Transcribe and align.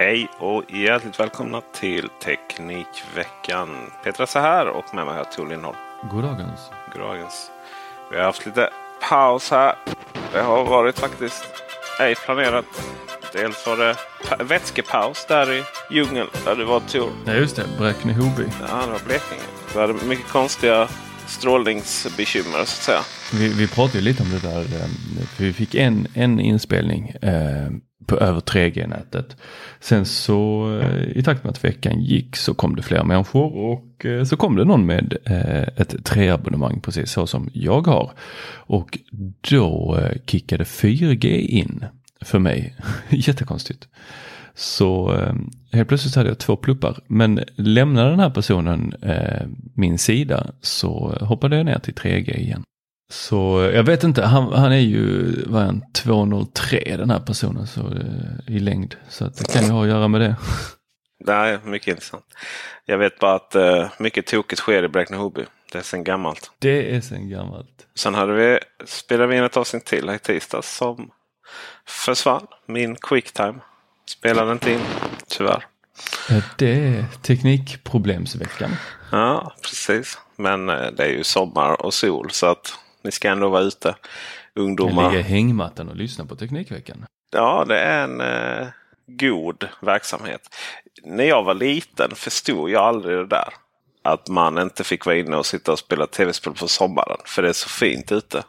Hej 0.00 0.28
och 0.38 0.64
hjärtligt 0.68 1.20
välkomna 1.20 1.60
till 1.80 2.08
Teknikveckan. 2.24 3.68
Petra 4.04 4.26
så 4.26 4.38
här 4.38 4.68
och 4.68 4.94
med 4.94 5.06
mig 5.06 5.16
har 5.16 5.24
Tor 5.24 5.48
Lindholm. 5.48 5.76
Goddagens. 6.10 6.60
Goddagens. 6.92 7.50
Vi 8.10 8.16
har 8.16 8.24
haft 8.24 8.46
lite 8.46 8.70
paus 9.08 9.50
här. 9.50 9.74
Det 10.32 10.40
har 10.40 10.64
varit 10.64 10.98
faktiskt 10.98 11.44
ej 12.00 12.14
planerat. 12.14 12.64
Dels 13.32 13.66
var 13.66 13.76
det 13.76 13.96
pa- 14.28 14.44
vätskepaus 14.44 15.26
där 15.28 15.52
i 15.52 15.62
djungeln 15.90 16.28
där 16.44 16.56
du 16.56 16.64
var 16.64 16.80
Tor. 16.80 17.10
Ja 17.26 17.32
just 17.32 17.56
det, 17.56 17.64
Bräkne-Hoby. 17.78 18.44
Ja, 18.68 18.86
det 18.86 18.92
var 18.92 19.00
Blekinge. 19.06 19.40
Vi 19.74 19.80
hade 19.80 19.92
mycket 19.92 20.28
konstiga 20.28 20.88
strålningsbekymmer 21.26 22.52
så 22.52 22.60
att 22.60 22.66
säga. 22.68 23.00
Vi, 23.32 23.48
vi 23.48 23.68
pratade 23.68 24.00
lite 24.00 24.22
om 24.22 24.30
det 24.30 24.38
där. 24.48 24.60
eh, 24.60 24.86
vi 25.38 25.52
fick 25.52 25.74
en, 25.74 26.06
en 26.14 26.40
inspelning 26.40 27.08
eh, 27.22 27.70
på 28.06 28.18
över 28.18 28.40
3G-nätet. 28.40 29.36
Sen 29.80 30.04
så 30.04 30.70
eh, 30.78 31.02
i 31.18 31.22
takt 31.22 31.44
med 31.44 31.50
att 31.50 31.64
veckan 31.64 32.00
gick 32.00 32.36
så 32.36 32.54
kom 32.54 32.76
det 32.76 32.82
fler 32.82 33.04
människor 33.04 33.56
och 33.56 34.06
eh, 34.06 34.24
så 34.24 34.36
kom 34.36 34.56
det 34.56 34.64
någon 34.64 34.86
med 34.86 35.16
eh, 35.24 35.62
ett 35.62 35.94
3-abonnemang 35.94 36.80
precis 36.80 37.10
så 37.10 37.26
som 37.26 37.50
jag 37.52 37.86
har. 37.86 38.12
Och 38.52 38.98
då 39.50 39.98
kickade 40.26 40.64
4G 40.64 41.26
in 41.36 41.84
för 42.20 42.38
mig. 42.38 42.76
Jättekonstigt. 43.08 43.88
Så 44.54 45.22
helt 45.72 45.88
plötsligt 45.88 46.14
hade 46.14 46.28
jag 46.28 46.38
två 46.38 46.56
pluppar. 46.56 46.98
Men 47.06 47.40
lämnade 47.56 48.10
den 48.10 48.20
här 48.20 48.30
personen 48.30 48.94
min 49.74 49.98
sida 49.98 50.46
så 50.60 51.18
hoppade 51.20 51.56
jag 51.56 51.66
ner 51.66 51.78
till 51.78 51.94
3G 51.94 52.36
igen. 52.36 52.62
Så 53.10 53.70
jag 53.74 53.82
vet 53.82 54.04
inte, 54.04 54.22
han, 54.22 54.52
han 54.52 54.72
är 54.72 54.76
ju 54.76 55.32
vad 55.46 55.62
är 55.62 55.66
han, 55.66 55.82
203 55.92 56.96
den 56.96 57.10
här 57.10 57.20
personen 57.20 57.66
så, 57.66 57.80
eh, 57.80 58.54
i 58.54 58.58
längd. 58.58 58.96
Så 59.08 59.24
att 59.24 59.36
det 59.36 59.52
kan 59.52 59.64
ju 59.64 59.70
ha 59.70 59.82
att 59.82 59.88
göra 59.88 60.08
med 60.08 60.20
det. 60.20 60.36
Är 61.32 61.60
mycket 61.64 61.88
intressant. 61.88 62.24
Jag 62.84 62.98
vet 62.98 63.18
bara 63.18 63.34
att 63.34 63.54
eh, 63.54 63.88
mycket 63.98 64.26
tokigt 64.26 64.60
sker 64.60 64.82
i 64.82 64.88
Bräkne-Hoby. 64.88 65.44
Det 65.72 65.78
är 65.78 65.82
sedan 65.82 66.04
gammalt. 66.04 66.50
Det 66.58 66.96
är 66.96 67.00
sen 67.00 67.28
gammalt. 67.28 67.86
Sen 67.94 68.14
hade 68.14 68.32
vi, 68.32 68.58
spelade 68.84 69.26
vi 69.26 69.36
in 69.36 69.44
ett 69.44 69.56
avsnitt 69.56 69.84
till 69.84 70.08
här 70.08 70.16
i 70.16 70.18
tisdags 70.18 70.76
som 70.76 71.10
försvann. 71.86 72.46
Min 72.66 72.96
quicktime 72.96 73.60
spelade 74.08 74.52
inte 74.52 74.72
in, 74.72 74.80
tyvärr. 75.28 75.64
Det 76.58 76.86
är 76.86 77.04
teknikproblemsveckan. 77.22 78.70
Ja, 79.12 79.54
precis. 79.62 80.18
Men 80.36 80.68
eh, 80.68 80.86
det 80.96 81.04
är 81.04 81.12
ju 81.12 81.24
sommar 81.24 81.82
och 81.82 81.94
sol 81.94 82.30
så 82.30 82.46
att 82.46 82.74
ni 83.02 83.10
ska 83.10 83.28
ändå 83.28 83.48
vara 83.48 83.62
ute. 83.62 83.94
Ungdomar. 84.54 85.10
ligger 85.10 85.24
i 85.24 85.28
hängmattan 85.28 85.88
och 85.88 85.96
lyssnar 85.96 86.24
på 86.24 86.36
Teknikveckan. 86.36 87.04
Ja, 87.32 87.64
det 87.68 87.78
är 87.78 88.04
en 88.04 88.20
eh, 88.20 88.68
god 89.06 89.68
verksamhet. 89.80 90.56
När 91.04 91.24
jag 91.24 91.42
var 91.42 91.54
liten 91.54 92.10
förstod 92.14 92.70
jag 92.70 92.82
aldrig 92.82 93.16
det 93.16 93.26
där. 93.26 93.48
Att 94.02 94.28
man 94.28 94.58
inte 94.58 94.84
fick 94.84 95.06
vara 95.06 95.16
inne 95.16 95.36
och 95.36 95.46
sitta 95.46 95.72
och 95.72 95.78
spela 95.78 96.06
tv-spel 96.06 96.52
på 96.52 96.68
sommaren. 96.68 97.18
För 97.24 97.42
det 97.42 97.48
är 97.48 97.52
så 97.52 97.68
fint 97.68 98.12
ute. 98.12 98.42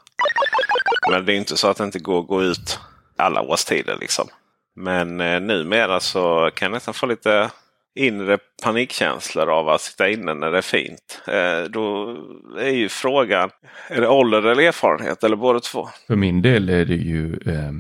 Men 1.12 1.26
det 1.26 1.34
är 1.34 1.38
inte 1.38 1.58
så 1.58 1.68
att 1.68 1.78
det 1.78 1.84
inte 1.84 2.00
går 2.00 2.20
att 2.20 2.28
gå 2.28 2.44
ut 2.44 2.80
alla 3.18 3.42
årstider 3.42 3.98
liksom. 4.00 4.28
Men 4.76 5.22
eh, 5.22 5.42
numera 5.42 6.00
så 6.00 6.52
kan 6.56 6.66
jag 6.66 6.72
nästan 6.72 6.94
få 6.94 7.06
lite 7.06 7.52
inre 7.96 8.38
panikkänslor 8.64 9.50
av 9.50 9.70
att 9.70 9.82
sitta 9.82 10.10
inne 10.10 10.34
när 10.34 10.52
det 10.52 10.58
är 10.58 10.62
fint. 10.62 11.22
Eh, 11.28 11.72
då 11.72 12.18
är 12.60 12.70
ju 12.70 12.90
frågan, 12.90 13.50
är 13.90 14.02
det 14.02 14.08
ålder 14.08 14.46
eller 14.46 14.64
erfarenhet 14.64 15.24
eller 15.24 15.36
båda 15.36 15.60
två? 15.60 15.90
För 16.08 16.16
min 16.16 16.42
del 16.42 16.70
är 16.70 16.86
det 16.86 16.96
ju 16.96 17.34
eh, 17.34 17.72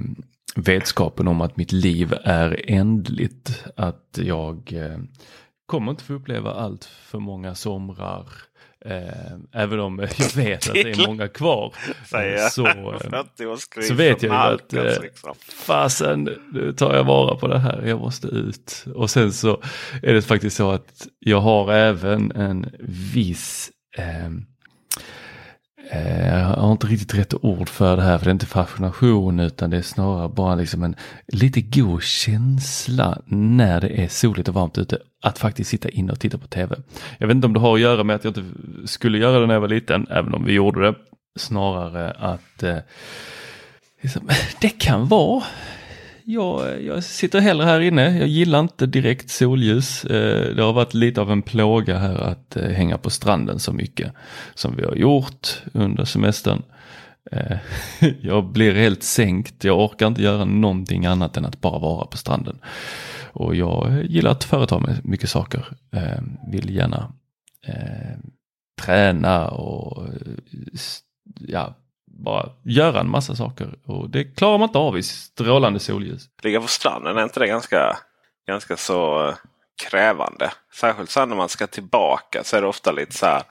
vetskapen 0.56 1.28
om 1.28 1.42
att 1.42 1.58
mitt 1.58 1.72
liv 1.72 2.14
är 2.24 2.62
ändligt. 2.68 3.64
Att 3.76 4.20
jag 4.22 4.74
eh, 4.74 5.00
kommer 5.66 5.92
inte 5.92 6.04
få 6.04 6.14
uppleva 6.14 6.52
allt 6.52 6.86
för 6.86 7.20
många 7.20 7.56
somrar. 7.56 8.26
Eh, 8.86 9.62
även 9.62 9.80
om 9.80 10.00
jag 10.18 10.36
vet 10.36 10.68
att 10.68 10.74
det 10.74 10.92
är 10.92 11.08
många 11.08 11.28
kvar. 11.28 11.74
Så, 12.50 12.68
eh, 12.68 12.74
40-årskris 12.74 13.82
så 13.82 13.94
vet 13.94 14.24
jag 14.24 14.32
ju 14.32 14.54
att 14.54 14.74
eh, 14.74 15.02
liksom. 15.02 15.34
fasen, 15.66 16.30
nu 16.54 16.74
tar 16.74 16.96
jag 16.96 17.04
vara 17.04 17.36
på 17.36 17.48
det 17.48 17.60
här, 17.60 17.84
jag 17.86 18.00
måste 18.00 18.28
ut. 18.28 18.86
Och 18.96 19.10
sen 19.10 19.34
så 19.34 19.62
är 20.04 20.14
det 20.14 20.22
faktiskt 20.22 20.56
så 20.56 20.72
att 20.72 21.08
jag 21.20 21.42
har 21.42 21.74
även 21.74 22.32
en 22.32 22.70
viss 23.14 23.72
eh, 23.98 24.30
Eh, 25.94 26.28
jag 26.28 26.46
har 26.46 26.72
inte 26.72 26.88
riktigt 26.88 27.16
rätt 27.16 27.34
ord 27.42 27.70
för 27.70 27.98
det 27.98 28.04
här 28.04 28.18
för 28.18 28.26
det 28.26 28.30
är 28.30 28.34
inte 28.34 28.46
fascination 28.46 29.40
utan 29.40 29.70
det 29.70 29.78
är 29.78 29.82
snarare 29.82 30.30
bara 30.30 30.56
liksom 30.56 30.84
en 30.84 30.96
lite 31.28 31.62
god 31.62 32.04
känsla 32.04 33.22
när 33.26 33.82
det 33.82 34.04
är 34.04 34.08
soligt 34.08 34.48
och 34.48 34.54
varmt 34.54 34.78
ute 34.78 34.98
att 35.24 35.40
faktiskt 35.40 35.70
sitta 35.70 35.90
inne 35.90 36.12
och 36.12 36.20
titta 36.20 36.38
på 36.38 36.48
tv. 36.48 36.76
Jag 37.18 37.28
vet 37.28 37.36
inte 37.36 37.48
om 37.48 37.54
det 37.54 37.60
har 37.60 37.76
att 37.76 37.82
göra 37.82 38.04
med 38.04 38.16
att 38.16 38.24
jag 38.24 38.38
inte 38.38 38.44
skulle 38.88 39.18
göra 39.18 39.40
det 39.40 39.48
när 39.48 39.54
jag 39.54 39.62
var 39.62 39.68
liten, 39.68 40.08
även 40.10 40.34
om 40.34 40.46
vi 40.46 40.54
gjorde 40.54 40.82
det. 40.82 40.96
Snarare 41.40 42.12
att 42.12 42.64
eh, 42.64 42.78
liksom, 44.02 44.30
det 44.62 44.70
kan 44.70 45.08
vara 45.08 45.44
jag, 46.26 46.84
jag 46.84 47.04
sitter 47.04 47.40
hellre 47.40 47.66
här 47.66 47.80
inne. 47.80 48.18
Jag 48.18 48.28
gillar 48.28 48.60
inte 48.60 48.86
direkt 48.86 49.30
solljus. 49.30 50.06
Eh, 50.06 50.56
det 50.56 50.64
har 50.64 50.74
varit 50.74 50.94
lite 50.94 51.22
av 51.22 51.32
en 51.32 51.42
plåga 51.42 51.98
här 51.98 52.16
att 52.16 52.56
eh, 52.56 52.70
hänga 52.70 52.98
på 52.98 53.10
stranden 53.10 53.60
så 53.60 53.74
mycket 53.74 54.14
som 54.56 54.76
vi 54.76 54.84
har 54.84 54.96
gjort 54.96 55.62
under 55.74 56.06
semestern. 56.06 56.64
Eh, 57.32 57.58
jag 58.22 58.52
blir 58.52 58.74
helt 58.74 59.04
sänkt. 59.04 59.64
Jag 59.64 59.80
orkar 59.80 60.08
inte 60.08 60.22
göra 60.22 60.46
någonting 60.46 61.06
annat 61.06 61.38
än 61.38 61.46
att 61.46 61.62
bara 61.62 61.80
vara 61.80 62.06
på 62.06 62.18
stranden. 62.18 62.60
Och 63.34 63.56
jag 63.56 64.06
gillar 64.06 64.32
att 64.32 64.44
företa 64.44 64.80
mig 64.80 64.96
mycket 65.04 65.30
saker. 65.30 65.66
Vill 66.52 66.76
gärna 66.76 67.14
träna 68.82 69.48
och 69.48 70.08
ja, 71.40 71.76
bara 72.24 72.50
göra 72.64 73.00
en 73.00 73.10
massa 73.10 73.36
saker. 73.36 73.74
Och 73.86 74.10
det 74.10 74.24
klarar 74.24 74.58
man 74.58 74.70
inte 74.70 74.78
av 74.78 74.98
i 74.98 75.04
strålande 75.04 75.80
solljus. 75.80 76.30
Ligga 76.42 76.62
på 76.62 76.68
stranden, 76.68 77.18
är 77.18 77.24
inte 77.24 77.40
det 77.40 77.48
ganska, 77.48 77.98
ganska 78.48 78.78
så 78.78 79.28
eh, 79.28 79.36
krävande? 79.90 80.52
Särskilt 80.74 81.10
sen 81.10 81.30
när 81.30 81.36
man 81.36 81.50
ska 81.50 81.68
tillbaka 81.68 82.44
så 82.44 82.58
är 82.58 82.62
det 82.62 82.68
ofta 82.68 82.92
lite 82.92 83.14
så 83.14 83.26
här. 83.26 83.44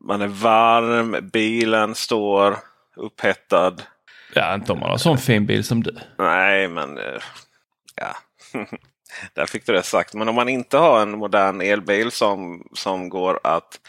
Man 0.00 0.22
är 0.22 0.26
varm, 0.26 1.30
bilen 1.32 1.94
står 1.94 2.56
upphettad. 2.96 3.76
Ja, 4.34 4.54
inte 4.54 4.72
om 4.72 4.80
man 4.80 4.90
har 4.90 4.98
sån 4.98 5.18
fin 5.18 5.46
bil 5.46 5.64
som 5.64 5.82
du. 5.82 5.96
Nej, 6.18 6.68
men 6.68 6.98
eh, 6.98 7.22
ja. 7.94 8.16
Där 9.34 9.46
fick 9.46 9.66
du 9.66 9.72
det 9.72 9.82
sagt. 9.82 10.14
Men 10.14 10.28
om 10.28 10.34
man 10.34 10.48
inte 10.48 10.78
har 10.78 11.02
en 11.02 11.18
modern 11.18 11.60
elbil 11.60 12.10
som, 12.10 12.66
som 12.72 13.08
går 13.08 13.40
att 13.44 13.80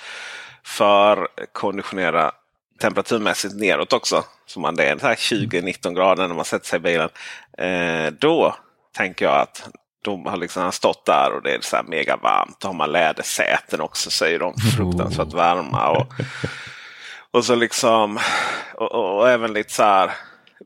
förkonditionera 0.64 2.32
temperaturmässigt 2.84 3.56
neråt 3.56 3.94
också. 3.94 4.24
Som 4.46 4.62
man 4.62 4.76
det 4.76 4.86
är 4.86 4.96
20-19 4.96 5.96
grader 5.96 6.28
när 6.28 6.36
man 6.36 6.46
sätter 6.46 6.68
sig 6.68 6.78
i 6.78 6.80
bilen. 6.80 7.10
Eh, 7.58 8.14
då 8.20 8.56
tänker 8.98 9.26
jag 9.26 9.42
att 9.42 9.70
de 10.02 10.26
har 10.26 10.38
liksom 10.38 10.72
stått 10.72 11.06
där 11.06 11.34
och 11.34 11.44
det 11.44 11.56
är 11.56 11.62
så 11.62 11.78
mega 11.88 12.18
varmt. 12.18 12.60
Då 12.60 12.68
har 12.68 12.74
man 12.74 12.92
lädersäten 12.92 13.82
också 13.82 14.12
så 14.12 14.26
är 14.26 14.40
de 14.40 14.54
fruktansvärt 14.78 15.34
varma. 15.34 15.90
Och, 15.90 16.08
och 17.32 17.46
så 17.46 17.56
liksom 17.56 18.20
och, 18.74 18.92
och, 18.92 19.18
och 19.18 19.30
även 19.30 19.54
lite 19.54 19.74
så 19.74 19.84
här 19.84 20.12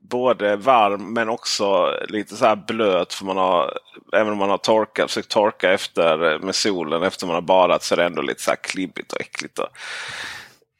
både 0.01 0.55
varm 0.55 1.13
men 1.13 1.29
också 1.29 1.93
lite 2.09 2.35
så 2.35 2.45
här 2.45 2.55
blöt. 2.55 3.13
För 3.13 3.25
man 3.25 3.37
har, 3.37 3.73
även 4.13 4.31
om 4.31 4.37
man 4.37 4.49
har 4.49 4.57
torkat, 4.57 5.11
försökt 5.11 5.31
torka 5.31 5.73
efter 5.73 6.39
med 6.39 6.55
solen 6.55 7.03
efter 7.03 7.27
man 7.27 7.35
har 7.35 7.41
badat 7.41 7.83
så 7.83 7.95
är 7.95 7.97
det 7.97 8.05
ändå 8.05 8.21
lite 8.21 8.41
så 8.41 8.51
här 8.51 8.57
klibbigt 8.63 9.13
och 9.13 9.21
äckligt. 9.21 9.59
Och, 9.59 9.67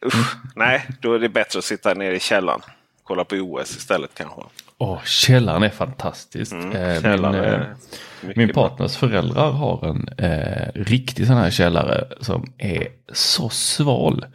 usch, 0.05 0.35
nej, 0.55 0.88
då 1.01 1.13
är 1.13 1.19
det 1.19 1.29
bättre 1.29 1.59
att 1.59 1.65
sitta 1.65 1.94
nere 1.94 2.15
i 2.15 2.19
källaren. 2.19 2.61
Kolla 3.03 3.23
på 3.23 3.35
OS 3.35 3.77
istället 3.77 4.11
kanske. 4.13 4.41
Åh, 4.77 5.03
källaren 5.03 5.63
är 5.63 5.69
fantastisk. 5.69 6.51
Mm, 6.51 6.71
Eh, 6.71 7.01
källaren 7.01 7.35
min, 7.35 7.44
är 7.44 7.75
eh, 8.21 8.33
min 8.35 8.47
bra. 8.47 8.67
partners 8.69 8.97
föräldrar 8.97 9.51
har 9.51 9.85
en 9.89 10.07
eh, 10.31 10.67
riktig 10.75 11.27
sån 11.27 11.35
här 11.38 11.51
källare 11.51 12.07
som 12.21 12.53
är 12.57 12.88
så 13.13 13.49
sval. 13.49 14.25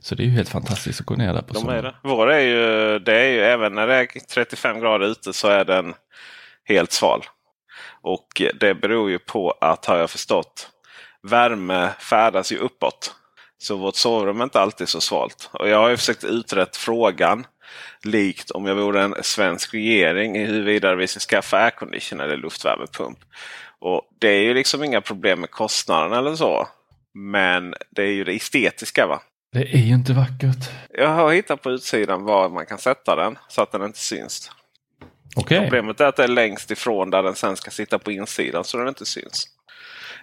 Så 0.00 0.14
det 0.14 0.22
är 0.22 0.24
ju 0.24 0.30
helt 0.30 0.48
fantastiskt 0.48 1.00
att 1.00 1.06
gå 1.06 1.14
ner 1.14 1.32
där 1.34 1.42
på 1.42 1.50
Mm. 1.50 1.52
De 1.54 1.60
sommaren. 1.60 1.78
är 1.78 1.82
det. 1.82 1.94
Vår 2.02 2.32
är 2.32 2.40
ju, 2.40 2.98
det 2.98 3.14
är 3.20 3.28
ju 3.28 3.40
även 3.40 3.74
när 3.74 3.86
det 3.86 3.94
är 3.94 4.06
35 4.34 4.80
grader 4.80 5.06
ute 5.06 5.32
så 5.32 5.48
är 5.48 5.64
den 5.64 5.94
helt 6.64 6.92
sval. 6.92 7.22
Och 8.02 8.42
det 8.60 8.74
beror 8.74 9.10
ju 9.10 9.18
på 9.18 9.50
att, 9.60 9.86
har 9.86 9.96
jag 9.96 10.10
förstått, 10.10 10.68
värme 11.22 11.88
färdas 11.98 12.52
ju 12.52 12.56
uppåt. 12.58 13.14
Så 13.62 13.76
vårt 13.76 13.96
sovrum 13.96 14.40
är 14.40 14.44
inte 14.44 14.60
alltid 14.60 14.88
så 14.88 15.00
svalt. 15.00 15.50
Och 15.52 15.68
jag 15.68 15.78
har 15.78 15.88
ju 15.88 15.96
försökt 15.96 16.24
utrett 16.24 16.76
frågan 16.76 17.46
likt 18.04 18.50
om 18.50 18.66
jag 18.66 18.74
vore 18.74 19.02
en 19.02 19.14
svensk 19.22 19.74
regering 19.74 20.36
i 20.36 20.44
huruvida 20.44 20.94
vi 20.94 21.06
ska 21.06 21.20
skaffa 21.20 21.56
aircondition 21.56 22.20
eller 22.20 22.36
luftvärmepump. 22.36 23.18
Och 23.78 24.02
Det 24.20 24.28
är 24.28 24.42
ju 24.42 24.54
liksom 24.54 24.84
inga 24.84 25.00
problem 25.00 25.40
med 25.40 25.50
kostnaden 25.50 26.12
eller 26.18 26.34
så. 26.34 26.68
Men 27.14 27.74
det 27.90 28.02
är 28.02 28.12
ju 28.12 28.24
det 28.24 28.32
estetiska. 28.32 29.06
va? 29.06 29.22
Det 29.52 29.74
är 29.74 29.78
ju 29.78 29.94
inte 29.94 30.12
vackert. 30.12 30.70
Jag 30.90 31.08
har 31.08 31.32
hittat 31.32 31.62
på 31.62 31.70
utsidan 31.70 32.24
var 32.24 32.48
man 32.48 32.66
kan 32.66 32.78
sätta 32.78 33.16
den 33.16 33.38
så 33.48 33.62
att 33.62 33.72
den 33.72 33.82
inte 33.82 33.98
syns. 33.98 34.50
Okej. 35.36 35.60
Problemet 35.60 36.00
är 36.00 36.04
att 36.04 36.16
det 36.16 36.24
är 36.24 36.28
längst 36.28 36.70
ifrån 36.70 37.10
där 37.10 37.22
den 37.22 37.34
sen 37.34 37.56
ska 37.56 37.70
sitta 37.70 37.98
på 37.98 38.12
insidan 38.12 38.64
så 38.64 38.78
den 38.78 38.88
inte 38.88 39.06
syns. 39.06 39.46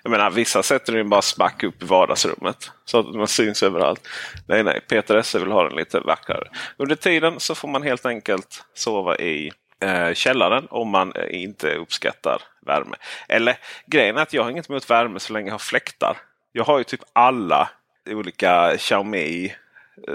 Jag 0.03 0.09
menar 0.09 0.29
vissa 0.29 0.63
sätter 0.63 0.93
den 0.93 1.09
bara 1.09 1.21
smack 1.21 1.63
upp 1.63 1.83
i 1.83 1.85
vardagsrummet 1.85 2.71
så 2.85 2.99
att 2.99 3.15
man 3.15 3.27
syns 3.27 3.63
överallt. 3.63 4.07
Nej, 4.47 4.63
nej, 4.63 4.81
Peter 4.89 5.15
Esse 5.15 5.39
vill 5.39 5.51
ha 5.51 5.63
den 5.63 5.77
lite 5.77 5.99
vackrare. 5.99 6.49
Under 6.77 6.95
tiden 6.95 7.39
så 7.39 7.55
får 7.55 7.67
man 7.67 7.83
helt 7.83 8.05
enkelt 8.05 8.63
sova 8.73 9.17
i 9.17 9.51
eh, 9.79 10.13
källaren 10.13 10.67
om 10.69 10.89
man 10.89 11.13
eh, 11.15 11.41
inte 11.43 11.75
uppskattar 11.75 12.41
värme. 12.65 12.95
Eller 13.29 13.57
grejen 13.85 14.17
är 14.17 14.21
att 14.21 14.33
jag 14.33 14.43
har 14.43 14.51
inget 14.51 14.69
emot 14.69 14.89
värme 14.89 15.19
så 15.19 15.33
länge 15.33 15.47
jag 15.47 15.53
har 15.53 15.59
fläktar. 15.59 16.17
Jag 16.51 16.63
har 16.63 16.77
ju 16.77 16.83
typ 16.83 17.01
alla 17.13 17.69
olika 18.09 18.77
Xiaomi 18.77 19.53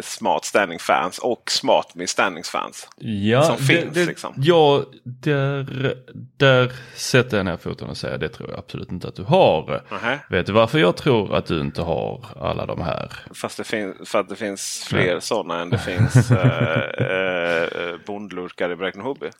Smart 0.02 0.44
Standing 0.44 0.78
Fans 0.78 1.18
och 1.18 1.50
Smart 1.50 1.94
Me 1.94 2.06
Standing 2.06 2.44
Fans. 2.44 2.88
Ja, 2.96 3.42
som 3.42 3.56
finns, 3.56 3.94
det, 3.94 4.06
liksom. 4.06 4.34
Ja, 4.36 4.84
där, 5.04 5.96
där 6.36 6.72
sätter 6.94 7.36
jag 7.36 7.46
ner 7.46 7.56
foten 7.56 7.88
och 7.88 7.96
säger 7.96 8.18
det 8.18 8.28
tror 8.28 8.50
jag 8.50 8.58
absolut 8.58 8.92
inte 8.92 9.08
att 9.08 9.14
du 9.14 9.22
har. 9.22 9.82
Nähä. 9.90 10.18
Vet 10.30 10.46
du 10.46 10.52
varför 10.52 10.78
jag 10.78 10.96
tror 10.96 11.34
att 11.34 11.46
du 11.46 11.60
inte 11.60 11.82
har 11.82 12.26
alla 12.40 12.66
de 12.66 12.80
här? 12.80 13.12
Fast 13.34 13.56
det 13.56 13.64
finns, 13.64 14.10
för 14.10 14.18
att 14.18 14.28
det 14.28 14.36
finns 14.36 14.84
fler 14.88 15.20
sådana 15.20 15.62
än 15.62 15.70
det 15.70 15.78
finns 15.78 16.30
eh, 16.30 17.62
eh, 17.62 17.96
bondlurkar 18.06 18.70
i 18.70 18.76
Bräkne 18.76 19.02
Hobby. 19.02 19.30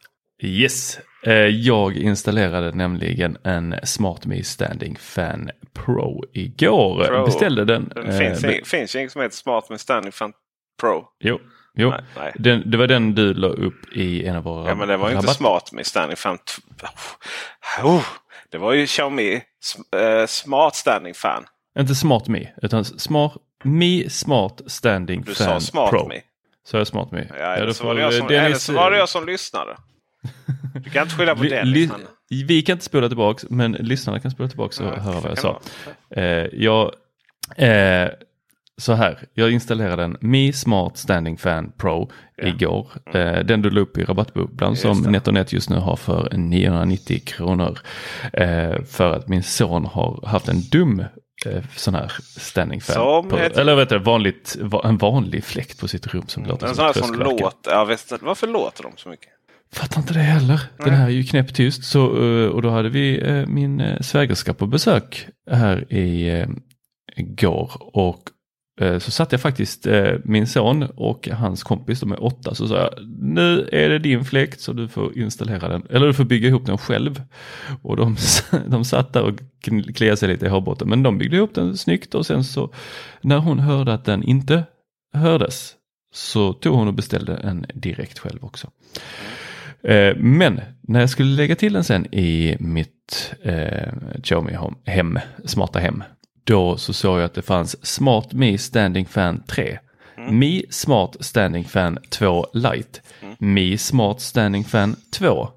Yes, 0.44 0.98
eh, 1.26 1.32
jag 1.34 1.96
installerade 1.96 2.72
nämligen 2.72 3.36
en 3.44 3.74
SmartMe 3.82 4.42
Standing 4.44 4.96
Fan 5.00 5.50
Pro 5.74 6.24
igår. 6.32 7.04
Pro. 7.04 7.24
Beställde 7.24 7.64
den. 7.64 7.92
Det 7.94 8.00
eh, 8.00 8.62
finns, 8.64 8.94
ju 8.94 8.98
inget 9.00 9.12
som 9.12 9.22
heter 9.22 9.36
Smart 9.36 9.70
med 9.70 9.80
Standing 9.80 10.12
Fan 10.12 10.32
Pro. 10.80 11.04
Jo, 11.20 11.40
jo. 11.74 11.90
Nej, 11.90 12.00
nej. 12.16 12.32
Den, 12.34 12.70
det 12.70 12.76
var 12.76 12.86
den 12.86 13.14
du 13.14 13.34
la 13.34 13.48
upp 13.48 13.92
i 13.96 14.26
en 14.26 14.36
av 14.36 14.42
våra 14.44 14.68
Ja, 14.68 14.74
men 14.74 14.88
det 14.88 14.96
var 14.96 15.08
ju 15.10 15.14
inte 15.16 15.26
rabatt- 15.26 15.36
Smart 15.36 15.72
med 15.72 15.86
Standing 15.86 16.16
Fan. 16.16 16.38
t- 16.38 16.86
Oh, 17.82 18.04
det 18.50 18.58
var 18.58 18.72
ju 18.72 18.86
Xiaomi 18.86 19.34
eh, 19.96 20.26
Smart 20.26 20.76
Standing 20.76 21.14
Fan. 21.14 21.44
Inte 21.78 21.94
SmartMe, 21.94 22.48
utan 22.62 22.84
Smart 22.84 23.32
Me 23.64 24.10
Smart 24.10 24.60
Standing 24.66 25.22
Du 25.22 25.34
Fan 25.34 25.60
sa 25.60 25.66
Smart 25.66 25.90
Pro. 25.90 26.08
Me. 26.08 26.20
Så 26.64 26.76
jag 26.76 26.86
SmartMe. 26.86 27.26
Ja, 27.38 27.44
eller 27.44 27.66
då 27.66 27.74
så 27.74 27.84
var 27.84 27.94
det 27.94 28.00
jag 28.00 28.14
som, 28.14 28.28
Dennis- 28.28 28.44
eller 28.44 28.54
så 28.56 28.72
var 28.72 28.90
det 28.90 28.96
jag 28.98 29.08
som 29.08 29.26
lyssnade. 29.26 29.76
Du 30.74 30.90
kan 30.90 31.02
inte 31.02 31.14
skylla 31.14 31.34
på 31.34 31.42
Li- 31.42 31.48
Dennis. 31.48 31.74
li- 31.74 31.86
men- 31.86 32.46
vi 32.48 32.62
kan 32.62 32.72
inte 32.72 32.84
spola 32.84 33.08
tillbaks, 33.08 33.46
men 33.50 33.72
lyssnarna 33.72 34.20
kan 34.20 34.30
spola 34.30 34.48
tillbaks 34.48 34.80
och 34.80 34.86
Ja, 34.86 35.00
höra 35.00 35.20
vad 35.20 35.30
jag 35.30 35.38
sa. 35.38 35.60
Eh, 36.10 36.24
jag, 36.52 36.92
eh, 37.56 38.08
så 38.78 38.92
här, 38.92 39.18
jag 39.34 39.50
installerade 39.50 40.04
en 40.04 40.16
Mi 40.20 40.52
Smart 40.52 40.96
Standing 40.96 41.38
Fan 41.38 41.72
Pro 41.78 42.10
Ja. 42.36 42.46
igår. 42.48 42.88
Eh, 43.14 43.38
den 43.38 43.62
du 43.62 43.70
la 43.70 43.80
upp 43.80 43.98
i 43.98 44.04
rabattbubblan 44.04 44.76
som. 44.76 45.02
NetOnNet 45.02 45.52
just 45.52 45.70
nu 45.70 45.76
har 45.76 45.96
för 45.96 46.28
990 46.36 47.20
kronor. 47.26 47.78
Eh, 48.32 48.82
för 48.84 49.12
att 49.16 49.28
min 49.28 49.42
son 49.42 49.84
har 49.86 50.26
haft 50.26 50.48
en 50.48 50.60
dum 50.60 51.00
eh, 51.46 51.62
sån 51.76 51.94
här 51.94 52.12
standing 52.38 52.80
fan. 52.80 52.94
Som 52.94 53.28
På, 53.28 53.36
heter- 53.36 53.60
eller 53.60 53.74
vet 53.76 53.88
du, 53.88 53.98
vanligt, 53.98 54.56
va- 54.60 54.82
en 54.84 54.98
vanlig 54.98 55.44
fläkt 55.44 55.80
på 55.80 55.88
sitt 55.88 56.06
rum 56.06 56.24
som 56.26 56.44
låter 56.44 56.66
En 56.66 56.74
som 56.74 56.76
sån 56.76 56.84
här 56.84 56.90
ett 56.90 56.96
som 57.06 57.14
låter. 57.14 57.70
Ja, 57.70 57.84
varför 58.20 58.46
låter 58.46 58.82
de 58.82 58.92
så 58.96 59.08
mycket? 59.08 59.28
Fattar 59.72 60.00
inte 60.00 60.14
det 60.14 60.20
heller. 60.20 60.60
Den 60.76 60.94
här 60.94 61.06
är 61.06 61.10
ju 61.10 61.22
knäpptyst. 61.22 61.84
Så, 61.84 62.24
eh, 62.24 62.48
och 62.48 62.62
då 62.62 62.70
hade 62.70 62.88
vi 62.88 63.20
eh, 63.28 63.46
min 63.46 63.80
eh, 63.80 64.00
svägerska 64.00 64.54
på 64.54 64.66
besök 64.66 65.26
här 65.50 65.92
i 65.92 66.46
går. 67.16 67.70
Och 67.78 68.20
så 68.98 69.10
satt 69.10 69.32
jag 69.32 69.40
faktiskt 69.40 69.86
min 70.24 70.46
son 70.46 70.82
och 70.82 71.28
hans 71.28 71.62
kompis, 71.62 72.00
de 72.00 72.12
är 72.12 72.24
åtta, 72.24 72.54
så 72.54 72.68
sa 72.68 72.76
jag 72.76 72.90
nu 73.18 73.68
är 73.72 73.88
det 73.88 73.98
din 73.98 74.24
fläkt 74.24 74.60
så 74.60 74.72
du 74.72 74.88
får 74.88 75.18
installera 75.18 75.68
den, 75.68 75.86
eller 75.90 76.06
du 76.06 76.14
får 76.14 76.24
bygga 76.24 76.48
ihop 76.48 76.66
den 76.66 76.78
själv. 76.78 77.22
Och 77.82 77.96
de, 77.96 78.16
de 78.66 78.84
satt 78.84 79.12
där 79.12 79.22
och 79.22 79.34
kliade 79.94 80.16
sig 80.16 80.28
lite 80.28 80.46
i 80.46 80.48
hårbotten, 80.48 80.88
men 80.88 81.02
de 81.02 81.18
byggde 81.18 81.36
ihop 81.36 81.54
den 81.54 81.76
snyggt 81.76 82.14
och 82.14 82.26
sen 82.26 82.44
så 82.44 82.72
när 83.20 83.38
hon 83.38 83.58
hörde 83.58 83.94
att 83.94 84.04
den 84.04 84.22
inte 84.22 84.64
hördes 85.14 85.74
så 86.14 86.52
tog 86.52 86.74
hon 86.74 86.88
och 86.88 86.94
beställde 86.94 87.36
en 87.36 87.66
direkt 87.74 88.18
själv 88.18 88.44
också. 88.44 88.66
Eh, 88.66 89.51
Men 90.16 90.60
när 90.88 91.00
jag 91.00 91.10
skulle 91.10 91.36
lägga 91.36 91.56
till 91.56 91.72
den 91.72 91.84
sen 91.84 92.14
i 92.14 92.56
mitt 92.60 93.34
eh, 93.42 93.92
Xiaomi 94.22 94.52
Home- 94.52 94.76
hem, 94.90 95.18
smarta 95.44 95.78
hem, 95.78 96.04
då 96.44 96.76
så 96.76 96.92
såg 96.92 97.18
jag 97.18 97.24
att 97.24 97.34
det 97.34 97.42
fanns 97.42 97.86
Smart 97.86 98.32
Me 98.32 98.58
Standing 98.58 99.06
Fan 99.06 99.42
3, 99.46 99.78
Mi 100.30 100.64
Smart 100.70 101.16
Standing 101.20 101.64
Fan 101.64 101.98
2 102.10 102.46
Lite, 102.54 103.00
Mi 103.38 103.78
Smart 103.78 104.20
Standing 104.20 104.64
Fan 104.64 104.96
2, 105.18 105.48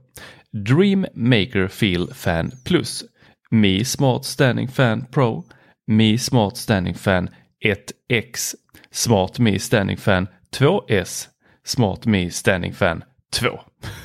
Dream 0.51 1.05
Maker 1.13 1.67
Feel 1.67 2.07
Fan 2.13 2.51
Plus, 2.65 3.03
Mi 3.51 3.85
Smart 3.85 4.25
Standing 4.25 4.67
Fan 4.67 5.05
Pro, 5.11 5.43
Mi 5.87 6.17
Smart 6.17 6.57
Standing 6.57 6.95
Fan 6.95 7.29
1X, 7.65 8.55
Smart 8.91 9.39
Me 9.39 9.59
Standing 9.59 9.97
Fan 9.97 10.27
2S, 10.59 11.27
Smart 11.65 12.05
Me 12.05 12.29
Standing 12.31 12.73
Fan 12.73 13.03
2. 13.31 13.59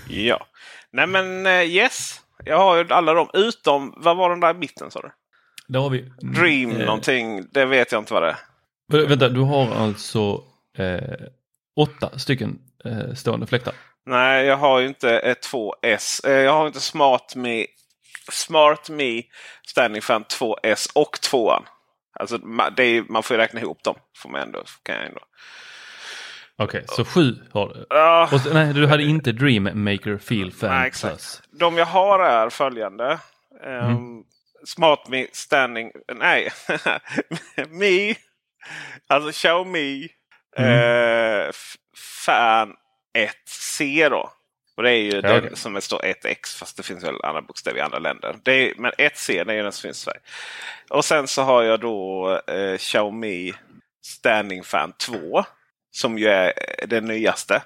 Ja. 0.09 0.47
Nej 0.93 1.07
men 1.07 1.47
eh, 1.47 1.63
yes. 1.63 2.21
Jag 2.45 2.59
har 2.59 2.77
ju 2.77 2.93
alla 2.93 3.15
dem 3.15 3.31
utom, 3.35 3.95
vad 3.97 4.17
var 4.17 4.31
den 4.31 4.41
där 4.41 4.51
i 4.55 4.59
mitten 4.59 4.91
sa 4.91 5.01
du? 5.01 5.11
Där 5.69 5.81
har 5.81 5.91
vi. 5.91 6.13
Dream 6.21 6.71
Eh, 6.71 6.87
någonting. 6.87 7.47
Det 7.53 7.65
vet 7.65 7.93
jag 7.93 8.01
inte 8.01 8.13
vad 8.15 8.23
det 8.23 8.29
är. 8.29 8.37
vä- 8.93 9.07
Vänta, 9.09 9.29
du 9.29 9.41
har 9.41 9.75
alltså 9.75 10.45
eh, 10.79 11.27
åtta 11.77 12.19
stycken 12.19 12.59
eh, 12.85 13.15
stående 13.15 13.47
fläktar. 13.47 13.75
Nej, 14.07 14.47
jag 14.47 14.57
har 14.57 14.79
ju 14.79 14.87
inte 14.87 15.19
ett 15.19 15.47
2S. 15.53 16.27
Eh, 16.27 16.33
Jag 16.33 16.53
har 16.53 16.67
inte 16.67 16.81
Smart 16.81 17.35
Me, 17.37 17.67
Smart 18.33 18.91
Me 18.91 19.23
Standing 19.67 20.03
Fan 20.03 20.25
2S 20.25 20.91
och 20.95 21.17
2an. 21.33 21.63
Alltså, 22.21 22.39
det 22.77 22.83
är, 22.85 23.03
man 23.09 23.23
får 23.23 23.37
ju 23.37 23.41
räkna 23.43 23.61
ihop 23.61 23.83
dem. 23.85 23.95
Får 24.19 24.31
man 24.31 24.41
ändå, 24.41 24.63
kan 24.83 24.95
jag 24.97 25.07
ändå. 25.07 25.21
Okej, 26.61 26.85
så 26.89 27.05
sju 27.05 27.35
har 27.53 27.69
du. 27.69 27.87
Ja, 27.91 28.29
Och 28.33 28.55
nej, 28.55 28.73
du 28.75 28.87
hade 28.87 29.03
inte 29.03 29.33
Dream 29.33 29.63
Maker 29.85 30.19
Feel 30.19 30.53
Fan 30.53 30.71
Nej, 30.71 30.87
exakt. 30.89 31.15
Plus. 31.15 31.43
de 31.61 31.77
jag 31.79 31.87
har 31.87 32.19
är 32.19 32.51
följande. 32.51 33.19
Um, 33.67 34.25
Smart 34.65 35.09
Me 35.09 35.27
Standing... 35.33 35.93
Nej. 36.15 36.51
Me. 37.69 38.15
Alltså 39.07 39.33
Xiaomi. 39.33 40.09
Mm. 40.57 40.71
Eh, 40.73 41.47
f- 41.49 41.75
Fan 42.27 42.75
1C 43.19 44.09
då. 44.11 44.31
Och 44.77 44.83
det 44.83 44.91
är 44.91 44.97
ju 45.03 45.11
Ja, 45.15 45.21
den 45.23 45.39
okej. 45.39 45.57
som 45.57 45.81
står 45.81 45.99
1X 45.99 46.59
fast 46.59 46.77
det 46.77 46.83
finns 46.83 47.05
väl 47.05 47.15
andra 47.23 47.43
bokstäver 47.43 47.79
i 47.79 47.81
andra 47.83 47.99
länder. 47.99 48.37
Det 48.45 48.53
är, 48.53 48.75
men 48.79 48.93
1C 48.93 49.45
det 49.45 49.53
är 49.53 49.57
ju 49.57 49.63
den 49.63 49.73
som 49.73 49.83
finns 49.83 49.99
i 49.99 50.05
Sverige. 50.05 50.21
Och 50.91 51.05
sen 51.05 51.29
så 51.29 51.43
har 51.43 51.63
jag 51.63 51.81
då 51.81 52.31
eh, 52.47 52.77
Xiaomi 52.79 53.53
Standing 54.05 54.65
Fan 54.65 54.93
2. 54.93 55.45
Som 55.91 56.19
ju 56.19 56.27
är 56.29 56.53
den 56.87 57.05
nyaste. 57.05 57.63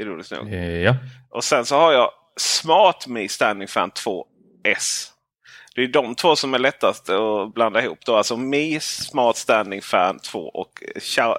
Ironiskt 0.00 0.32
nog. 0.32 0.52
Eh, 0.52 0.76
Ja. 0.76 0.96
Och 1.30 1.44
sen 1.44 1.64
så 1.64 1.76
har 1.76 1.92
jag 1.92 2.10
Smart 2.36 3.06
Me 3.06 3.28
Standing 3.28 3.68
Fan 3.68 3.90
2S. 3.90 5.08
Det 5.74 5.82
är 5.82 5.88
de 5.88 6.14
två 6.14 6.36
som 6.36 6.54
är 6.54 6.58
lättast 6.58 7.10
att 7.10 7.54
blanda 7.54 7.82
ihop. 7.84 7.98
Då. 8.06 8.16
Alltså 8.16 8.36
Mi 8.36 8.80
Smart 8.80 9.36
Standing 9.36 9.82
Fan 9.82 10.18
2 10.18 10.38
och 10.48 10.82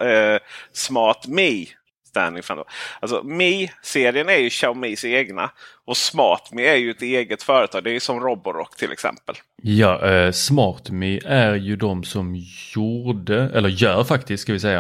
eh, 0.03 0.39
Smart 0.74 1.27
Me 1.27 1.65
Standing 2.10 2.43
Fan 2.43 2.58
2. 2.58 2.65
Alltså 3.00 3.24
Mi-serien 3.24 4.29
är 4.29 4.38
ju 4.38 4.50
Xiaomis 4.50 5.05
egna. 5.05 5.51
Och 5.86 5.98
Smart 5.98 6.50
Me 6.51 6.65
är 6.65 6.75
ju 6.75 6.91
ett 6.91 7.01
eget 7.01 7.43
företag. 7.43 7.84
Det 7.84 7.89
är 7.89 7.93
ju 7.93 8.00
som 8.00 8.19
Roborock 8.19 8.75
till 8.75 8.91
exempel. 8.91 9.36
Ja, 9.63 10.10
eh, 10.10 10.31
SmartMe 10.31 11.19
är 11.25 11.55
ju 11.55 11.75
de 11.75 12.03
som 12.03 12.36
gjorde, 12.75 13.50
eller 13.53 13.69
gör 13.69 14.03
faktiskt 14.03 14.43
ska 14.43 14.53
vi 14.53 14.60
säga, 14.60 14.79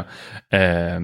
eh, 0.51 0.99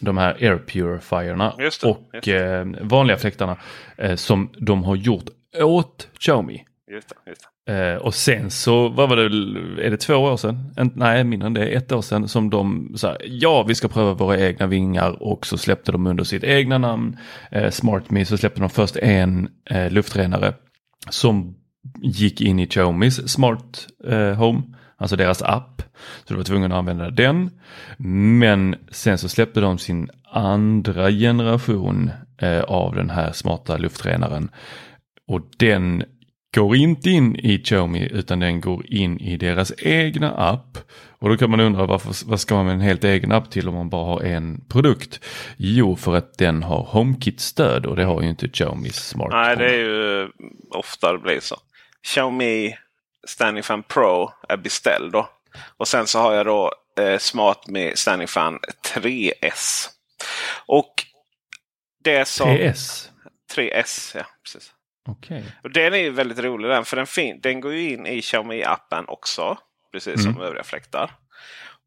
de 0.00 0.18
här 0.18 0.34
air 0.40 0.58
purifierna 0.58 1.54
det, 1.58 1.84
och 1.84 2.28
Eh, 2.28 2.66
vanliga 2.80 3.16
fläktarna 3.16 3.56
eh, 3.98 4.14
som 4.14 4.50
de 4.58 4.84
har 4.84 4.96
gjort 4.96 5.24
åt 5.62 6.08
Xiaomi. 6.18 6.64
Just 6.90 7.08
det, 7.08 7.30
just 7.30 7.40
det. 7.42 7.56
Eh, 7.68 7.96
och 7.96 8.14
sen 8.14 8.50
så, 8.50 8.88
vad 8.88 9.08
var 9.08 9.16
det, 9.16 9.22
är 9.86 9.90
det 9.90 9.96
två 9.96 10.14
år 10.14 10.36
sedan? 10.36 10.74
En, 10.76 10.92
nej, 10.94 11.24
mindre 11.24 11.46
än 11.46 11.54
det, 11.54 11.66
ett 11.66 11.92
år 11.92 12.02
sedan 12.02 12.28
som 12.28 12.50
de 12.50 12.92
sa 12.96 13.16
ja 13.24 13.62
vi 13.68 13.74
ska 13.74 13.88
pröva 13.88 14.14
våra 14.14 14.40
egna 14.40 14.66
vingar 14.66 15.22
och 15.22 15.46
så 15.46 15.58
släppte 15.58 15.92
de 15.92 16.06
under 16.06 16.24
sitt 16.24 16.44
egna 16.44 16.78
namn, 16.78 17.16
eh, 17.50 17.70
SmartMe, 17.70 18.24
så 18.24 18.36
släppte 18.36 18.60
de 18.60 18.70
först 18.70 18.96
en 18.96 19.48
eh, 19.70 19.90
luftrenare 19.90 20.54
som 21.10 21.54
gick 22.02 22.40
in 22.40 22.58
i 22.58 22.66
Xiaomis 22.66 23.28
Smart 23.28 23.86
eh, 24.08 24.32
Home, 24.32 24.62
alltså 24.96 25.16
deras 25.16 25.42
app. 25.42 25.82
Så 26.24 26.34
du 26.34 26.36
var 26.36 26.44
tvungen 26.44 26.72
att 26.72 26.78
använda 26.78 27.10
den. 27.10 27.50
Men 28.38 28.76
sen 28.90 29.18
så 29.18 29.28
släppte 29.28 29.60
de 29.60 29.78
sin 29.78 30.10
andra 30.30 31.10
generation 31.10 32.10
eh, 32.38 32.60
av 32.60 32.94
den 32.94 33.10
här 33.10 33.32
smarta 33.32 33.76
luftrenaren. 33.76 34.48
Och 35.28 35.40
den 35.58 36.04
går 36.54 36.76
inte 36.76 37.10
in 37.10 37.36
i 37.36 37.58
Xiaomi 37.58 38.08
utan 38.12 38.40
den 38.40 38.60
går 38.60 38.86
in 38.86 39.20
i 39.20 39.36
deras 39.36 39.72
egna 39.78 40.30
app. 40.30 40.78
Och 41.18 41.28
då 41.28 41.36
kan 41.36 41.50
man 41.50 41.60
undra 41.60 41.86
varför, 41.86 42.28
vad 42.28 42.40
ska 42.40 42.54
man 42.54 42.66
med 42.66 42.74
en 42.74 42.80
helt 42.80 43.04
egen 43.04 43.32
app 43.32 43.50
till 43.50 43.68
om 43.68 43.74
man 43.74 43.90
bara 43.90 44.04
har 44.04 44.22
en 44.22 44.64
produkt? 44.68 45.20
Jo, 45.56 45.96
för 45.96 46.16
att 46.16 46.38
den 46.38 46.62
har 46.62 46.82
HomeKit-stöd 46.82 47.86
och 47.86 47.96
det 47.96 48.04
har 48.04 48.22
ju 48.22 48.28
inte 48.28 48.48
Xiaomis 48.48 48.96
Smart 48.96 49.28
Nej, 49.32 49.56
det 49.56 49.74
är 49.74 49.78
ju 49.78 50.28
ofta 50.70 51.12
det 51.12 51.18
blir 51.18 51.40
så. 51.40 51.56
Xiaomi 52.02 52.74
Standing 53.26 53.62
Fan 53.62 53.82
Pro 53.82 54.32
är 54.48 54.56
beställd 54.56 55.12
då. 55.12 55.28
Och 55.76 55.88
sen 55.88 56.06
så 56.06 56.18
har 56.18 56.34
jag 56.34 56.46
då 56.46 56.72
eh, 57.00 57.18
Smart 57.18 57.66
med 57.66 57.98
Standing 57.98 58.28
Fan 58.28 58.58
3S. 58.94 59.88
Och 60.66 60.94
det 62.04 62.28
som... 62.28 62.48
3S? 62.48 63.08
3S, 63.54 64.16
ja. 64.16 64.24
Precis. 64.44 64.72
Okej. 65.08 65.44
Och 65.62 65.70
den 65.70 65.94
är 65.94 65.98
ju 65.98 66.10
väldigt 66.10 66.38
rolig 66.38 66.70
den. 66.70 66.84
För 66.84 66.96
den, 66.96 67.06
fin 67.06 67.40
den 67.40 67.60
går 67.60 67.72
ju 67.72 67.90
in 67.90 68.06
i 68.06 68.20
Xiaomi-appen 68.20 69.04
också. 69.08 69.58
Precis 69.92 70.22
som 70.22 70.40
övriga 70.40 70.64
fläktar. 70.64 71.10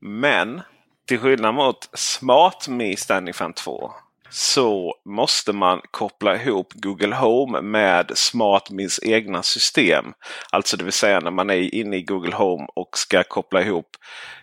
Men 0.01 0.61
till 1.07 1.19
skillnad 1.19 1.53
mot 1.53 1.89
Smart 1.93 2.67
Me 2.67 2.97
Standing 2.97 3.33
Fan 3.33 3.53
2 3.53 3.91
så 4.29 4.95
måste 5.05 5.53
man 5.53 5.81
koppla 5.91 6.35
ihop 6.35 6.73
Google 6.73 7.15
Home 7.15 7.61
med 7.61 8.11
SmartMes 8.15 8.99
egna 9.03 9.43
system. 9.43 10.05
Alltså 10.51 10.77
det 10.77 10.83
vill 10.83 10.93
säga 10.93 11.19
när 11.19 11.31
man 11.31 11.49
är 11.49 11.75
inne 11.75 11.97
i 11.97 12.01
Google 12.03 12.35
Home 12.35 12.67
och 12.75 12.97
ska 12.97 13.23
koppla 13.23 13.61
ihop 13.61 13.87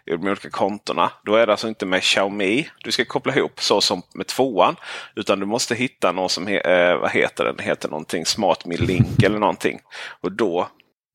de 0.07 0.29
olika 0.29 0.51
kontona. 0.51 1.11
Då 1.25 1.35
är 1.35 1.47
det 1.47 1.53
alltså 1.53 1.69
inte 1.69 1.87
med 1.87 2.03
Xiaomi 2.03 2.69
du 2.85 2.93
ska 2.93 3.05
koppla 3.05 3.37
ihop 3.37 3.61
så 3.61 3.81
som 3.81 4.03
med 4.15 4.27
tvåan. 4.27 4.77
Utan 5.17 5.41
du 5.41 5.47
måste 5.47 5.75
hitta 5.75 6.13
någon 6.13 6.29
som 6.29 6.47
he 6.47 6.59
eh, 6.59 6.99
vad 6.99 7.11
heter 7.11 7.45
den? 7.45 7.59
heter 7.59 7.89
någonting 7.89 8.27
SmartMe 8.27 8.77
Link 8.77 9.23
eller 9.23 9.39
någonting. 9.39 9.81
Och 10.21 10.33
då 10.33 10.69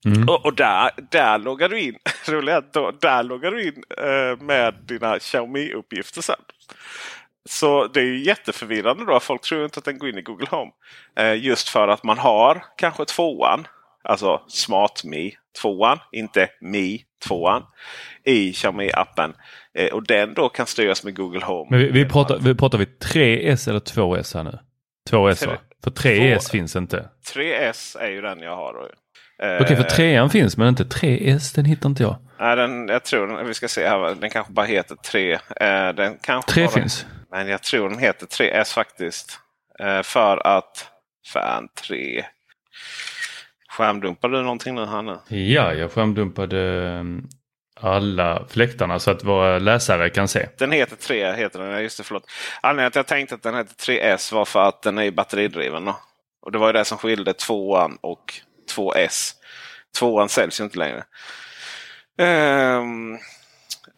Mm. 0.06 0.28
och, 0.28 0.46
och 0.46 0.54
där, 0.54 0.90
där 1.10 1.38
loggar 1.38 1.68
du 1.68 1.80
in. 1.80 1.96
Där 3.00 3.22
loggar 3.22 3.50
du 3.50 3.62
in 3.62 3.82
eh, 3.98 4.44
med 4.44 4.74
dina 4.74 5.18
Xiaomi-uppgifter 5.18 6.20
sen. 6.20 6.40
Så 7.48 7.86
det 7.86 8.00
är 8.00 8.04
ju 8.04 8.24
jätteförvirrande 8.24 9.04
då. 9.04 9.20
Folk 9.20 9.42
tror 9.42 9.64
inte 9.64 9.78
att 9.78 9.84
den 9.84 9.98
går 9.98 10.08
in 10.08 10.18
i 10.18 10.22
Google 10.22 10.46
Home. 10.50 10.70
Eh, 11.18 11.34
just 11.44 11.68
för 11.68 11.88
att 11.88 12.02
man 12.04 12.18
har 12.18 12.64
kanske 12.76 13.04
tvåan. 13.04 13.66
Alltså 14.04 14.42
SmartMe 14.48 15.30
tvåan. 15.62 15.98
Inte 16.12 16.48
Me 16.60 16.98
tvåan. 17.26 17.62
I 18.24 18.52
Xiaomi-appen. 18.52 19.32
Eh, 19.78 19.92
och 19.92 20.06
den 20.06 20.34
då 20.34 20.48
kan 20.48 20.66
styras 20.66 21.04
med 21.04 21.16
Google 21.16 21.44
Home. 21.44 21.66
Men 21.70 21.78
vi, 21.80 21.90
vi, 21.90 22.04
pratar, 22.08 22.38
vi 22.38 22.54
pratar 22.54 22.78
vi 22.78 22.84
3S 22.84 23.68
eller 23.68 23.80
2S 23.80 24.34
här 24.36 24.44
nu? 24.44 24.58
2S 25.10 25.46
va? 25.46 25.52
För 25.84 25.90
3S 25.90 26.38
Två- 26.38 26.50
finns 26.50 26.76
inte. 26.76 27.08
3S 27.34 27.96
är 28.00 28.10
ju 28.10 28.20
den 28.20 28.40
jag 28.40 28.56
har. 28.56 28.72
Då. 28.72 28.88
Eh, 29.46 29.62
Okej, 29.62 29.76
för 29.76 29.84
3 29.84 30.28
finns 30.28 30.56
men 30.56 30.68
inte 30.68 30.84
3S, 30.84 31.54
den 31.54 31.64
hittar 31.64 31.88
inte 31.88 32.02
jag. 32.02 32.16
Nej, 32.40 32.56
den, 32.56 32.88
jag 32.88 33.04
tror 33.04 33.26
den, 33.26 33.46
vi 33.46 33.54
ska 33.54 33.68
se 33.68 33.88
här. 33.88 34.14
Den 34.14 34.30
kanske 34.30 34.52
bara 34.52 34.66
heter 34.66 34.96
3. 34.96 35.32
Eh, 35.32 35.38
den 35.94 36.18
kanske 36.22 36.52
3 36.52 36.64
bara, 36.64 36.72
finns. 36.72 37.06
Men 37.32 37.48
jag 37.48 37.62
tror 37.62 37.88
den 37.88 37.98
heter 37.98 38.26
3S 38.26 38.74
faktiskt. 38.74 39.40
Eh, 39.78 40.02
för 40.02 40.46
att... 40.46 40.88
Fan 41.26 41.68
3. 41.74 42.24
Skärmdumpar 43.68 44.28
du 44.28 44.42
någonting 44.42 44.74
nu 44.74 45.02
nu? 45.02 45.36
Ja, 45.36 45.74
jag 45.74 45.92
skärmdumpade 45.92 46.56
um, 46.98 47.28
alla 47.80 48.46
fläktarna 48.48 48.98
så 48.98 49.10
att 49.10 49.24
våra 49.24 49.58
läsare 49.58 50.10
kan 50.10 50.28
se. 50.28 50.48
Den 50.58 50.72
heter 50.72 50.96
3. 50.96 51.32
Heter 51.32 51.58
den. 51.58 51.82
Just 51.82 51.98
det, 51.98 52.04
förlåt. 52.04 52.30
Anledningen 52.60 52.92
till 52.92 53.00
att 53.00 53.10
jag 53.10 53.16
tänkte 53.16 53.34
att 53.34 53.42
den 53.42 53.54
heter 53.54 53.74
3S 53.74 54.34
var 54.34 54.44
för 54.44 54.68
att 54.68 54.82
den 54.82 54.98
är 54.98 55.10
batteridriven. 55.10 55.84
Då. 55.84 55.96
Och 56.42 56.52
det 56.52 56.58
var 56.58 56.66
ju 56.66 56.72
det 56.72 56.84
som 56.84 56.98
skilde 56.98 57.32
2an 57.32 57.98
och 58.00 58.34
2S. 58.76 59.32
2an 60.00 60.28
säljs 60.28 60.60
ju 60.60 60.64
inte 60.64 60.78
längre. 60.78 61.04
Ehm, 62.18 63.18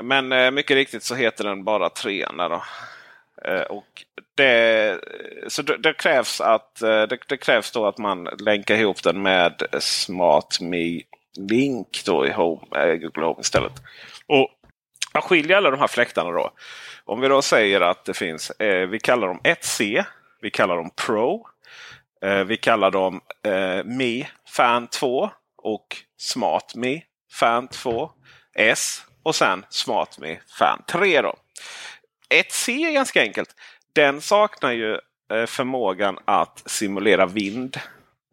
men 0.02 0.32
eh, 0.32 0.50
mycket 0.50 0.74
riktigt 0.74 1.02
så 1.02 1.14
heter 1.14 1.44
den 1.44 1.64
bara 1.64 1.88
3an 1.88 2.36
där 2.36 2.48
då. 2.48 2.62
Eh, 3.48 3.62
och 3.62 4.04
det, 4.34 5.00
så 5.48 5.62
det, 5.62 5.76
det 5.76 5.92
krävs 5.92 6.40
att 6.40 6.82
eh, 6.82 7.02
det, 7.02 7.18
det 7.28 7.36
krävs 7.36 7.70
då 7.70 7.86
att 7.86 7.98
man 7.98 8.24
länkar 8.24 8.74
ihop 8.74 9.02
den 9.02 9.22
med 9.22 9.62
SmartMe 9.80 11.02
Link 11.36 12.02
då 12.06 12.26
i 12.26 12.30
Home, 12.30 12.62
eh, 12.76 12.94
Google 12.94 13.24
Home 13.24 13.40
istället. 13.40 13.72
Och 14.26 14.48
man 15.14 15.22
skiljer 15.22 15.56
alla 15.56 15.70
de 15.70 15.80
här 15.80 15.86
fläktarna 15.86 16.30
då. 16.30 16.50
Om 17.04 17.20
vi 17.20 17.28
då 17.28 17.42
säger 17.42 17.80
att 17.80 18.04
det 18.04 18.14
finns, 18.14 18.50
eh, 18.50 18.88
vi 18.88 19.00
kallar 19.00 19.28
dem 19.28 19.40
1C, 19.44 20.04
vi 20.40 20.50
kallar 20.50 20.76
dem 20.76 20.90
Pro, 21.06 21.46
eh, 22.22 22.44
vi 22.44 22.56
kallar 22.56 22.90
dem 22.90 23.20
eh, 23.46 23.84
Mi 23.84 24.28
Fan 24.48 24.86
2 24.86 25.30
och 25.56 25.96
Smart 26.16 26.74
Me 26.74 27.00
Fan 27.32 27.68
2 27.68 28.10
S 28.54 29.02
och 29.22 29.34
sen 29.34 29.64
Smart 29.70 30.18
Me 30.18 30.36
Fan 30.58 30.82
3. 30.88 31.22
Då. 31.22 31.34
1C 32.42 32.86
är 32.88 32.92
ganska 32.92 33.22
enkelt. 33.22 33.48
Den 33.94 34.20
saknar 34.20 34.72
ju 34.72 34.92
eh, 35.32 35.46
förmågan 35.46 36.18
att 36.24 36.62
simulera 36.66 37.26
vind. 37.26 37.76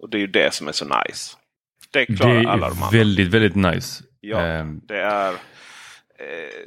Och 0.03 0.09
det 0.09 0.17
är 0.17 0.21
ju 0.21 0.27
det 0.27 0.53
som 0.53 0.67
är 0.67 0.71
så 0.71 0.85
nice. 0.85 1.35
Det 1.93 2.05
Det 2.05 2.15
klarar 2.15 2.35
alla 2.45 2.69
de 2.69 2.77
är 2.79 2.85
andra. 2.85 2.97
väldigt, 2.97 3.27
väldigt 3.27 3.55
nice. 3.55 4.03
Ja, 4.19 4.39
Ehm, 4.41 4.81
det 4.87 5.01
är... 5.01 5.29
eh, 5.29 5.35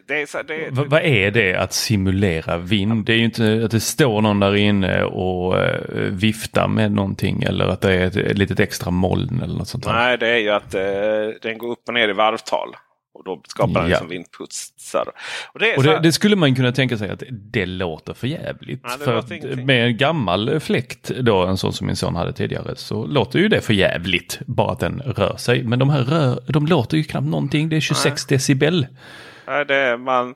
Det 0.09 0.23
är, 0.23 0.27
så, 0.27 0.43
det, 0.43 0.69
vad, 0.71 0.87
vad 0.91 1.03
är 1.03 1.31
det 1.31 1.55
att 1.55 1.73
simulera 1.73 2.59
vind? 2.59 3.05
Det 3.05 3.13
är 3.13 3.17
ju 3.17 3.25
inte 3.25 3.63
att 3.65 3.71
det 3.71 3.81
står 3.81 4.21
någon 4.23 4.41
där 4.41 4.57
inne 4.57 5.05
och 5.05 5.59
eh, 5.63 5.81
viftar 6.11 6.69
med 6.69 6.93
någonting 6.93 7.43
eller 7.43 7.65
att 7.67 7.81
det 7.81 7.93
är 7.95 8.07
ett, 8.07 8.17
ett 8.17 8.39
litet 8.39 8.61
extra 8.61 8.91
moln 8.91 9.41
eller 9.45 9.55
något 9.59 9.69
sånt 9.69 9.85
där. 9.85 9.93
Nej, 9.93 10.19
det 10.19 10.29
är 10.29 10.39
ju 10.39 10.51
att 10.51 10.75
eh, 10.75 10.83
den 11.43 11.59
går 11.59 11.69
upp 11.71 11.83
och 11.89 11.95
ner 11.95 12.09
i 12.09 12.13
varvtal. 12.13 12.69
Och 13.15 13.25
då 13.25 13.43
skapar 13.49 13.73
den 13.73 13.83
Ja. 13.83 13.89
liksom 13.89 14.09
vindputsar. 14.09 15.09
Och 15.53 15.61
det, 15.61 15.77
Och 15.77 15.83
det, 15.83 16.01
det 16.01 16.13
skulle 16.13 16.37
man 16.37 16.55
kunna 16.55 16.73
tänka 16.73 16.99
sig 16.99 17.11
att 17.11 17.23
det 17.31 17.67
låter 17.67 18.15
för 18.15 18.27
jävligt. 18.27 18.83
Det 18.83 19.05
för 19.05 19.17
att 19.17 19.31
med 19.65 19.87
en 19.87 19.97
gammal 19.97 20.61
fläkt, 20.61 21.09
då, 21.09 21.43
en 21.47 21.57
sån 21.57 21.73
som 21.73 21.87
min 21.87 21.97
son 21.97 22.15
hade 22.17 22.33
tidigare, 22.33 22.77
så 22.77 23.07
låter 23.07 23.39
ju 23.39 23.49
det 23.49 23.61
för 23.61 23.75
jävligt. 23.75 24.39
Bara 24.47 24.73
att 24.73 24.81
den 24.81 25.01
rör 25.01 25.37
sig. 25.37 25.63
Men 25.65 25.79
de 25.79 25.91
här 25.91 26.03
rör, 26.03 26.41
de 26.47 26.67
låter 26.67 26.97
ju 26.97 27.05
knappt 27.05 27.27
någonting. 27.27 27.69
Det 27.69 27.77
är 27.77 27.81
26 27.81 28.27
decibel. 28.27 28.87
Nej, 29.47 29.65
det 29.65 29.75
är 29.77 29.97
man, 29.97 30.35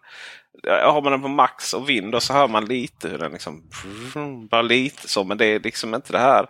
har 0.66 1.02
man 1.02 1.12
den 1.12 1.22
på 1.22 1.28
max 1.28 1.74
och 1.74 1.88
vind 1.88 2.14
och 2.14 2.22
så 2.22 2.32
hör 2.32 2.48
man 2.48 2.64
lite 2.64 3.08
hur 3.08 3.18
den 3.18 3.32
liksom... 3.32 3.62
Bara 4.50 4.62
lite 4.62 5.08
så, 5.08 5.24
men 5.24 5.38
det 5.38 5.46
är 5.46 5.60
liksom 5.60 5.94
inte 5.94 6.12
det 6.12 6.18
här. 6.18 6.46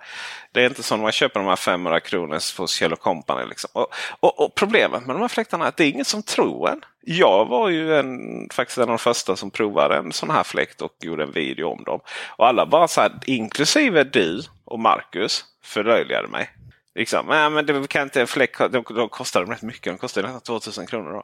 Det 0.53 0.63
är 0.63 0.67
inte 0.67 0.83
som 0.83 0.99
när 0.99 1.03
man 1.03 1.13
köper 1.13 1.41
de 1.41 1.49
här 1.49 1.57
500 1.57 2.01
kronors 2.01 2.59
hos 2.59 2.73
Kjell 2.73 2.97
Company. 2.97 3.47
Liksom. 3.47 3.71
Och, 3.73 3.87
och, 4.21 4.41
och, 4.41 4.55
problemet 4.55 5.07
med 5.07 5.17
de 5.17 5.21
här 5.21 5.29
fläktarna 5.29 5.65
är 5.65 5.69
att 5.69 5.77
det 5.77 5.85
är 5.85 5.91
ingen 5.91 6.05
som 6.05 6.23
tror 6.23 6.71
en. 6.71 6.81
Jag 7.01 7.47
var 7.47 7.69
ju 7.69 7.97
en, 7.97 8.19
faktiskt 8.53 8.79
en 8.79 8.83
av 8.83 8.89
de 8.89 8.99
första 8.99 9.37
som 9.37 9.51
provade 9.51 9.97
en 9.97 10.13
sån 10.13 10.31
här 10.31 10.43
fläkt 10.43 10.83
och 10.83 10.93
gjorde 11.01 11.23
en 11.23 11.33
video 11.33 11.69
om 11.69 11.85
dem. 11.85 12.01
Och 12.37 12.47
alla 12.47 12.67
bara 12.67 12.89
så 12.89 13.01
här, 13.01 13.13
inklusive 13.27 14.05
du 14.05 14.43
och 14.65 14.81
Marcus, 14.81 15.45
förlöjligade 15.65 16.29
mig. 16.29 16.51
Liksom, 16.95 17.31
äh, 17.31 17.51
men 17.51 17.67
det 17.67 17.89
kan 17.89 18.03
inte 18.03 18.21
en 18.21 18.27
fläck, 18.27 18.59
de, 18.59 18.85
de 18.89 19.09
kostar 19.09 19.45
rätt 19.45 19.63
mycket. 19.63 19.93
De 19.93 19.99
kostar 19.99 20.23
nästan 20.23 20.41
2000 20.41 20.87
kronor. 20.87 21.13
Då. 21.13 21.23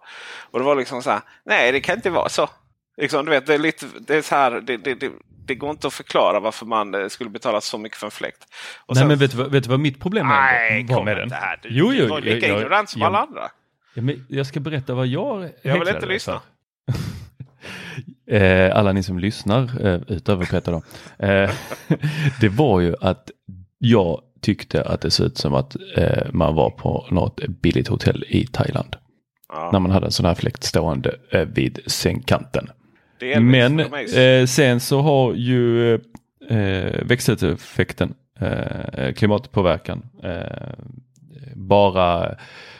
Och 0.50 0.58
det 0.58 0.64
var 0.64 0.76
liksom 0.76 1.02
så 1.02 1.10
här, 1.10 1.20
nej 1.44 1.72
det 1.72 1.80
kan 1.80 1.96
inte 1.96 2.10
vara 2.10 2.28
så. 2.28 2.48
Liksom, 2.96 3.24
du 3.24 3.30
vet, 3.30 3.46
det, 3.46 3.54
är 3.54 3.58
lite, 3.58 3.86
det, 4.00 4.16
är 4.16 4.22
så 4.22 4.34
här, 4.34 4.50
det, 4.60 4.76
det, 4.76 4.94
det, 4.94 5.10
det 5.46 5.54
går 5.54 5.70
inte 5.70 5.86
att 5.86 5.94
förklara 5.94 6.40
varför 6.40 6.66
man 6.66 6.94
eh, 6.94 7.08
skulle 7.08 7.30
betala 7.30 7.60
så 7.60 7.78
mycket 7.78 7.98
för 7.98 8.06
en 8.06 8.10
fläkt. 8.10 8.44
Och 8.86 8.94
Nej, 8.94 9.00
sen, 9.00 9.08
men 9.08 9.18
vet 9.18 9.30
du, 9.30 9.36
vad, 9.36 9.50
vet 9.50 9.64
du 9.64 9.70
vad 9.70 9.80
mitt 9.80 10.00
problem 10.00 10.26
nej, 10.26 10.86
var 10.88 11.04
med 11.04 11.16
den? 11.16 11.32
Här. 11.32 11.60
Du, 11.62 11.68
jo, 11.72 11.92
jo, 11.92 12.02
du 12.02 12.08
var 12.08 12.20
lika 12.20 12.46
ignorant 12.46 12.90
som 12.90 13.02
alla 13.02 13.18
andra. 13.18 13.50
Ja, 13.94 14.02
men 14.02 14.26
jag 14.28 14.46
ska 14.46 14.60
berätta 14.60 14.94
vad 14.94 15.06
jag 15.06 15.50
Jag 15.62 15.78
vill 15.78 15.88
inte 15.88 16.06
lyssna. 16.06 16.40
eh, 18.30 18.76
alla 18.76 18.92
ni 18.92 19.02
som 19.02 19.18
lyssnar, 19.18 19.86
eh, 19.86 20.00
utöver 20.08 20.46
Peter 20.46 20.72
då. 20.72 20.82
Eh, 21.26 21.50
det 22.40 22.48
var 22.48 22.80
ju 22.80 22.94
att 23.00 23.30
jag 23.78 24.20
tyckte 24.40 24.82
att 24.82 25.00
det 25.00 25.10
såg 25.10 25.26
ut 25.26 25.38
som 25.38 25.54
att 25.54 25.76
man 26.30 26.54
var 26.54 26.70
på 26.70 27.06
något 27.10 27.46
billigt 27.48 27.88
hotell 27.88 28.24
i 28.28 28.46
Thailand. 28.46 28.96
Ja. 29.48 29.70
När 29.72 29.80
man 29.80 29.90
hade 29.90 30.06
en 30.06 30.12
sån 30.12 30.26
här 30.26 30.34
fläkt 30.34 30.64
stående 30.64 31.16
vid 31.46 31.80
sängkanten. 31.86 32.70
Men 33.40 33.80
eh, 33.80 34.46
sen 34.46 34.80
så 34.80 35.00
har 35.00 35.34
ju 35.34 35.94
eh, 36.48 37.02
växthuseffekten, 37.02 38.14
eh, 38.40 39.12
klimatpåverkan, 39.12 40.02
eh, 40.22 40.74
bara 41.54 42.26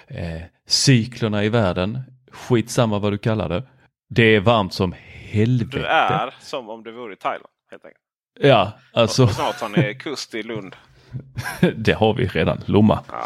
eh, 0.06 0.42
cyklerna 0.66 1.44
i 1.44 1.48
världen, 1.48 2.00
skitsamma 2.32 2.98
vad 2.98 3.12
du 3.12 3.18
kallar 3.18 3.48
det. 3.48 3.62
Det 4.08 4.36
är 4.36 4.40
varmt 4.40 4.74
som 4.74 4.94
helvete. 5.30 5.78
Du 5.78 5.84
är 5.84 6.34
som 6.40 6.68
om 6.68 6.82
du 6.84 6.92
vore 6.92 7.12
i 7.12 7.16
Thailand 7.16 7.52
helt 7.70 7.84
enkelt. 7.84 8.00
Ja, 8.40 8.72
alltså. 8.92 9.28
Snart 9.28 9.60
har 9.60 9.68
ni 9.68 9.94
kust 9.94 10.34
i 10.34 10.42
Lund. 10.42 10.76
det 11.76 11.92
har 11.92 12.14
vi 12.14 12.26
redan, 12.26 12.60
Lomma. 12.66 13.04
Ja, 13.10 13.24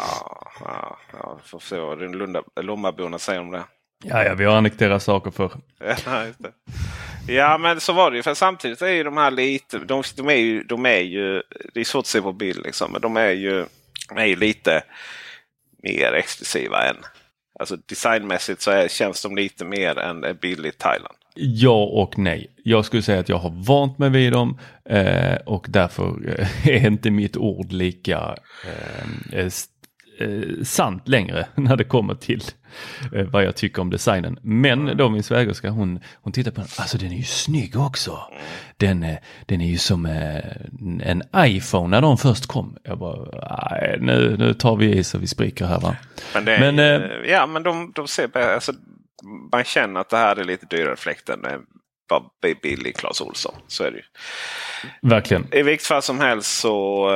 ja, 0.63 0.97
ja 1.13 1.39
får 1.43 1.59
se 1.59 1.79
vad 1.79 2.65
Lommaborna 2.65 3.19
säger 3.19 3.41
om 3.41 3.51
det. 3.51 3.63
Ja, 4.03 4.23
ja, 4.23 4.33
vi 4.33 4.45
har 4.45 4.55
annekterat 4.55 5.03
saker 5.03 5.31
för. 5.31 5.51
Ja, 6.05 6.25
just 6.25 6.43
det 6.43 6.51
ja, 7.29 7.57
men 7.57 7.79
så 7.79 7.93
var 7.93 8.11
det 8.11 8.17
ju. 8.17 8.23
För 8.23 8.33
samtidigt 8.33 8.81
är 8.81 8.87
ju 8.87 9.03
de 9.03 9.17
här 9.17 9.31
lite. 9.31 9.79
De, 9.79 10.03
de, 10.15 10.29
är 10.29 10.33
ju, 10.33 10.63
de 10.63 10.85
är 10.85 10.99
ju. 10.99 11.41
Det 11.73 11.79
är 11.79 11.83
svårt 11.83 12.03
att 12.03 12.07
se 12.07 12.21
på 12.21 12.33
bild 12.33 12.65
liksom. 12.65 12.91
Men 12.91 13.01
de 13.01 13.17
är 13.17 13.31
ju, 13.31 13.65
de 14.09 14.17
är 14.17 14.25
ju 14.25 14.35
lite 14.35 14.83
mer 15.83 16.13
exklusiva 16.13 16.83
än. 16.83 16.95
Alltså 17.59 17.75
designmässigt 17.75 18.61
så 18.61 18.71
är, 18.71 18.87
känns 18.87 19.23
de 19.23 19.35
lite 19.35 19.65
mer 19.65 19.99
än 19.99 20.37
billigt 20.41 20.77
Thailand. 20.77 21.15
Ja 21.35 21.83
och 21.83 22.17
nej. 22.17 22.51
Jag 22.63 22.85
skulle 22.85 23.01
säga 23.01 23.19
att 23.19 23.29
jag 23.29 23.37
har 23.37 23.65
vant 23.65 23.97
mig 23.97 24.09
vid 24.09 24.31
dem 24.31 24.59
eh, 24.85 25.35
och 25.45 25.65
därför 25.69 26.35
eh, 26.39 26.67
är 26.67 26.87
inte 26.87 27.11
mitt 27.11 27.37
ord 27.37 27.71
lika 27.71 28.35
eh, 29.31 29.49
eh, 30.19 30.63
sant 30.63 31.07
längre 31.07 31.47
när 31.55 31.75
det 31.75 31.83
kommer 31.83 32.15
till 32.15 32.43
eh, 33.15 33.25
vad 33.25 33.43
jag 33.43 33.55
tycker 33.55 33.81
om 33.81 33.89
designen. 33.89 34.39
Men 34.41 34.97
då 34.97 35.09
min 35.09 35.23
svägerska 35.23 35.69
hon, 35.69 35.99
hon 36.21 36.33
tittar 36.33 36.51
på 36.51 36.61
den, 36.61 36.69
alltså 36.77 36.97
den 36.97 37.11
är 37.11 37.15
ju 37.15 37.23
snygg 37.23 37.75
också. 37.75 38.19
Den, 38.77 39.03
eh, 39.03 39.17
den 39.45 39.61
är 39.61 39.67
ju 39.67 39.77
som 39.77 40.05
eh, 40.05 40.37
en 41.03 41.23
iPhone 41.35 41.87
när 41.87 42.01
de 42.01 42.17
först 42.17 42.47
kom. 42.47 42.77
Jag 42.83 42.99
bara, 42.99 43.97
nu, 43.99 44.35
nu 44.39 44.53
tar 44.53 44.75
vi 44.75 44.97
i 44.97 45.03
så 45.03 45.17
vi 45.17 45.27
spricker 45.27 45.65
här 45.65 45.79
va. 45.79 45.95
Men, 46.33 46.45
det, 46.45 46.59
men 46.59 46.79
eh, 46.79 47.31
ja 47.31 47.47
men 47.47 47.63
de, 47.63 47.91
de 47.95 48.07
ser, 48.07 48.37
alltså, 48.37 48.73
man 49.51 49.63
känner 49.63 49.99
att 49.99 50.09
det 50.09 50.17
här 50.17 50.35
är 50.35 50.43
lite 50.43 50.65
dyrare 50.65 50.95
fläkt 50.95 51.29
än 51.29 51.45
bara 52.09 52.23
billig 52.61 52.95
Clas 52.95 53.21
Ohlson. 53.21 53.55
Så 53.67 53.83
är 53.83 53.91
det 53.91 53.97
ju. 53.97 54.03
Verkligen. 55.09 55.47
I 55.51 55.63
vilket 55.63 55.87
fall 55.87 56.01
som 56.01 56.19
helst 56.19 56.59
så 56.59 57.09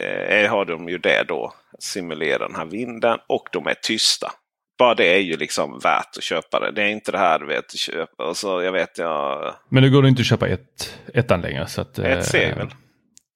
eh, 0.00 0.50
har 0.50 0.64
de 0.64 0.88
ju 0.88 0.98
det 0.98 1.22
då 1.28 1.52
simulera 1.78 2.46
den 2.46 2.56
här 2.56 2.64
vinden 2.64 3.18
och 3.26 3.48
de 3.52 3.66
är 3.66 3.74
tysta. 3.74 4.32
Bara 4.78 4.94
det 4.94 5.14
är 5.14 5.18
ju 5.18 5.36
liksom 5.36 5.78
värt 5.78 6.16
att 6.16 6.22
köpa 6.22 6.60
det. 6.60 6.70
Det 6.70 6.82
är 6.82 6.88
inte 6.88 7.12
det 7.12 7.18
här 7.18 7.38
du 7.38 7.46
vet, 7.46 7.78
köpa 7.78 8.24
och 8.24 8.36
så 8.36 8.62
jag 8.62 8.72
vet 8.72 8.98
jag. 8.98 9.54
Men 9.68 9.82
nu 9.82 9.90
går 9.90 10.02
det 10.02 10.08
inte 10.08 10.20
att 10.20 10.26
köpa 10.26 10.48
ett, 10.48 10.98
ettan 11.14 11.40
längre. 11.40 11.66
Så 11.66 11.80
att, 11.80 11.98
ett 11.98 12.26
C 12.26 12.54
väl? 12.56 12.68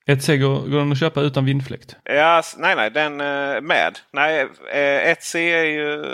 Ett 0.07 0.23
C 0.23 0.39
går, 0.39 0.69
går 0.69 0.79
den 0.79 0.93
att 0.93 0.99
köpa 0.99 1.21
utan 1.21 1.45
vindfläkt? 1.45 1.97
Ja, 2.05 2.43
nej, 2.59 2.77
nej, 2.77 2.91
den 2.91 3.21
eh, 3.21 3.61
med. 3.61 3.99
Nej, 4.13 4.41
eh, 4.73 5.11
ett 5.11 5.23
C 5.23 5.53
är 5.53 5.65
ju, 5.65 6.05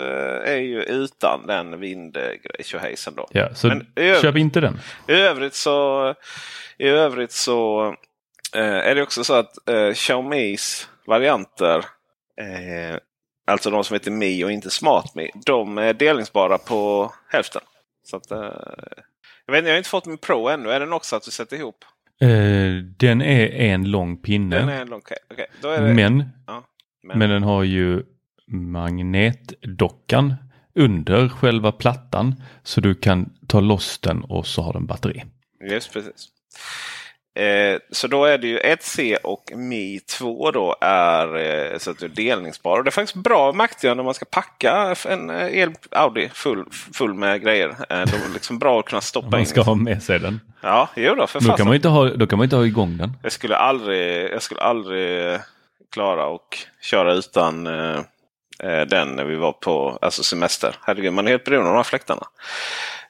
är 0.43 0.57
ju 0.57 0.81
utan 0.81 1.47
den 1.47 1.79
vindtjohejsen 1.79 3.15
då. 3.15 3.27
Ja, 3.31 3.55
så 3.55 3.67
Men 3.67 3.85
köp 4.21 4.35
inte 4.35 4.59
den. 4.59 4.79
I 5.07 5.13
övrigt 5.13 5.53
så, 5.53 6.13
i 6.77 6.87
övrigt 6.87 7.31
så 7.31 7.87
eh, 7.87 7.93
är 8.53 8.95
det 8.95 9.01
också 9.01 9.23
så 9.23 9.33
att 9.33 9.69
eh, 9.69 9.93
Xiaomis 9.93 10.89
varianter 11.05 11.85
Eh, 12.41 12.97
alltså 13.47 13.69
de 13.69 13.83
som 13.83 13.93
heter 13.93 14.11
Mi 14.11 14.43
och 14.43 14.51
inte 14.51 14.69
SmartMe. 14.69 15.29
De 15.45 15.77
är 15.77 15.93
delningsbara 15.93 16.57
på 16.57 17.11
hälften. 17.29 17.61
Så 18.03 18.17
att, 18.17 18.31
eh, 18.31 18.37
jag, 19.45 19.53
vet, 19.53 19.65
jag 19.65 19.71
har 19.71 19.77
inte 19.77 19.89
fått 19.89 20.05
min 20.05 20.17
Pro 20.17 20.47
ännu. 20.47 20.69
Är 20.69 20.79
den 20.79 20.93
också 20.93 21.15
att 21.15 21.23
du 21.23 21.31
sätter 21.31 21.57
ihop? 21.57 21.85
Eh, 22.21 22.27
den 22.97 23.21
är 23.21 23.47
en 23.47 23.91
lång 23.91 24.17
pinne. 24.17 24.55
Den 24.55 24.69
är 24.69 24.81
en 24.81 24.89
lång, 24.89 24.99
okay. 24.99 25.17
Okay. 25.31 25.45
Det... 25.61 25.93
Men, 25.93 26.23
ja, 26.47 26.63
men. 27.03 27.19
men 27.19 27.29
den 27.29 27.43
har 27.43 27.63
ju 27.63 28.03
magnetdockan 28.47 30.35
under 30.75 31.29
själva 31.29 31.71
plattan. 31.71 32.35
Så 32.63 32.81
du 32.81 32.95
kan 32.95 33.33
ta 33.47 33.59
loss 33.59 33.99
den 33.99 34.23
och 34.23 34.47
så 34.47 34.61
har 34.61 34.73
den 34.73 34.85
batteri. 34.85 35.23
Just 35.69 35.93
precis. 35.93 36.29
Eh, 37.37 37.79
så 37.91 38.07
då 38.07 38.25
är 38.25 38.37
det 38.37 38.47
ju 38.47 38.59
1C 38.59 39.15
och 39.23 39.51
Mi 39.55 39.99
2 39.99 40.51
då 40.51 40.75
är 40.81 41.35
eh, 41.35 41.77
så 41.77 41.91
att 41.91 41.99
det 41.99 42.05
är 42.05 42.09
delningsbara. 42.09 42.83
Det 42.83 42.89
är 42.89 42.91
faktiskt 42.91 43.23
bra 43.23 43.53
mäktiga 43.53 43.93
när 43.93 44.03
man 44.03 44.13
ska 44.13 44.25
packa 44.25 44.95
en 45.05 45.29
eh, 45.29 45.57
el 45.57 45.71
Audi 45.91 46.29
full, 46.33 46.65
full 46.93 47.13
med 47.13 47.41
grejer. 47.41 47.69
Eh, 47.89 47.97
är 47.99 48.33
liksom 48.33 48.59
bra 48.59 48.79
att 48.79 48.85
kunna 48.85 49.01
stoppa 49.01 49.27
in. 49.27 49.31
Man 49.31 49.45
ska 49.45 49.61
ha 49.61 49.75
med 49.75 50.03
sig 50.03 50.19
den. 50.19 50.39
Ja, 50.61 50.89
jo 50.95 51.15
då. 51.15 51.27
För 51.27 51.41
då, 51.41 51.53
kan 51.53 51.67
man 51.67 51.75
inte 51.75 51.87
ha, 51.87 52.09
då 52.09 52.27
kan 52.27 52.37
man 52.37 52.43
inte 52.43 52.55
ha 52.55 52.65
igång 52.65 52.97
den. 52.97 53.13
Jag 53.23 53.31
skulle 53.31 53.55
aldrig, 53.55 54.31
jag 54.31 54.41
skulle 54.41 54.61
aldrig 54.61 55.39
klara 55.91 56.25
och 56.25 56.57
köra 56.81 57.13
utan 57.13 57.67
eh, 58.63 58.81
den 58.81 59.07
när 59.07 59.25
vi 59.25 59.35
var 59.35 59.51
på 59.51 59.97
alltså 60.01 60.23
semester. 60.23 60.75
Herregud, 60.81 61.13
man 61.13 61.27
är 61.27 61.31
helt 61.31 61.43
beroende 61.43 61.69
av 61.69 61.73
de 61.73 61.77
här 61.77 61.83
fläktarna. 61.83 62.27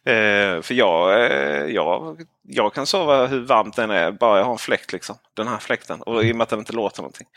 Eh, 0.06 0.62
för 0.62 0.74
jag, 0.74 1.26
eh, 1.26 1.66
jag, 1.66 2.22
jag 2.48 2.74
kan 2.74 2.86
sova 2.86 3.26
hur 3.26 3.40
varmt 3.40 3.76
den 3.76 3.92
är 3.92 4.12
bara 4.12 4.38
jag 4.38 4.46
har 4.46 4.52
en 4.52 4.58
fläkt. 4.58 4.94
Liksom, 4.94 5.16
den 5.34 5.48
här 5.48 5.58
fläkten. 5.58 6.02
Och 6.02 6.24
i 6.24 6.32
och 6.32 6.36
med 6.36 6.44
att 6.44 6.50
den 6.50 6.60
inte 6.60 6.74
låter 6.74 7.02
någonting. 7.02 7.28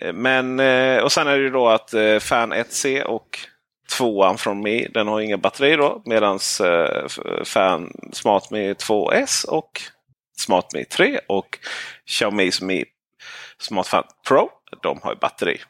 Eh, 0.00 0.12
men, 0.12 0.60
eh, 0.60 0.98
och 1.02 1.12
sen 1.12 1.26
är 1.26 1.36
det 1.36 1.42
ju 1.42 1.50
då 1.50 1.68
att 1.68 1.94
eh, 1.94 2.18
Fan 2.18 2.52
1C 2.52 3.02
och 3.02 3.38
tvåan 3.96 4.38
från 4.38 4.62
Mi 4.62 4.88
den 4.94 5.08
har 5.08 5.20
inga 5.20 5.36
batterier 5.36 5.78
då. 5.78 6.02
Medan 6.04 6.38
eh, 6.64 7.08
Fan 7.44 7.92
SmartMe 8.12 8.72
2S 8.72 9.46
och 9.46 9.80
Smart 10.38 10.74
Mi 10.74 10.84
3 10.84 11.20
och 11.28 11.58
Xiaomis 12.06 12.62
Mi 12.62 12.84
SmartFan 13.58 14.04
Pro 14.28 14.50
de 14.82 15.00
har 15.02 15.14
batteri. 15.14 15.60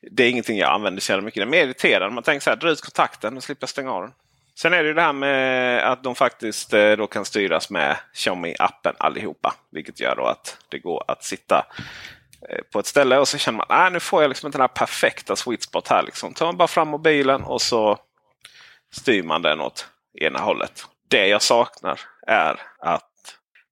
Det 0.00 0.24
är 0.24 0.30
ingenting 0.30 0.58
jag 0.58 0.70
använder 0.70 1.00
så 1.00 1.20
mycket. 1.20 1.40
Det 1.40 1.44
är 1.44 1.46
mer 1.46 1.64
irriterande. 1.64 2.14
Man 2.14 2.24
tänker 2.24 2.44
så 2.44 2.50
här, 2.50 2.56
dra 2.56 2.70
ut 2.70 2.80
kontakten 2.80 3.36
och 3.36 3.42
slippa 3.42 3.66
stänga 3.66 3.92
av 3.92 4.02
den. 4.02 4.12
Sen 4.58 4.72
är 4.72 4.82
det 4.82 4.88
ju 4.88 4.94
det 4.94 5.02
här 5.02 5.12
med 5.12 5.92
att 5.92 6.02
de 6.02 6.14
faktiskt 6.14 6.74
eh, 6.74 6.92
då 6.92 7.06
kan 7.06 7.24
styras 7.24 7.70
med 7.70 7.96
Xiaomi-appen 8.14 8.94
allihopa. 8.98 9.54
Vilket 9.72 10.00
gör 10.00 10.16
då 10.16 10.24
att 10.24 10.58
det 10.68 10.78
går 10.78 11.04
att 11.08 11.24
sitta 11.24 11.66
eh, 12.50 12.62
på 12.72 12.78
ett 12.78 12.86
ställe 12.86 13.18
och 13.18 13.28
så 13.28 13.38
känner 13.38 13.56
man 13.56 13.66
att 13.86 13.92
nu 13.92 14.00
får 14.00 14.22
jag 14.22 14.28
liksom 14.28 14.46
inte 14.46 14.58
den 14.58 14.62
här 14.62 14.68
perfekta 14.68 15.36
sweet 15.36 15.62
spot 15.62 15.88
här. 15.88 16.02
Liksom. 16.02 16.34
tar 16.34 16.46
man 16.46 16.56
bara 16.56 16.68
fram 16.68 16.88
mobilen 16.88 17.42
och 17.42 17.62
så 17.62 17.98
styr 18.92 19.22
man 19.22 19.42
den 19.42 19.60
åt 19.60 19.88
ena 20.20 20.38
hållet. 20.38 20.86
Det 21.08 21.26
jag 21.26 21.42
saknar 21.42 22.00
är 22.26 22.60
att 22.78 23.07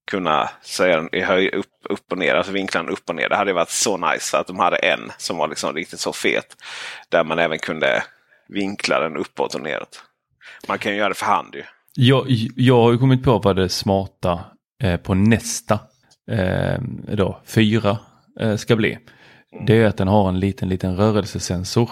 kunna 0.07 0.51
säga 0.63 0.97
den 0.97 1.15
i 1.15 1.21
höj, 1.21 1.49
upp, 1.49 1.67
upp 1.89 2.13
och 2.13 2.19
ner, 2.19 2.35
alltså 2.35 2.53
vinklarna 2.53 2.91
upp 2.91 3.09
och 3.09 3.15
ner. 3.15 3.29
Det 3.29 3.37
hade 3.37 3.53
varit 3.53 3.71
så 3.71 3.97
nice 3.97 4.39
att 4.39 4.47
de 4.47 4.59
hade 4.59 4.77
en 4.77 5.13
som 5.19 5.37
var 5.37 5.49
liksom 5.49 5.75
riktigt 5.75 6.01
så 6.01 6.13
fet. 6.13 6.57
Där 7.09 7.25
man 7.25 7.39
även 7.39 7.59
kunde 7.59 8.03
vinkla 8.49 9.01
den 9.01 9.17
uppåt 9.17 9.55
och 9.55 9.63
neråt. 9.63 10.03
Man 10.69 10.79
kan 10.79 10.93
ju 10.93 10.99
göra 10.99 11.09
det 11.09 11.15
för 11.15 11.27
hand 11.27 11.55
ju. 11.55 11.63
Jag, 11.95 12.27
jag 12.57 12.83
har 12.83 12.93
ju 12.93 12.99
kommit 12.99 13.25
på 13.25 13.39
vad 13.39 13.57
det 13.57 13.69
smarta 13.69 14.41
eh, 14.83 14.97
på 14.97 15.15
nästa 15.15 15.79
eh, 16.31 16.81
då, 17.09 17.41
fyra 17.47 17.99
eh, 18.41 18.57
ska 18.57 18.77
bli. 18.77 18.93
Mm. 19.53 19.67
Det 19.67 19.83
är 19.83 19.87
att 19.87 19.97
den 19.97 20.09
har 20.09 20.29
en 20.29 20.41
liten, 20.41 20.69
liten 20.69 20.97
rörelsesensor 20.97 21.91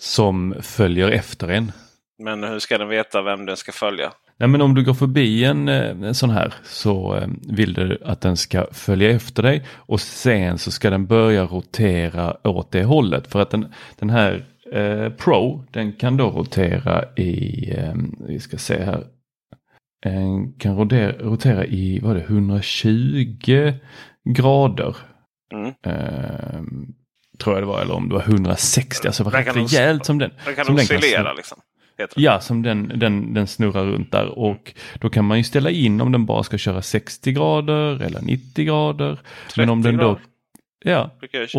som 0.00 0.54
följer 0.62 1.08
efter 1.08 1.48
en. 1.48 1.72
Men 2.18 2.44
hur 2.44 2.58
ska 2.58 2.78
den 2.78 2.88
veta 2.88 3.22
vem 3.22 3.46
den 3.46 3.56
ska 3.56 3.72
följa? 3.72 4.12
Nej 4.42 4.48
men 4.48 4.60
om 4.60 4.74
du 4.74 4.84
går 4.84 4.94
förbi 4.94 5.44
en, 5.44 5.68
eh, 5.68 5.90
en 5.90 6.14
sån 6.14 6.30
här 6.30 6.54
så 6.62 7.16
eh, 7.16 7.28
vill 7.48 7.74
du 7.74 7.98
att 8.04 8.20
den 8.20 8.36
ska 8.36 8.66
följa 8.72 9.10
efter 9.10 9.42
dig 9.42 9.66
och 9.76 10.00
sen 10.00 10.58
så 10.58 10.70
ska 10.70 10.90
den 10.90 11.06
börja 11.06 11.44
rotera 11.44 12.48
åt 12.48 12.70
det 12.70 12.84
hållet. 12.84 13.26
För 13.26 13.40
att 13.40 13.50
den, 13.50 13.72
den 13.98 14.10
här 14.10 14.46
eh, 14.72 15.08
Pro 15.12 15.64
den 15.70 15.92
kan 15.92 16.16
då 16.16 16.30
rotera 16.30 17.04
i, 17.16 17.70
eh, 17.76 17.94
vi 18.28 18.40
ska 18.40 18.58
se 18.58 18.82
här, 18.82 19.04
den 20.02 20.52
kan 20.52 20.76
rotera, 20.76 21.12
rotera 21.12 21.64
i 21.64 22.00
vad 22.02 22.16
är 22.16 22.20
det, 22.20 22.26
120 22.26 23.72
grader. 24.24 24.96
Mm. 25.54 25.72
Eh, 25.86 26.62
tror 27.38 27.56
jag 27.56 27.62
det 27.62 27.66
var, 27.66 27.80
eller 27.80 27.94
om 27.94 28.08
det 28.08 28.14
var 28.14 28.22
160, 28.22 29.06
alltså 29.06 29.24
det 29.24 29.30
var 29.30 29.38
rätt 29.38 29.56
rejält 29.56 30.06
som 30.06 30.18
den. 30.18 30.30
Den 30.44 30.54
kan 30.54 30.64
som 30.64 30.76
den 30.76 30.86
kan 30.86 30.96
oscillera 30.96 31.32
liksom. 31.32 31.58
Ja, 32.16 32.40
som 32.40 32.62
den, 32.62 32.92
den, 32.96 33.34
den 33.34 33.46
snurrar 33.46 33.84
runt 33.84 34.12
där 34.12 34.38
och 34.38 34.72
då 35.00 35.10
kan 35.10 35.24
man 35.24 35.38
ju 35.38 35.44
ställa 35.44 35.70
in 35.70 36.00
om 36.00 36.12
den 36.12 36.26
bara 36.26 36.42
ska 36.42 36.58
köra 36.58 36.82
60 36.82 37.32
grader 37.32 38.02
eller 38.02 38.20
90 38.22 38.64
grader. 38.64 39.18
Men 39.56 39.70
om 39.70 39.82
30 39.82 39.90
den 39.92 40.00
då, 40.00 40.06
grader 40.12 40.20
ja, 40.84 41.10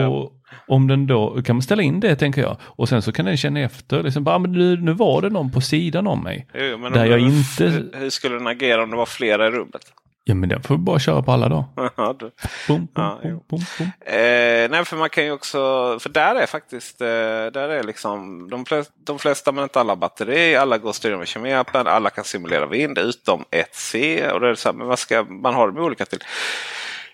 och 0.08 0.34
om 0.68 0.88
den 0.88 1.08
då 1.08 1.42
kan 1.42 1.56
man 1.56 1.62
ställa 1.64 1.84
in 1.84 2.00
det 2.00 2.16
tänker 2.16 2.42
jag 2.42 2.58
och 2.62 2.90
sen 2.90 3.02
så 3.02 3.12
kan 3.12 3.26
den 3.26 3.38
känna 3.38 3.60
efter, 3.60 4.04
liksom 4.04 4.24
bara, 4.24 4.36
"Ah, 4.36 4.40
men 4.40 4.52
nu, 4.52 4.78
nu 4.78 4.94
var 4.94 5.22
det 5.22 5.30
någon 5.30 5.52
på 5.52 5.62
sidan 5.62 6.08
om 6.08 6.24
mig. 6.24 6.48
Jo, 6.54 6.78
där 6.94 7.06
jag 7.06 7.20
inte- 7.20 7.84
Hur 7.94 8.10
skulle 8.10 8.36
den 8.36 8.48
agera 8.48 8.84
om 8.84 8.90
det 8.90 8.96
var 8.98 9.06
flera 9.06 9.48
i 9.48 9.52
rummet? 9.52 9.82
Ja 10.26 10.36
men 10.36 10.50
den 10.50 10.64
får 10.64 10.76
vi 10.76 10.80
bara 10.82 11.00
köra 11.00 11.22
på 11.22 11.32
alla 11.32 11.50
då. 11.50 11.66
Ja, 11.98 12.16
du. 12.20 12.32
Bum, 12.68 12.78
bum, 12.78 12.88
Ja, 12.96 13.20
bum, 13.24 13.32
jo. 13.32 13.44
bum, 13.50 13.60
bum. 13.78 13.88
Eh, 14.06 14.70
nej, 14.70 14.86
för 14.86 14.96
man 14.98 15.10
kan 15.10 15.24
ju 15.26 15.32
också, 15.32 15.58
för 16.00 16.10
där 16.10 16.36
är 16.36 16.46
faktiskt, 16.46 17.02
eh, 17.02 17.08
där 17.08 17.70
är 17.70 17.84
liksom 17.84 18.50
de 18.50 18.66
flesta, 18.66 18.94
de 19.06 19.20
flesta 19.20 19.52
men 19.52 19.64
inte 19.64 19.80
alla 19.80 19.96
batteri, 19.96 20.56
alla 20.56 20.78
går 20.78 20.90
att 20.90 20.96
styra 20.96 21.18
med 21.18 21.28
kemiappen, 21.28 21.88
alla 21.88 22.10
kan 22.10 22.24
simulera 22.24 22.66
vind 22.66 22.98
utom 22.98 23.46
ett 23.52 23.76
C. 23.76 24.28
Och 24.32 24.40
det 24.40 24.50
är 24.50 24.56
så 24.56 24.70
här, 24.70 24.74
men 24.76 24.88
vad 24.88 25.00
ska 25.00 25.24
man 25.24 25.54
ha 25.54 25.66
de 25.68 25.78
olika 25.78 26.06
till? 26.06 26.24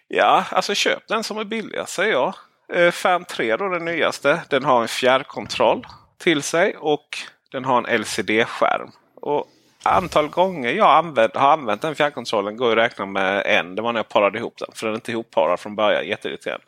Ja, 0.07 0.43
alltså 0.51 0.73
köp 0.75 1.07
den 1.07 1.23
som 1.23 1.37
är 1.37 1.43
billigast 1.43 1.93
säger 1.93 2.11
jag. 2.11 2.33
Eh, 2.73 2.91
Fan 2.91 3.25
3 3.25 3.57
då 3.57 3.69
den 3.69 3.85
nyaste. 3.85 4.41
Den 4.49 4.65
har 4.65 4.81
en 4.81 4.87
fjärrkontroll 4.87 5.87
till 6.17 6.41
sig 6.43 6.77
och 6.77 7.07
den 7.51 7.65
har 7.65 7.77
en 7.77 8.01
LCD-skärm. 8.01 8.91
Och 9.21 9.45
Antal 9.83 10.27
gånger 10.27 10.71
jag 10.71 10.89
använt, 10.89 11.35
har 11.35 11.51
använt 11.51 11.81
den 11.81 11.95
fjärrkontrollen 11.95 12.57
går 12.57 12.71
att 12.71 12.77
räkna 12.77 13.05
med 13.05 13.43
en. 13.45 13.75
Det 13.75 13.81
var 13.81 13.93
när 13.93 13.99
jag 13.99 14.09
parade 14.09 14.37
ihop 14.37 14.57
den. 14.57 14.69
För 14.73 14.87
den 14.87 14.93
är 14.93 14.97
inte 14.97 15.11
ihopparad 15.11 15.59
från 15.59 15.75
början. 15.75 16.07
Jätteirriterande. 16.07 16.65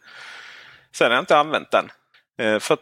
Sen 0.91 1.07
har 1.07 1.15
jag 1.15 1.21
inte 1.21 1.37
använt 1.37 1.71
den. 1.71 1.91
Eh, 2.37 2.59
för 2.59 2.77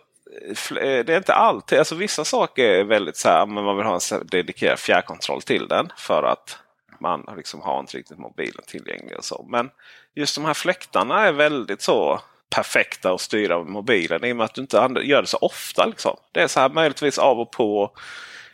eh, 0.78 1.06
det 1.06 1.14
är 1.14 1.18
inte 1.18 1.34
alltid. 1.34 1.80
Alltså 1.80 1.96
vissa 1.96 2.26
saker 2.26 2.64
är 2.64 2.84
väldigt 2.84 3.18
så 3.18 3.30
här. 3.30 3.46
Men 3.46 3.64
man 3.64 3.78
vill 3.78 3.86
ha 3.86 4.00
en 4.12 4.28
dedikerad 4.28 4.80
fjärrkontroll 4.80 5.42
till 5.42 5.68
den. 5.68 5.92
För 5.98 6.24
att 6.24 6.58
man 7.00 7.30
liksom 7.38 7.62
har 7.62 7.80
inte 7.80 7.98
riktigt 7.98 8.18
mobilen 8.18 8.64
tillgänglig 8.68 9.18
och 9.18 9.26
så. 9.26 9.46
Men 9.50 9.70
just 10.16 10.36
de 10.36 10.46
här 10.46 10.54
fläktarna 10.54 11.28
är 11.28 11.32
väldigt 11.32 11.82
så 11.82 12.22
perfekta 12.50 13.12
att 13.12 13.22
styra 13.22 13.58
med 13.58 13.68
mobilen. 13.68 14.26
I 14.26 14.32
och 14.32 14.36
med 14.36 14.46
att 14.46 14.54
du 14.54 14.62
inte 14.62 14.78
gör 15.04 15.22
det 15.22 15.28
så 15.28 15.38
ofta. 15.38 15.86
Liksom. 15.86 16.18
Det 16.32 16.42
är 16.42 16.48
så 16.48 16.60
här 16.60 16.70
möjligtvis 16.70 17.18
av 17.18 17.40
och 17.40 17.52
på. 17.52 17.92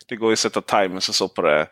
Det 0.06 0.16
går 0.16 0.30
ju 0.30 0.34
att 0.34 0.40
sätta 0.40 0.62
timers 0.62 1.10
och 1.10 1.16
så 1.16 1.28
på 1.28 1.42
det. 1.42 1.68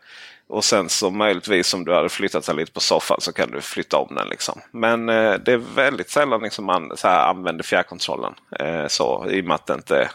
Och 0.47 0.63
sen 0.63 0.89
så 0.89 1.09
möjligtvis 1.09 1.73
om 1.73 1.85
du 1.85 1.93
hade 1.93 2.09
flyttat 2.09 2.45
den 2.45 2.55
lite 2.55 2.71
på 2.71 2.79
soffan 2.79 3.21
så 3.21 3.33
kan 3.33 3.51
du 3.51 3.61
flytta 3.61 3.97
om 3.97 4.15
den. 4.15 4.27
Liksom. 4.27 4.61
Men 4.71 5.09
eh, 5.09 5.33
det 5.33 5.53
är 5.53 5.57
väldigt 5.57 6.09
sällan 6.09 6.41
liksom 6.41 6.65
man 6.65 6.97
så 6.97 7.07
här 7.07 7.27
använder 7.29 7.63
fjärrkontrollen. 7.63 8.33
Eh, 8.59 8.87
så, 8.87 9.25
I 9.29 9.41
och 9.41 9.45
med 9.45 9.55
att 9.55 9.67
det 9.67 9.73
inte 9.73 10.09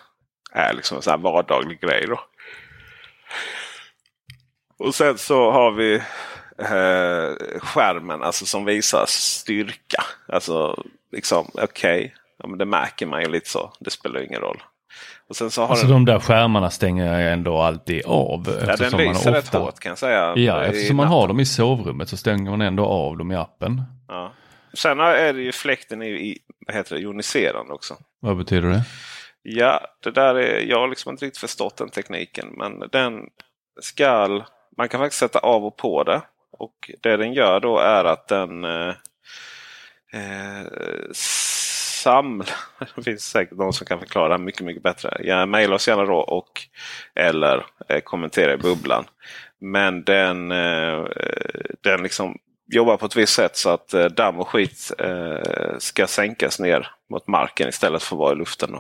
är 0.52 0.74
liksom 0.74 0.96
en 0.96 1.02
så 1.02 1.10
här 1.10 1.18
vardaglig 1.18 1.80
grej. 1.80 2.06
Då. 2.06 2.20
Och 4.78 4.94
sen 4.94 5.18
så 5.18 5.50
har 5.50 5.70
vi 5.70 5.94
eh, 6.58 7.58
skärmen 7.60 8.22
alltså 8.22 8.46
som 8.46 8.64
visar 8.64 9.04
styrka. 9.08 10.04
Alltså 10.28 10.84
liksom 11.12 11.50
okej, 11.54 12.14
ja, 12.36 12.48
det 12.48 12.64
märker 12.64 13.06
man 13.06 13.22
ju 13.22 13.28
lite 13.28 13.50
så. 13.50 13.72
Det 13.80 13.90
spelar 13.90 14.20
ingen 14.20 14.40
roll. 14.40 14.62
Och 15.28 15.36
sen 15.36 15.50
så 15.50 15.62
har 15.62 15.68
Alltså 15.68 15.86
den, 15.86 15.92
de 15.92 16.04
där 16.04 16.18
skärmarna 16.20 16.70
stänger 16.70 17.20
jag 17.20 17.32
ändå 17.32 17.58
alltid 17.58 18.06
av. 18.06 18.58
ja, 18.66 18.76
den 18.76 18.92
lyser 18.96 19.32
rätt 19.32 19.44
ofta, 19.44 19.58
hårt 19.58 19.78
kan 19.78 19.90
jag 19.90 19.98
säga. 19.98 20.36
Ja, 20.36 20.64
eftersom 20.64 20.96
man 20.96 21.06
har 21.06 21.28
dem 21.28 21.40
i 21.40 21.46
sovrummet 21.46 22.08
så 22.08 22.16
stänger 22.16 22.50
man 22.50 22.60
ändå 22.60 22.84
av 22.86 23.16
dem 23.16 23.32
i 23.32 23.36
appen. 23.36 23.82
Ja. 24.08 24.32
Sen 24.74 25.00
är 25.00 25.32
det 25.32 25.40
ju 25.42 25.52
fläkten 25.52 26.02
i, 26.02 26.38
vad 26.66 26.76
heter 26.76 26.94
det, 26.94 27.00
joniserande 27.02 27.72
också. 27.72 27.94
Vad 28.20 28.36
betyder 28.36 28.68
det? 28.68 28.82
Ja, 29.42 29.80
det 30.04 30.10
där 30.10 30.34
är, 30.34 30.60
jag 30.60 30.80
har 30.80 30.88
liksom 30.88 31.10
inte 31.10 31.24
riktigt 31.24 31.40
förstått 31.40 31.76
den 31.76 31.88
tekniken. 31.88 32.46
Men 32.56 32.82
den 32.92 33.20
skall, 33.80 34.44
man 34.76 34.88
kan 34.88 35.00
faktiskt 35.00 35.20
sätta 35.20 35.38
av 35.38 35.64
och 35.64 35.76
på 35.76 36.02
det. 36.04 36.20
Och 36.58 36.90
det 37.02 37.16
den 37.16 37.32
gör 37.32 37.60
då 37.60 37.78
är 37.78 38.04
att 38.04 38.28
den 38.28 38.64
eh, 38.64 38.94
samlar. 42.08 42.48
Det 42.96 43.02
finns 43.02 43.24
säkert 43.24 43.58
någon 43.58 43.72
som 43.72 43.86
kan 43.86 43.98
förklara 43.98 44.28
det 44.28 44.34
här 44.34 44.38
mycket, 44.38 44.62
mycket 44.62 44.82
bättre. 44.82 45.16
Ja, 45.24 45.46
Maila 45.46 45.74
oss 45.74 45.88
gärna 45.88 46.04
då 46.04 46.16
och 46.16 46.62
eller 47.14 47.66
eh, 47.88 48.00
kommentera 48.00 48.52
i 48.54 48.56
bubblan. 48.56 49.04
Men 49.60 50.04
den, 50.04 50.52
eh, 50.52 51.04
den 51.80 52.02
liksom 52.02 52.38
jobbar 52.72 52.96
på 52.96 53.06
ett 53.06 53.16
visst 53.16 53.34
sätt 53.34 53.56
så 53.56 53.70
att 53.70 53.94
eh, 53.94 54.04
damm 54.04 54.38
och 54.38 54.48
skit 54.48 54.92
eh, 54.98 55.78
ska 55.78 56.06
sänkas 56.06 56.60
ner 56.60 56.88
mot 57.10 57.26
marken 57.26 57.68
istället 57.68 58.02
för 58.02 58.16
att 58.16 58.20
vara 58.20 58.32
i 58.32 58.36
luften. 58.36 58.70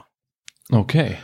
Okej. 0.72 0.80
Okej. 0.80 1.20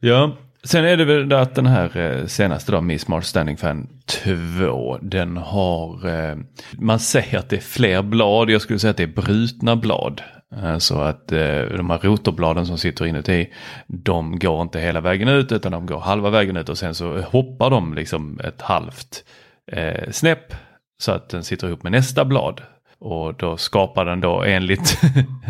Ja, 0.00 0.36
sen 0.64 0.84
är 0.84 0.96
det 0.96 1.04
väl 1.04 1.28
det 1.28 1.40
att 1.40 1.54
den 1.54 1.66
här 1.66 1.96
eh, 1.96 2.26
senaste 2.26 2.72
då, 2.72 2.80
Mi 2.80 2.98
Smart 2.98 3.26
Standing 3.26 3.56
Fan 3.56 3.88
2, 4.24 4.98
den 5.02 5.36
har, 5.36 6.08
eh, 6.08 6.36
man 6.72 7.00
säger 7.00 7.38
att 7.38 7.50
det 7.50 7.56
är 7.56 7.60
fler 7.60 8.02
blad, 8.02 8.50
jag 8.50 8.62
skulle 8.62 8.78
säga 8.78 8.90
att 8.90 8.96
det 8.96 9.02
är 9.02 9.22
brutna 9.22 9.76
blad. 9.76 10.22
Eh, 10.62 10.78
så 10.78 11.00
att 11.00 11.32
eh, 11.32 11.60
de 11.62 11.90
här 11.90 11.98
rotorbladen 11.98 12.66
som 12.66 12.78
sitter 12.78 13.06
inuti, 13.06 13.52
de 13.86 14.38
går 14.38 14.62
inte 14.62 14.80
hela 14.80 15.00
vägen 15.00 15.28
ut 15.28 15.52
utan 15.52 15.72
de 15.72 15.86
går 15.86 16.00
halva 16.00 16.30
vägen 16.30 16.56
ut 16.56 16.68
och 16.68 16.78
sen 16.78 16.94
så 16.94 17.20
hoppar 17.20 17.70
de 17.70 17.94
liksom 17.94 18.40
ett 18.44 18.62
halvt 18.62 19.24
eh, 19.72 20.10
snäpp 20.10 20.54
så 21.02 21.12
att 21.12 21.28
den 21.28 21.44
sitter 21.44 21.66
ihop 21.68 21.82
med 21.82 21.92
nästa 21.92 22.24
blad. 22.24 22.60
Och 22.98 23.34
då 23.34 23.56
skapar 23.56 24.04
den 24.04 24.20
då 24.20 24.42
enligt 24.42 24.98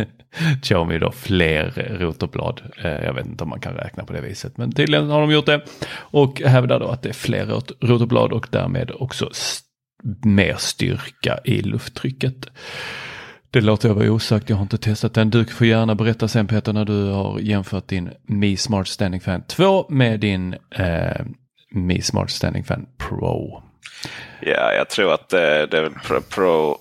Xiaomi 0.62 0.98
då 0.98 1.10
fler 1.12 1.96
rotorblad. 2.00 2.60
Eh, 2.84 2.90
Jag 3.04 3.12
vet 3.14 3.26
inte 3.26 3.44
om 3.44 3.50
man 3.50 3.60
kan 3.60 3.74
räkna 3.74 4.04
på 4.04 4.12
det 4.12 4.20
viset 4.20 4.56
men 4.58 4.72
tydligen 4.72 5.10
har 5.10 5.20
de 5.20 5.30
gjort 5.30 5.46
det. 5.46 5.60
Och 5.94 6.40
hävdar 6.40 6.80
då 6.80 6.88
att 6.88 7.02
det 7.02 7.08
är 7.08 7.12
fler 7.12 7.46
rotorblad 7.80 8.32
och 8.32 8.46
därmed 8.50 8.90
också 8.94 9.28
st- 9.30 9.66
mer 10.24 10.54
styrka 10.58 11.38
i 11.44 11.62
lufttrycket. 11.62 12.46
Det 13.52 13.60
låter 13.60 13.88
jag 13.88 13.94
vara 13.94 14.12
osagt, 14.12 14.50
jag 14.50 14.56
har 14.56 14.62
inte 14.62 14.78
testat 14.78 15.14
den. 15.14 15.30
Du 15.30 15.44
får 15.44 15.66
gärna 15.66 15.94
berätta 15.94 16.28
sen 16.28 16.46
Peter 16.46 16.72
när 16.72 16.84
du 16.84 17.10
har 17.10 17.38
jämfört 17.38 17.88
din 17.88 18.10
Mi 18.26 18.56
Smart 18.56 18.88
Standing 18.88 19.20
Fan 19.20 19.42
2 19.46 19.86
med 19.88 20.20
din 20.20 20.56
eh, 20.70 21.26
Mi 21.70 22.02
Smart 22.02 22.30
Standing 22.30 22.64
Fan 22.64 22.86
Pro. 22.98 23.62
Ja, 24.40 24.72
jag 24.72 24.88
tror 24.90 25.14
att 25.14 25.28
det, 25.28 25.66
det 25.66 25.78
är 25.78 25.82
väl 25.82 25.92
Pro, 25.92 26.20
Pro 26.20 26.78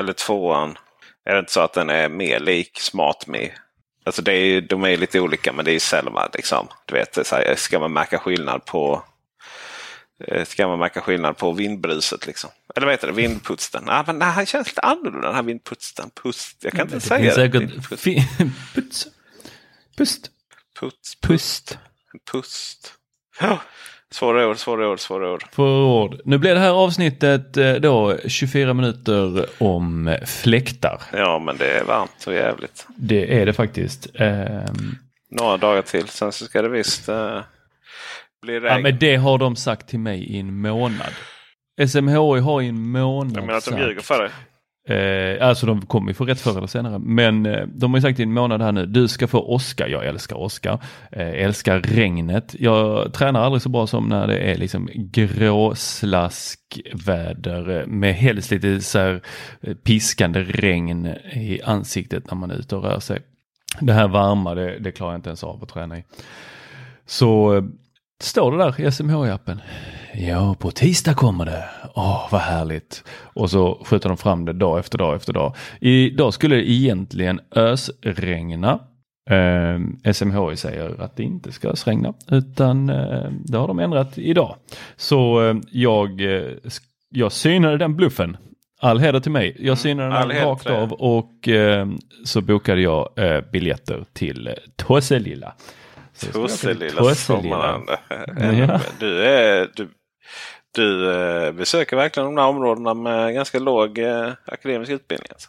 eller 0.00 0.12
tvåan. 0.12 0.76
Är 1.24 1.32
det 1.32 1.38
inte 1.38 1.52
så 1.52 1.60
att 1.60 1.72
den 1.72 1.90
är 1.90 2.08
mer 2.08 2.40
lik 2.40 2.78
SmartMe? 2.80 3.50
Alltså 4.04 4.22
det 4.22 4.32
är, 4.32 4.60
de 4.60 4.84
är 4.84 4.88
ju 4.88 4.96
lite 4.96 5.20
olika 5.20 5.52
men 5.52 5.64
det 5.64 5.70
är 5.70 5.72
ju 5.72 5.80
sällan 5.80 6.28
liksom. 6.34 6.68
Du 6.84 6.94
vet, 6.94 7.26
så 7.26 7.36
här, 7.36 7.54
ska 7.56 7.78
man 7.78 7.92
märka 7.92 8.18
skillnad 8.18 8.64
på 8.64 9.02
Ska 10.46 10.68
man 10.68 10.78
märka 10.78 11.00
skillnad 11.00 11.36
på 11.36 11.52
vindbruset 11.52 12.26
liksom? 12.26 12.50
Eller 12.76 12.86
vad 12.86 12.92
heter 12.92 13.06
det? 13.06 13.12
Vindputsten? 13.12 13.84
Ah, 13.88 14.04
men 14.06 14.18
nej, 14.18 14.28
han 14.28 14.46
känns 14.46 14.66
lite 14.68 14.80
annorlunda 14.80 15.26
den 15.26 15.34
här 15.34 15.42
vindputsten. 15.42 16.10
Pust. 16.22 16.56
Jag 16.64 16.72
kan 16.72 16.80
inte 16.80 16.96
Det 16.96 17.00
säga 17.00 17.24
det. 17.24 17.34
säkert 17.34 17.88
puts. 18.74 19.06
Pust. 19.96 20.30
Puts. 20.80 21.16
Pust. 21.20 21.78
Pust. 22.32 22.92
Ja. 23.40 23.58
Svåra 24.10 24.48
ord, 24.48 24.58
svåra 24.58 24.88
ord, 24.88 25.00
svåra 25.00 25.32
ord. 25.32 25.44
Ord. 25.58 26.20
Nu 26.24 26.38
blir 26.38 26.54
det 26.54 26.60
här 26.60 26.70
avsnittet 26.70 27.56
eh, 27.56 27.72
då 27.74 28.18
24 28.26 28.74
minuter 28.74 29.46
om 29.58 30.16
fläktar. 30.26 31.02
Ja, 31.12 31.38
men 31.38 31.56
det 31.56 31.70
är 31.70 31.84
varmt 31.84 32.26
och 32.26 32.34
jävligt. 32.34 32.86
Det 32.96 33.40
är 33.40 33.46
det 33.46 33.52
faktiskt. 33.52 34.06
Ehm, 34.14 34.96
Några 35.30 35.56
dagar 35.56 35.82
till. 35.82 36.08
Sen 36.08 36.32
så 36.32 36.44
ska 36.44 36.62
det 36.62 36.68
visst 36.68 37.08
eh, 37.08 37.40
bli 38.44 38.60
regn. 38.60 38.66
ja, 38.66 38.78
men 38.78 38.98
det 38.98 39.16
har 39.16 39.38
de 39.38 39.56
sagt 39.56 39.88
till 39.88 39.98
mig 39.98 40.24
i 40.24 40.38
en 40.38 40.60
månad. 40.60 41.12
SMHI 41.86 42.40
har 42.40 42.62
i 42.62 42.68
en 42.68 42.90
månad 42.90 43.36
Jag 43.36 43.46
menar 43.46 43.58
att 43.58 43.64
de 43.64 43.78
ljuger 43.78 44.00
för 44.00 44.22
dig. 44.22 44.30
Eh, 44.88 45.48
alltså 45.48 45.66
de 45.66 45.86
kommer 45.86 46.08
ju 46.08 46.14
få 46.14 46.24
rätt 46.24 46.40
förr 46.40 46.58
eller 46.58 46.66
senare. 46.66 46.98
Men 46.98 47.46
eh, 47.46 47.66
de 47.66 47.92
har 47.92 47.98
ju 47.98 48.02
sagt 48.02 48.20
i 48.20 48.22
en 48.22 48.32
månad 48.32 48.62
här 48.62 48.72
nu, 48.72 48.86
du 48.86 49.08
ska 49.08 49.26
få 49.26 49.54
Oscar. 49.54 49.88
Jag 49.88 50.06
älskar 50.06 50.36
Oscar. 50.36 50.78
Eh, 51.12 51.28
älskar 51.28 51.80
regnet. 51.80 52.54
Jag 52.58 53.12
tränar 53.12 53.40
aldrig 53.40 53.62
så 53.62 53.68
bra 53.68 53.86
som 53.86 54.08
när 54.08 54.26
det 54.26 54.38
är 54.38 54.56
liksom 54.56 54.88
gråslaskväder 54.94 57.80
eh, 57.80 57.86
med 57.86 58.14
helst 58.14 58.50
lite 58.50 58.80
så 58.80 58.98
här 58.98 59.22
eh, 59.60 59.74
piskande 59.74 60.40
regn 60.40 61.06
i 61.32 61.60
ansiktet 61.64 62.30
när 62.30 62.34
man 62.34 62.50
är 62.50 62.54
ute 62.54 62.76
och 62.76 62.82
rör 62.82 63.00
sig. 63.00 63.20
Det 63.80 63.92
här 63.92 64.08
varma, 64.08 64.54
det, 64.54 64.78
det 64.78 64.92
klarar 64.92 65.12
jag 65.12 65.18
inte 65.18 65.28
ens 65.28 65.44
av 65.44 65.62
att 65.62 65.68
träna 65.68 65.98
i. 65.98 66.04
Så 67.06 67.56
eh, 67.56 67.62
står 68.24 68.52
det 68.52 68.58
där 68.58 68.80
i 68.80 68.90
SMH-appen. 68.90 69.60
Ja, 70.14 70.56
på 70.58 70.70
tisdag 70.70 71.14
kommer 71.14 71.44
det. 71.44 71.64
Åh, 71.94 72.28
vad 72.32 72.40
härligt. 72.40 73.04
Och 73.22 73.50
så 73.50 73.84
skjuter 73.84 74.08
de 74.08 74.18
fram 74.18 74.44
det 74.44 74.52
dag 74.52 74.78
efter 74.78 74.98
dag 74.98 75.16
efter 75.16 75.32
dag. 75.32 75.56
Idag 75.80 76.34
skulle 76.34 76.56
det 76.56 76.70
egentligen 76.70 77.40
ösregna. 77.56 78.78
Eh, 79.30 80.12
SMHI 80.12 80.56
säger 80.56 81.02
att 81.02 81.16
det 81.16 81.22
inte 81.22 81.52
ska 81.52 81.68
ösregna 81.68 82.14
utan 82.30 82.90
eh, 82.90 83.30
det 83.44 83.58
har 83.58 83.68
de 83.68 83.78
ändrat 83.78 84.18
idag. 84.18 84.56
Så 84.96 85.48
eh, 85.48 85.56
jag, 85.70 86.20
eh, 86.20 86.52
jag 87.10 87.32
synade 87.32 87.78
den 87.78 87.96
bluffen. 87.96 88.36
All 88.80 88.98
heder 88.98 89.20
till 89.20 89.32
mig. 89.32 89.56
Jag 89.58 89.78
synade 89.78 90.14
all 90.14 90.28
den 90.28 90.44
rakt 90.46 90.66
av 90.66 90.92
och 90.92 91.48
eh, 91.48 91.88
så 92.24 92.40
bokade 92.40 92.80
jag 92.80 93.08
eh, 93.16 93.40
biljetter 93.52 94.04
till 94.12 94.48
eh, 94.48 94.54
Tosselilla. 94.76 95.54
Till 96.18 96.32
Tosselilla 96.32 96.90
Tosselilla. 96.90 97.14
sommarland. 97.14 97.88
Ja. 98.58 98.80
Du, 98.98 99.24
är, 99.24 99.70
du, 99.74 99.88
du 100.74 101.12
eh, 101.12 101.52
besöker 101.52 101.96
verkligen 101.96 102.24
de 102.24 102.34
där 102.34 102.46
områdena 102.46 102.94
med 102.94 103.34
ganska 103.34 103.58
låg 103.58 103.98
eh, 103.98 104.32
akademisk 104.46 104.92
utbildning. 104.92 105.28
Alltså. 105.32 105.48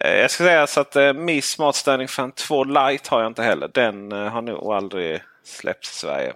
Eh, 0.00 0.14
jag 0.14 0.30
ska 0.30 0.44
säga 0.44 0.66
så 0.66 0.80
att 0.80 0.96
eh, 0.96 1.12
Miss 1.12 1.50
Smart 1.50 1.76
Standing 1.76 2.08
Fan 2.08 2.32
2 2.32 2.64
Lite 2.64 3.10
har 3.10 3.20
jag 3.20 3.30
inte 3.30 3.42
heller. 3.42 3.70
Den 3.74 4.12
eh, 4.12 4.28
har 4.28 4.42
nog 4.42 4.72
aldrig 4.72 5.20
släppts 5.44 5.90
i 5.90 5.94
Sverige. 5.94 6.32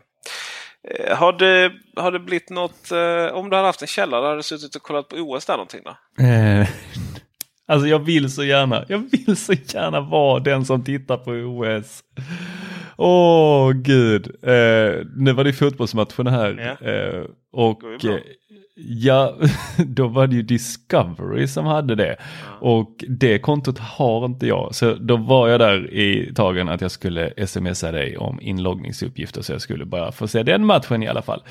Har, 1.11 1.33
det, 1.33 1.73
har 1.97 2.13
det 2.13 2.19
blivit 2.19 2.51
något, 2.51 2.93
om 3.33 3.51
du 3.51 3.57
hade 3.57 3.69
haft 3.69 3.83
en 3.83 3.89
källare, 3.89 4.25
hade 4.25 4.37
du 4.37 4.43
suttit 4.43 4.77
och 4.77 4.83
kollat 4.83 5.09
på 5.09 5.17
OS 5.17 5.47
där 5.47 5.55
någonting 5.55 5.81
då? 5.85 5.97
Alltså 7.69 7.89
jag 7.89 7.99
vill 7.99 8.33
så 8.33 8.45
gärna, 8.45 8.85
jag 8.89 8.99
vill 8.99 9.37
så 9.37 9.53
gärna 9.53 10.01
vara 10.01 10.41
den 10.41 10.65
som 10.65 10.85
tittar 10.85 11.17
på 11.17 11.31
OS. 11.31 12.03
Åh 12.97 13.73
gud, 13.73 14.27
eh, 14.43 15.05
nu 15.17 15.33
var 15.33 15.45
det 15.45 15.53
fotbollsmatchen 15.53 16.27
här 16.27 16.77
Ja. 16.81 16.89
eh, 16.91 17.25
och 17.53 17.85
eh, 18.05 18.19
ja, 18.77 19.37
då 19.87 20.09
var 20.09 20.27
det 20.27 20.37
ju 20.37 20.43
Discovery 20.43 21.47
som 21.47 21.67
hade 21.67 21.95
det 21.95 22.17
och 22.61 23.05
det 23.09 23.39
kontot 23.39 23.79
har 23.79 24.25
inte 24.25 24.47
jag. 24.47 24.75
Så 24.75 24.95
då 24.95 25.17
var 25.17 25.49
jag 25.49 25.61
där 25.61 25.95
i 25.95 26.33
tagen 26.35 26.69
att 26.69 26.81
jag 26.81 26.91
skulle 26.91 27.47
smsa 27.47 27.93
dig 27.93 28.17
om 28.17 28.41
inloggningsuppgifter 28.41 29.43
så 29.43 29.53
jag 29.53 29.61
skulle 29.61 29.85
bara 29.85 30.13
få 30.13 30.29
se 30.29 30.43
den 30.43 30.67
matchen 30.67 31.03
i 31.03 31.09
alla 31.09 31.23
fall. 31.23 31.43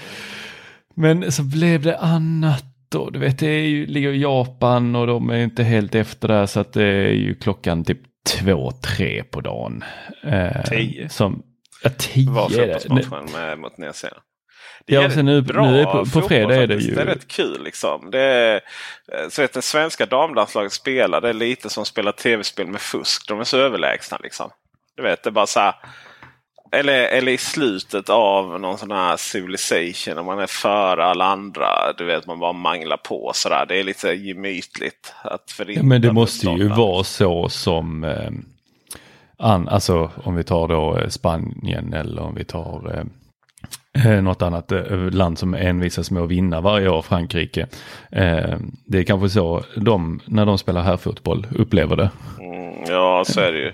Men 0.96 1.32
så 1.32 1.44
blev 1.44 1.82
det 1.82 1.98
annat 1.98 2.64
då. 2.92 3.10
Du 3.10 3.20
vet, 3.20 3.40
det 3.40 3.48
är 3.48 3.68
ju, 3.68 3.86
ligger 3.86 4.14
i 4.14 4.22
Japan 4.22 4.96
och 4.96 5.08
de 5.08 5.30
är 5.30 5.38
inte 5.44 5.64
helt 5.64 5.96
efter 5.96 6.28
där 6.28 6.46
så 6.46 6.60
att 6.60 6.74
det 6.74 6.84
är 6.84 7.14
ju 7.14 7.36
klockan 7.36 7.84
typ 7.84 8.00
två, 8.26 8.72
tre 8.72 9.24
på 9.24 9.42
dagen. 9.42 9.84
Eh, 10.24 10.64
Tio. 10.66 11.10
Som, 11.10 11.44
ja, 11.84 11.90
tio 11.98 12.32
Var 12.32 12.50
fotbollsmatchen 12.50 13.32
med, 13.32 13.60
mot 13.60 13.78
Nya 13.78 13.94
Zeeland. 13.94 14.22
Det 14.88 14.96
Ja, 14.96 15.04
är 15.04 15.10
sen 15.10 15.26
nu- 15.26 15.42
bra 15.42 15.72
nu 15.72 15.80
är 15.82 15.86
på- 15.86 16.06
på 16.06 16.22
fredag 16.28 16.56
är 16.56 16.68
det 16.68 16.76
ju- 16.76 16.96
Det 16.96 17.02
är 17.02 17.06
rätt 17.06 17.28
kul 17.28 17.64
liksom. 17.64 18.12
Det 18.12 18.20
är, 18.20 18.56
eh, 19.14 19.30
så 19.30 19.42
vet, 19.42 19.54
det 19.54 19.62
svenska 19.62 20.06
damlandslaget 20.06 20.72
spelar. 20.72 21.22
Det 21.22 21.30
är 21.30 21.34
lite 21.34 21.70
som 21.70 21.82
att 21.82 21.88
spela 21.88 22.12
tv-spel 22.12 22.68
med 22.68 22.82
fusk. 22.82 23.28
De 23.28 23.40
är 23.40 23.44
så 23.44 23.58
överlägsna 23.58 24.18
liksom. 24.24 24.50
Du 24.96 25.04
vet, 25.04 25.24
det 25.24 25.30
är 25.30 25.32
bara 25.32 25.48
så 25.48 25.60
här. 25.60 25.76
Eller, 26.72 27.08
eller 27.08 27.32
i 27.32 27.38
slutet 27.38 28.10
av 28.10 28.60
någon 28.60 28.78
sån 28.78 28.92
här 28.92 29.18
civilisation. 29.18 30.18
Om 30.18 30.26
man 30.26 30.40
är 30.40 30.48
före 30.48 31.06
alla 31.06 31.26
andra. 31.26 31.94
Du 31.98 32.06
vet, 32.06 32.28
man 32.28 32.40
bara 32.40 32.54
manglar 32.54 32.98
på 32.98 33.32
sådär. 33.34 33.66
Det 33.68 33.80
är 33.80 33.84
lite 33.84 34.08
gemytligt. 34.08 35.14
Att 35.24 35.52
förinta 35.52 35.80
Ja, 35.80 35.84
men 35.84 36.02
det 36.02 36.12
måste 36.12 36.48
ju 36.48 36.68
vara 36.68 37.04
så 37.04 37.50
som 37.50 38.04
eh, 38.04 38.30
an, 39.38 39.68
alltså 39.68 40.12
om 40.24 40.36
vi 40.36 40.44
tar 40.44 40.68
då 40.68 40.98
eh, 40.98 41.08
Spanien 41.08 41.94
eller 41.94 42.22
om 42.22 42.36
vi 42.36 42.44
tar 42.44 42.94
eh, 42.94 44.06
eh, 44.06 44.22
något 44.22 44.42
annat 44.42 44.72
eh, 44.72 45.12
land 45.12 45.40
som 45.40 45.54
envisas 45.54 46.12
med 46.12 46.24
att 46.24 46.30
vinna 46.30 46.62
varje 46.62 46.90
år, 46.90 47.02
Frankrike. 47.02 47.68
Det 48.86 48.98
är 48.98 49.04
kanske 49.04 49.30
så 49.30 49.64
de, 49.76 50.20
när 50.26 50.46
de 50.46 50.58
spelar 50.58 50.82
här 50.82 50.98
fotboll 50.98 51.48
upplever 51.56 51.96
det. 51.96 52.10
Mm, 52.40 52.84
ja, 52.88 53.24
så 53.26 53.40
är 53.40 53.52
det 53.52 53.60
ju. 53.60 53.72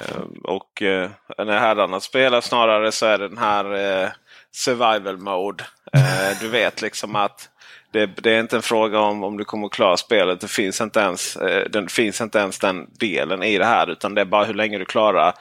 Eh, 0.00 0.16
Och 0.44 0.82
eh, 0.82 1.10
när 1.38 1.58
herrarna 1.58 2.00
spelar 2.00 2.40
snarare 2.40 2.92
så 2.92 3.06
är 3.06 3.18
det 3.18 3.28
den 3.28 3.38
här 3.38 3.74
eh, 4.04 4.08
survival 4.52 5.16
mode. 5.18 5.64
Eh, 5.92 6.40
du 6.40 6.48
vet 6.48 6.82
liksom 6.82 7.16
att 7.16 7.48
det, 7.90 8.06
det 8.06 8.30
är 8.32 8.40
inte 8.40 8.56
en 8.56 8.62
fråga 8.62 8.98
om 9.00 9.24
om 9.24 9.36
du 9.36 9.44
kommer 9.44 9.66
att 9.66 9.72
klara 9.72 9.96
spelet. 9.96 10.40
Det 10.40 10.48
finns 10.48 10.80
inte 10.80 11.00
ens, 11.00 11.36
eh, 11.36 11.70
den 11.70 11.88
finns 11.88 12.20
inte 12.20 12.38
ens 12.38 12.58
den 12.58 12.86
delen 12.98 13.42
i 13.42 13.58
det 13.58 13.64
här. 13.64 13.90
Utan 13.90 14.14
det 14.14 14.20
är 14.20 14.24
bara 14.24 14.44
hur 14.44 14.54
länge 14.54 14.78
du 14.78 14.84
klarar 14.84 15.34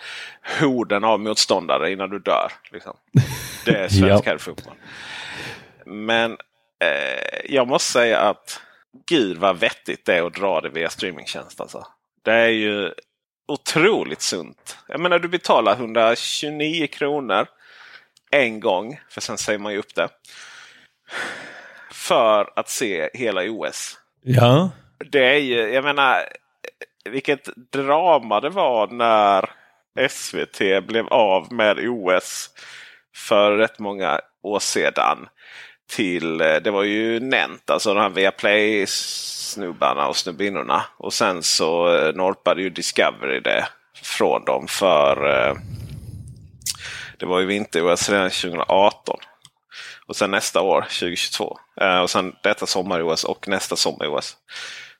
horden 0.60 1.04
av 1.04 1.20
motståndare 1.20 1.92
innan 1.92 2.10
du 2.10 2.20
dör. 2.20 2.52
Liksom. 2.72 2.94
Det 3.66 3.72
är 3.76 3.88
svensk 4.00 4.26
Ja. 4.28 4.32
herrfotboll. 4.32 4.74
Men 5.86 6.32
eh, 6.80 7.40
jag 7.50 7.68
måste 7.68 7.92
säga 7.92 8.20
att 8.20 8.60
gud 9.08 9.38
vad 9.38 9.60
vettigt 9.60 10.06
det 10.06 10.16
är 10.18 10.24
att 10.28 10.34
dra 10.36 10.62
det 10.62 10.70
via 10.70 10.90
streamingtjänst. 10.90 11.62
Alltså. 11.62 11.88
Det 12.26 12.34
är 12.34 12.48
ju 12.48 12.92
otroligt 13.48 14.22
sunt. 14.22 14.78
Jag 14.88 15.00
menar 15.00 15.20
du 15.20 15.28
betalar 15.28 15.74
129 15.74 16.88
kronor 16.88 17.48
en 18.32 18.60
gång. 18.60 19.00
För 19.10 19.22
sen 19.22 19.38
säger 19.38 19.60
man 19.60 19.74
ju 19.74 19.80
upp 19.80 19.96
det. 19.96 20.10
För 21.92 22.54
att 22.56 22.70
se 22.70 23.10
hela 23.14 23.42
OS. 23.50 24.00
Ja. 24.22 24.70
Det 25.12 25.26
är 25.26 25.40
ju, 25.40 25.74
jag 25.74 25.84
menar, 25.84 26.24
vilket 27.10 27.50
drama 27.72 28.40
det 28.40 28.50
var 28.50 28.88
när 28.88 29.50
SVT 30.10 30.88
blev 30.88 31.08
av 31.08 31.54
med 31.54 31.88
OS 31.88 32.50
för 33.16 33.58
rätt 33.58 33.80
många 33.80 34.20
år 34.44 34.60
sedan. 34.60 35.28
Till, 35.90 36.42
eh, 36.42 36.56
det 36.56 36.72
var 36.72 36.84
ju 36.84 37.20
Nent, 37.20 37.70
alltså 37.70 37.94
de 37.94 38.00
här 38.00 38.10
Viaplay-snubbarna 38.10 40.08
och 40.08 40.18
snubbinnorna. 40.18 40.86
Och 40.98 41.14
sen 41.14 41.44
så 41.44 41.96
eh, 41.96 42.16
norpade 42.16 42.62
ju 42.62 42.70
Discovery 42.70 43.40
det 43.40 43.68
från 44.04 44.46
dem 44.46 44.68
för 44.68 45.30
eh, 45.30 45.56
det 47.20 47.26
var 47.26 47.40
ju 47.40 47.46
vinter-OS 47.46 48.10
redan 48.10 48.30
2018. 48.30 49.20
Och 50.08 50.16
sen 50.16 50.32
nästa 50.32 50.62
år, 50.62 50.82
2022. 50.82 51.58
Och 52.02 52.10
sen 52.10 52.36
detta 52.44 52.66
sommar-OS 52.66 53.24
och 53.24 53.48
nästa 53.48 53.76
sommar-OS. 53.76 54.38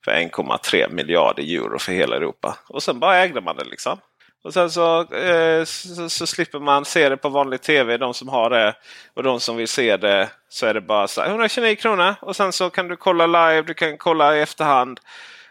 För 0.06 0.12
1,3 0.12 0.92
miljarder 0.94 1.44
euro 1.44 1.80
för 1.80 1.92
hela 1.92 2.16
Europa. 2.16 2.58
Och 2.70 2.84
sen 2.84 3.00
bara 3.00 3.18
ägde 3.18 3.42
man 3.42 3.56
det 3.56 3.64
liksom. 3.64 3.98
Och 4.44 4.54
sen 4.54 4.70
så, 4.72 5.14
eh, 5.14 5.64
så, 5.64 6.10
så 6.10 6.28
slipper 6.28 6.60
man 6.60 6.86
se 6.86 7.10
det 7.10 7.18
på 7.18 7.30
vanlig 7.30 7.62
tv. 7.62 7.98
De 7.98 8.14
som 8.14 8.28
har 8.28 8.50
det. 8.50 8.76
Och 9.14 9.24
de 9.24 9.40
som 9.40 9.58
vill 9.58 9.68
se 9.68 9.98
det 9.98 10.30
så 10.50 10.66
är 10.66 10.74
det 10.74 10.82
bara 10.82 11.08
så 11.08 11.22
här, 11.22 11.30
129 11.30 11.76
kronor. 11.76 12.16
Och 12.22 12.36
sen 12.36 12.52
så 12.52 12.70
kan 12.70 12.88
du 12.88 12.96
kolla 12.96 13.26
live, 13.28 13.62
du 13.62 13.74
kan 13.74 13.98
kolla 13.98 14.38
i 14.38 14.42
efterhand. 14.42 15.00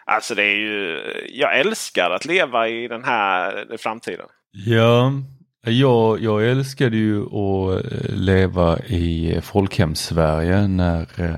Alltså 0.04 0.34
det 0.34 0.42
är 0.42 0.56
ju, 0.56 1.00
jag 1.32 1.58
älskar 1.58 2.10
att 2.10 2.24
leva 2.24 2.68
i 2.68 2.88
den 2.88 3.04
här 3.04 3.66
eh, 3.70 3.76
framtiden. 3.76 4.26
Ja, 4.50 5.12
jag, 5.66 6.20
jag 6.20 6.48
älskade 6.48 6.96
ju 6.96 7.22
att 7.22 7.84
eh, 7.84 8.14
leva 8.14 8.78
i 8.78 9.34
eh, 9.34 9.40
folkhems-Sverige 9.40 10.68
när 10.68 11.06
eh, 11.16 11.34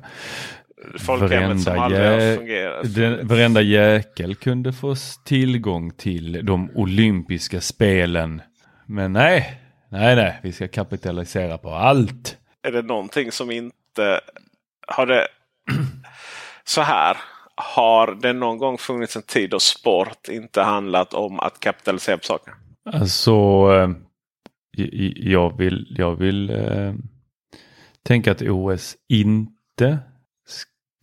Folkhemmet 0.99 1.63
som 1.63 1.79
aldrig 1.79 2.03
har 2.03 2.37
fungerat. 2.37 2.95
den, 2.95 3.29
varenda 3.29 3.61
jäkel 3.61 4.35
kunde 4.35 4.73
få 4.73 4.95
tillgång 5.25 5.91
till 5.91 6.47
de 6.47 6.71
olympiska 6.75 7.61
spelen. 7.61 8.43
Men 8.87 9.13
nej, 9.13 9.61
nej, 9.91 10.17
nej, 10.17 10.41
vi 10.43 10.53
ska 10.53 10.69
kapitalisera 10.69 11.59
på 11.59 11.71
allt. 11.71 12.37
är 12.67 12.73
det 12.73 12.83
någonting 12.83 13.33
som 13.33 13.51
inte 13.51 14.21
har 14.87 15.07
det 15.07 15.27
så 16.65 16.81
här. 16.81 17.17
Har 17.57 18.19
det 18.23 18.33
någon 18.33 18.59
gång 18.59 18.79
funnits 18.79 19.17
en 19.17 19.23
tid 19.23 19.51
då 19.51 19.59
sport 19.59 20.29
inte 20.29 20.63
handlat 20.63 21.15
om 21.15 21.41
att 21.41 21.61
kapitalisera 21.61 22.19
på 22.19 22.25
saker? 22.25 22.55
Alltså, 22.93 23.33
eh, 23.73 23.91
jag 25.17 25.57
vill, 25.59 25.87
jag 25.99 26.15
vill 26.17 26.51
eh, 26.51 26.95
tänka 28.03 28.33
att 28.33 28.43
OS 28.43 28.97
inte 29.09 29.99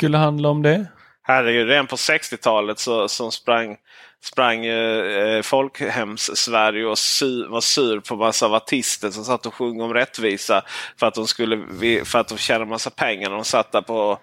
skulle 0.01 0.17
handla 0.17 0.49
om 0.49 0.61
det. 0.61 0.85
Herregud, 1.23 1.67
redan 1.67 1.87
på 1.87 1.95
60-talet 1.95 2.79
så, 2.79 3.07
så 3.07 3.31
sprang, 3.31 3.77
sprang 4.23 4.65
eh, 4.65 5.35
eh, 5.35 5.41
folkhems-Sverige 5.41 6.85
och 6.85 6.97
sy, 6.97 7.45
var 7.45 7.61
sur 7.61 7.99
på 7.99 8.15
massa 8.15 8.45
artister 8.45 9.09
som 9.09 9.25
satt 9.25 9.45
och 9.45 9.53
sjöng 9.53 9.81
om 9.81 9.93
rättvisa. 9.93 10.63
För 10.99 11.07
att 11.07 11.13
de, 11.13 11.27
skulle, 11.27 11.57
för 12.05 12.19
att 12.19 12.27
de 12.27 12.37
tjänade 12.37 12.65
massa 12.65 12.89
pengar 12.89 13.29
när 13.29 13.35
de 13.35 13.45
satt 13.45 13.71
där 13.71 13.81
på 13.81 14.19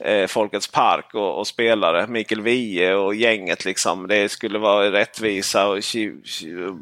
eh, 0.00 0.26
Folkets 0.26 0.68
park 0.68 1.14
och, 1.14 1.38
och 1.38 1.46
spelade. 1.46 2.06
Mikael 2.06 2.40
Wiehe 2.40 2.94
och 2.94 3.14
gänget 3.14 3.64
liksom. 3.64 4.08
Det 4.08 4.28
skulle 4.28 4.58
vara 4.58 4.92
rättvisa 4.92 5.68
och 5.68 5.78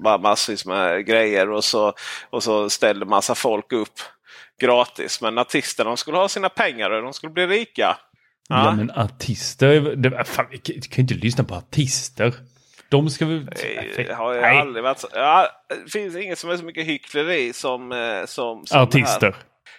bara 0.03 0.19
massvis 0.19 0.67
med 0.67 1.07
grejer. 1.07 1.51
Och 1.51 1.65
så, 1.65 1.93
och 2.31 2.43
så 2.43 2.71
ställde 2.71 3.07
massa 3.07 3.35
folk 3.35 3.73
upp 3.73 4.01
gratis. 4.61 5.21
Men 5.21 5.39
artisterna 5.39 5.91
de 5.91 5.97
skulle 5.97 6.17
ha 6.17 6.29
sina 6.29 6.49
pengar 6.49 6.91
och 6.91 7.03
de 7.03 7.13
skulle 7.13 7.33
bli 7.33 7.47
rika. 7.47 7.99
Ja, 8.49 8.65
Ja. 8.65 8.75
men 8.77 8.91
artister, 8.91 9.81
det, 9.97 10.25
fan, 10.25 10.47
vi 10.51 10.59
kan, 10.59 10.75
vi 10.75 10.81
kan 10.81 11.03
inte 11.03 11.15
lyssna 11.15 11.45
på 11.45 11.55
artister. 11.55 12.35
De 12.89 13.11
ska 13.11 13.27
väl... 13.27 13.45
Det 13.97 14.15
har 14.15 14.35
ju 14.35 14.41
Nej. 14.41 14.59
aldrig 14.59 14.85
varit 14.85 14.99
så. 14.99 15.09
Ja, 15.13 15.49
det 15.85 15.91
finns 15.91 16.17
inget 16.17 16.39
som 16.39 16.51
är 16.51 16.57
så 16.57 16.65
mycket 16.65 16.87
hyckleri 16.87 17.53
som, 17.53 17.93
eh, 17.93 17.99
som, 18.27 18.67
som 18.67 18.77
det. 18.77 18.83
Artister. 18.83 19.37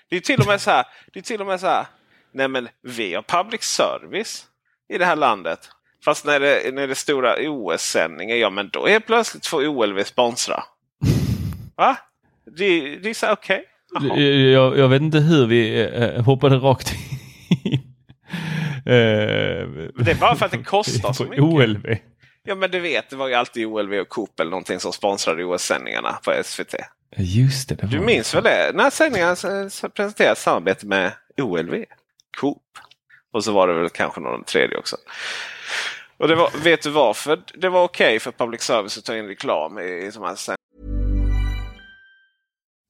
Det 0.10 0.16
är 0.16 0.20
till 0.20 0.40
och 0.40 0.48
med 0.48 0.62
så 0.62 0.72
här. 0.72 0.86
Det 1.14 1.20
är 1.20 1.24
till 1.24 1.42
och 1.42 1.48
med 1.48 1.60
så 1.60 1.68
här. 1.68 1.86
Nej 2.34 2.48
men 2.48 2.68
vi 2.82 3.14
har 3.14 3.22
public 3.22 3.64
service 3.64 4.46
i 4.94 4.98
det 4.98 5.06
här 5.06 5.16
landet. 5.16 5.60
Fast 6.06 6.26
när 6.26 6.40
det, 6.40 6.74
när 6.74 6.88
det 6.88 6.94
är 6.94 6.96
stora 6.96 7.36
OS-sändningar, 7.40 8.36
ja 8.36 8.50
men 8.50 8.70
då 8.70 8.88
är 8.88 9.00
plötsligt 9.00 9.46
får 9.46 9.68
OLV 9.68 10.04
sponsra. 10.04 10.64
Va? 11.76 11.98
Det, 12.58 12.96
det 12.96 13.10
är 13.10 13.14
så 13.14 13.32
okej. 13.32 13.64
Okay. 13.96 14.52
Jag, 14.52 14.78
jag, 14.78 14.88
vet 14.88 15.02
inte 15.02 15.20
hur 15.20 15.48
vi 15.48 15.82
äh, 15.82 16.24
hoppade 16.24 16.56
rakt 16.56 16.92
äh, 16.92 17.13
det 18.84 20.12
är 20.12 20.20
bara 20.20 20.36
för 20.36 20.46
att 20.46 20.52
det 20.52 20.64
kostar 20.64 21.14
så 21.14 21.24
mycket. 21.24 21.40
OLV. 21.44 21.98
Ja 22.44 22.56
men 22.56 22.72
du 22.72 22.80
vet, 22.80 23.10
det 23.10 23.16
var 23.16 23.28
ju 23.28 23.34
alltid 23.34 23.66
OLV 23.66 23.94
och 23.94 24.10
Coop 24.10 24.40
eller 24.40 24.52
någonting 24.52 24.80
som 24.80 24.94
sponsrade 24.94 25.44
OS-sändningarna 25.44 26.20
på 26.24 26.34
SVT. 26.44 26.76
Just 27.18 27.70
det. 27.70 27.76
det 27.76 27.88
du 27.88 28.00
minns 28.00 28.36
väl 28.36 28.44
det? 28.44 28.72
När 28.74 28.90
sändningarna 28.90 29.36
presenterades 29.90 30.42
samarbete 30.42 30.86
med 30.86 31.12
OLV, 31.38 31.84
Coop. 32.38 32.62
Och 33.34 33.44
så 33.44 33.52
var 33.52 33.68
det 33.68 33.74
väl 33.74 33.90
kanske 33.90 34.22
någon 34.22 34.44
tredje 34.44 34.78
också. 34.78 34.98
Och 36.18 36.28
det 36.28 36.36
var, 36.36 36.64
vet 36.64 36.82
du 36.82 36.90
varför 36.90 37.44
det 37.54 37.70
var 37.70 37.84
okej 37.84 38.08
okay 38.08 38.20
för 38.20 38.32
public 38.32 38.62
service 38.62 38.98
att 38.98 39.06
ta 39.06 39.18
in 39.18 39.28
reklam 39.28 39.80
i, 39.80 39.84
i 39.84 40.12
de 40.14 40.24
här 40.24 40.36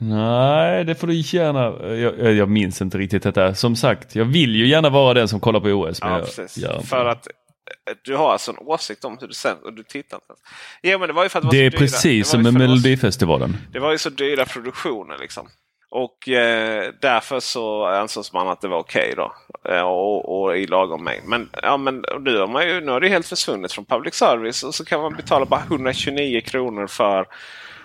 Nej, 0.00 0.84
det 0.84 0.94
får 0.94 1.06
du 1.06 1.14
gärna. 1.14 1.94
Jag, 1.96 2.34
jag 2.34 2.48
minns 2.48 2.82
inte 2.82 2.98
riktigt 2.98 3.22
detta. 3.22 3.54
Som 3.54 3.76
sagt, 3.76 4.14
jag 4.14 4.24
vill 4.24 4.54
ju 4.56 4.66
gärna 4.66 4.90
vara 4.90 5.14
den 5.14 5.28
som 5.28 5.40
kollar 5.40 5.60
på 5.60 5.68
OS. 5.68 5.98
Ja, 6.00 6.18
precis. 6.18 6.64
För 6.88 7.04
att 7.04 7.26
eh, 7.26 7.96
du 8.04 8.16
har 8.16 8.32
alltså 8.32 8.50
en 8.50 8.58
åsikt 8.58 9.04
om 9.04 9.18
hur 9.20 9.28
det 9.28 9.34
sen 9.34 9.56
och 9.64 9.72
du 9.72 9.82
tittar 9.82 10.16
inte. 10.16 10.34
Ja, 10.82 10.98
men 10.98 11.08
det 11.08 11.14
var 11.14 11.22
ju 11.22 11.28
för 11.28 11.38
att 11.38 11.42
det, 11.42 11.46
var 11.46 11.52
det 11.52 11.66
är 11.66 11.70
dyra. 11.70 11.78
precis 11.78 12.28
som 12.28 12.42
med 12.42 12.54
Melodifestivalen. 12.54 13.56
Det 13.72 13.78
var 13.78 13.92
ju 13.92 13.98
så 13.98 14.10
dyra 14.10 14.44
produktioner 14.44 15.18
liksom. 15.18 15.48
Och 15.96 16.28
eh, 16.28 16.92
därför 17.00 17.40
så 17.40 17.86
ansågs 17.86 18.32
man 18.32 18.48
att 18.48 18.60
det 18.60 18.68
var 18.68 18.78
okej 18.78 19.12
okay 19.12 19.14
då. 19.14 19.34
Eh, 19.70 19.82
och, 19.82 20.42
och, 20.42 20.58
i 20.58 20.66
lagom 20.66 21.04
mängd. 21.04 21.24
Men, 21.28 21.50
ja, 21.62 21.76
men 21.76 22.04
nu, 22.20 22.38
har 22.38 22.46
man 22.46 22.66
ju, 22.66 22.80
nu 22.80 22.92
har 22.92 23.00
det 23.00 23.08
helt 23.08 23.26
försvunnit 23.26 23.72
från 23.72 23.84
public 23.84 24.14
service 24.14 24.62
och 24.62 24.74
så 24.74 24.84
kan 24.84 25.00
man 25.00 25.14
betala 25.14 25.46
bara 25.46 25.60
129 25.60 26.40
kronor 26.40 26.86
för 26.86 27.26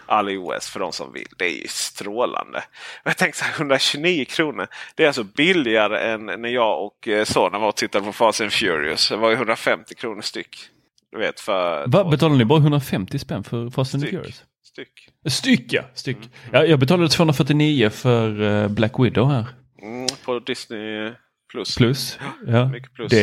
all 0.10 0.30
OS 0.30 0.70
för 0.70 0.80
de 0.80 0.94
som 0.94 1.14
vill. 1.14 1.28
Det 1.38 1.46
är 1.46 1.62
ju 1.62 1.68
strålande. 1.68 2.58
Och 3.04 3.08
jag 3.08 3.18
tänkte 3.18 3.40
så 3.40 3.46
här, 3.46 3.54
129 3.56 4.26
kronor. 4.26 4.68
Det 4.96 5.04
är 5.04 5.08
alltså 5.08 5.24
billigare 5.24 6.12
än 6.12 6.26
när 6.26 6.50
jag 6.50 6.86
och 6.86 7.08
eh, 7.08 7.24
sonen 7.26 7.62
var 7.62 7.68
och 7.68 7.76
tittade 7.76 8.06
på 8.06 8.14
Fast 8.14 8.42
and 8.42 8.52
Furious. 8.52 9.10
Det 9.10 9.18
var 9.18 9.30
ju 9.30 9.36
150 9.36 9.96
kronor 9.96 10.22
styck. 10.22 10.58
Du 11.12 11.18
vet, 11.18 11.40
för 11.40 11.88
Va, 11.88 12.04
betalar 12.04 12.36
ni 12.36 12.46
bara 12.46 12.60
150 12.60 13.20
spänn 13.20 13.44
för 13.44 13.70
Fast 13.70 13.94
and 13.94 14.10
Furious? 14.10 14.44
Styck. 14.64 15.10
Styck 15.30 15.74
ja! 15.74 15.82
Styck. 15.94 16.18
Mm. 16.18 16.30
Ja, 16.52 16.66
jag 16.66 16.80
betalade 16.80 17.10
249 17.10 17.90
för 17.90 18.42
uh, 18.42 18.68
Black 18.68 19.00
Widow 19.00 19.32
här. 19.32 19.46
Mm, 19.82 20.08
på 20.26 20.40
Disney 20.40 21.12
plus. 21.50 21.78
Plus, 21.78 22.20
ja. 22.48 22.68
Mycket 22.68 22.94
plus. 22.94 23.12
Det, 23.12 23.20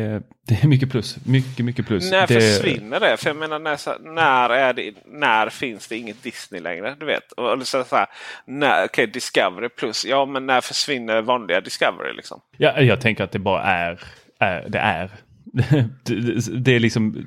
är, 0.00 0.22
det 0.48 0.62
är 0.62 0.66
mycket 0.66 0.90
plus. 0.90 1.26
Mycket, 1.26 1.64
mycket 1.64 1.86
plus. 1.86 2.10
När 2.10 2.26
det... 2.26 2.40
försvinner 2.40 3.00
det? 3.00 3.16
För 3.16 3.30
jag 3.30 3.36
menar, 3.36 3.58
när, 3.58 4.14
när, 4.14 4.50
är 4.50 4.72
det, 4.72 4.92
när 5.06 5.48
finns 5.48 5.88
det 5.88 5.96
inget 5.96 6.22
Disney 6.22 6.60
längre? 6.60 6.96
Du 7.00 7.06
vet. 7.06 7.32
Och, 7.32 7.66
så, 7.66 7.84
så 7.84 7.96
här, 7.96 8.06
när, 8.46 8.84
okay, 8.84 9.06
Discovery 9.06 9.68
plus. 9.68 10.04
Ja, 10.04 10.26
men 10.26 10.46
när 10.46 10.60
försvinner 10.60 11.22
vanliga 11.22 11.60
Discovery? 11.60 12.12
Liksom? 12.16 12.40
Ja, 12.56 12.80
jag 12.80 13.00
tänker 13.00 13.24
att 13.24 13.32
det 13.32 13.38
bara 13.38 13.62
är. 13.62 14.00
är 14.38 14.68
det 14.68 14.78
är. 14.78 15.10
det, 16.04 16.64
det 16.64 16.72
är 16.72 16.80
liksom 16.80 17.26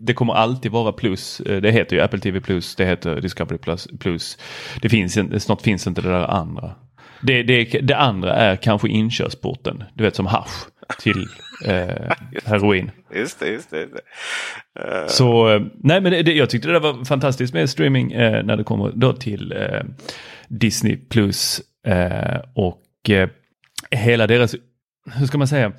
det 0.00 0.14
kommer 0.14 0.34
alltid 0.34 0.72
vara 0.72 0.92
plus. 0.92 1.42
Det 1.44 1.70
heter 1.70 1.96
ju 1.96 2.02
Apple 2.02 2.20
TV 2.20 2.40
plus, 2.40 2.76
det 2.76 2.84
heter 2.84 3.20
Discovery 3.20 3.58
plus. 3.58 3.88
plus. 4.00 4.38
Det 4.82 4.88
finns, 4.88 5.18
snart 5.44 5.62
finns 5.62 5.86
inte 5.86 6.00
det 6.00 6.08
där 6.08 6.24
andra. 6.24 6.74
Det, 7.22 7.42
det, 7.42 7.64
det 7.64 7.96
andra 7.96 8.34
är 8.34 8.56
kanske 8.56 8.88
inkörsporten, 8.88 9.84
du 9.94 10.04
vet 10.04 10.16
som 10.16 10.26
hash 10.26 10.66
till 11.00 11.26
eh, 11.64 12.12
heroin. 12.44 12.90
Just 13.14 13.40
det, 13.40 13.46
just 13.48 13.70
det. 13.70 13.80
Just 13.80 13.92
det. 13.94 14.00
Uh... 15.02 15.06
Så 15.06 15.48
eh, 15.54 15.60
nej 15.74 16.00
men 16.00 16.12
det, 16.12 16.32
jag 16.32 16.50
tyckte 16.50 16.68
det 16.68 16.78
var 16.78 17.04
fantastiskt 17.04 17.54
med 17.54 17.70
streaming 17.70 18.12
eh, 18.12 18.44
när 18.44 18.56
det 18.56 18.64
kommer 18.64 18.92
då 18.94 19.12
till 19.12 19.52
eh, 19.52 19.82
Disney 20.48 20.96
plus 20.96 21.60
eh, 21.86 22.40
och 22.54 22.82
hela 23.90 24.26
deras, 24.26 24.54
hur 25.14 25.26
ska 25.26 25.38
man 25.38 25.48
säga, 25.48 25.72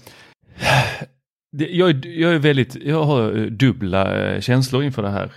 jag, 1.58 1.90
är- 1.90 2.20
jag 2.20 2.34
är 2.34 2.40
väldigt, 2.40 2.76
jag 2.76 3.04
har 3.04 3.32
dubbla 3.50 4.42
känslor 4.42 4.84
inför 4.84 5.04
det 5.04 5.10
här. 5.10 5.30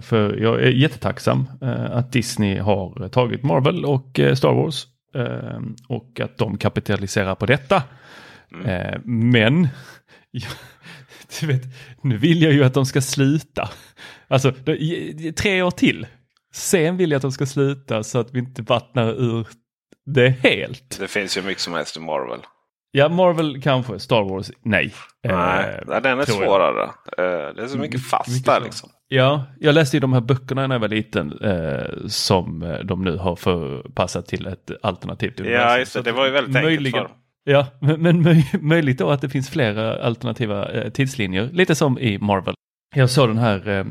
För 0.00 0.36
jag 0.36 0.62
är 0.62 0.70
jättetacksam 0.70 1.46
att 1.90 2.12
Disney 2.12 2.58
har 2.58 3.08
tagit 3.08 3.42
Marvel 3.42 3.84
och 3.84 4.20
Star 4.34 4.52
Wars. 4.54 4.86
Eh, 5.14 5.60
och 5.88 6.20
att 6.20 6.38
de 6.38 6.58
kapitaliserar 6.58 7.34
på 7.34 7.46
detta. 7.46 7.82
Eh, 8.64 9.00
men, 9.04 9.68
ja, 10.30 10.48
du 11.40 11.46
vet, 11.46 11.62
nu 12.02 12.16
vill 12.16 12.42
jag 12.42 12.52
ju 12.52 12.64
att 12.64 12.74
de 12.74 12.86
ska 12.86 13.00
sluta. 13.00 13.70
Alltså, 14.28 14.52
tre 15.36 15.62
år 15.62 15.70
till. 15.70 16.06
Sen 16.52 16.96
vill 16.96 17.10
jag 17.10 17.16
att 17.16 17.22
de 17.22 17.32
ska 17.32 17.46
sluta 17.46 18.02
så 18.02 18.18
att 18.18 18.34
vi 18.34 18.38
inte 18.38 18.62
vattnar 18.62 19.08
ur 19.08 19.46
det 20.06 20.28
helt. 20.28 20.98
Det 21.00 21.08
finns 21.08 21.36
ju 21.36 21.42
mycket 21.42 21.62
som 21.62 21.74
helst 21.74 21.96
i 21.96 22.00
Marvel. 22.00 22.40
Ja, 22.92 23.08
Marvel 23.08 23.62
kanske, 23.62 23.98
Star 23.98 24.22
Wars, 24.22 24.50
nej. 24.62 24.94
Nej, 25.24 25.80
Eh, 25.88 26.00
den 26.00 26.18
är 26.20 26.24
tror 26.24 26.42
jag. 26.42 26.48
svårare. 26.48 26.82
Eh, 27.18 27.54
det 27.54 27.62
är 27.62 27.66
så 27.68 27.78
mycket 27.78 28.08
fast 28.10 28.28
där 28.28 28.52
svårare. 28.52 28.64
liksom. 28.64 28.90
Ja, 29.12 29.44
jag 29.60 29.74
läste 29.74 29.96
ju 29.96 30.00
de 30.00 30.12
här 30.12 30.20
böckerna 30.20 30.66
när 30.66 30.74
jag 30.74 30.80
var 30.80 30.88
liten 30.88 31.38
eh, 31.42 31.84
som 32.06 32.62
eh, 32.62 32.78
de 32.78 33.04
nu 33.04 33.16
har 33.16 33.36
förpassat 33.36 34.26
till 34.26 34.46
ett 34.46 34.70
alternativt 34.82 35.40
Ja, 35.40 35.78
just 35.78 35.94
det. 35.94 36.02
Det 36.02 36.12
var 36.12 36.26
ju 36.26 36.32
väldigt 36.32 36.56
enkelt 36.56 36.72
möjligen, 36.72 36.92
för 36.92 36.98
dem. 37.08 37.16
Ja, 37.44 37.66
men, 37.80 38.02
men 38.02 38.22
möj, 38.22 38.50
möjligt 38.60 38.98
då 38.98 39.10
att 39.10 39.20
det 39.20 39.28
finns 39.28 39.50
flera 39.50 40.02
alternativa 40.02 40.72
eh, 40.72 40.90
tidslinjer, 40.90 41.50
lite 41.52 41.74
som 41.74 41.98
i 41.98 42.18
Marvel. 42.18 42.54
Jag 42.94 43.10
såg 43.10 43.28
den 43.28 43.38
här, 43.38 43.68
eh, 43.68 43.78
eh, 43.78 43.84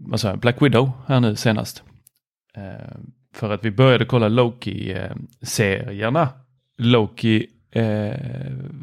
vad 0.00 0.20
sa 0.20 0.28
jag, 0.28 0.38
Black 0.38 0.62
Widow 0.62 0.90
här 1.06 1.20
nu 1.20 1.36
senast. 1.36 1.82
Eh, 2.56 2.96
för 3.34 3.50
att 3.50 3.64
vi 3.64 3.70
började 3.70 4.04
kolla 4.04 4.28
Loki-serierna. 4.28 6.28
Loki 6.78 7.46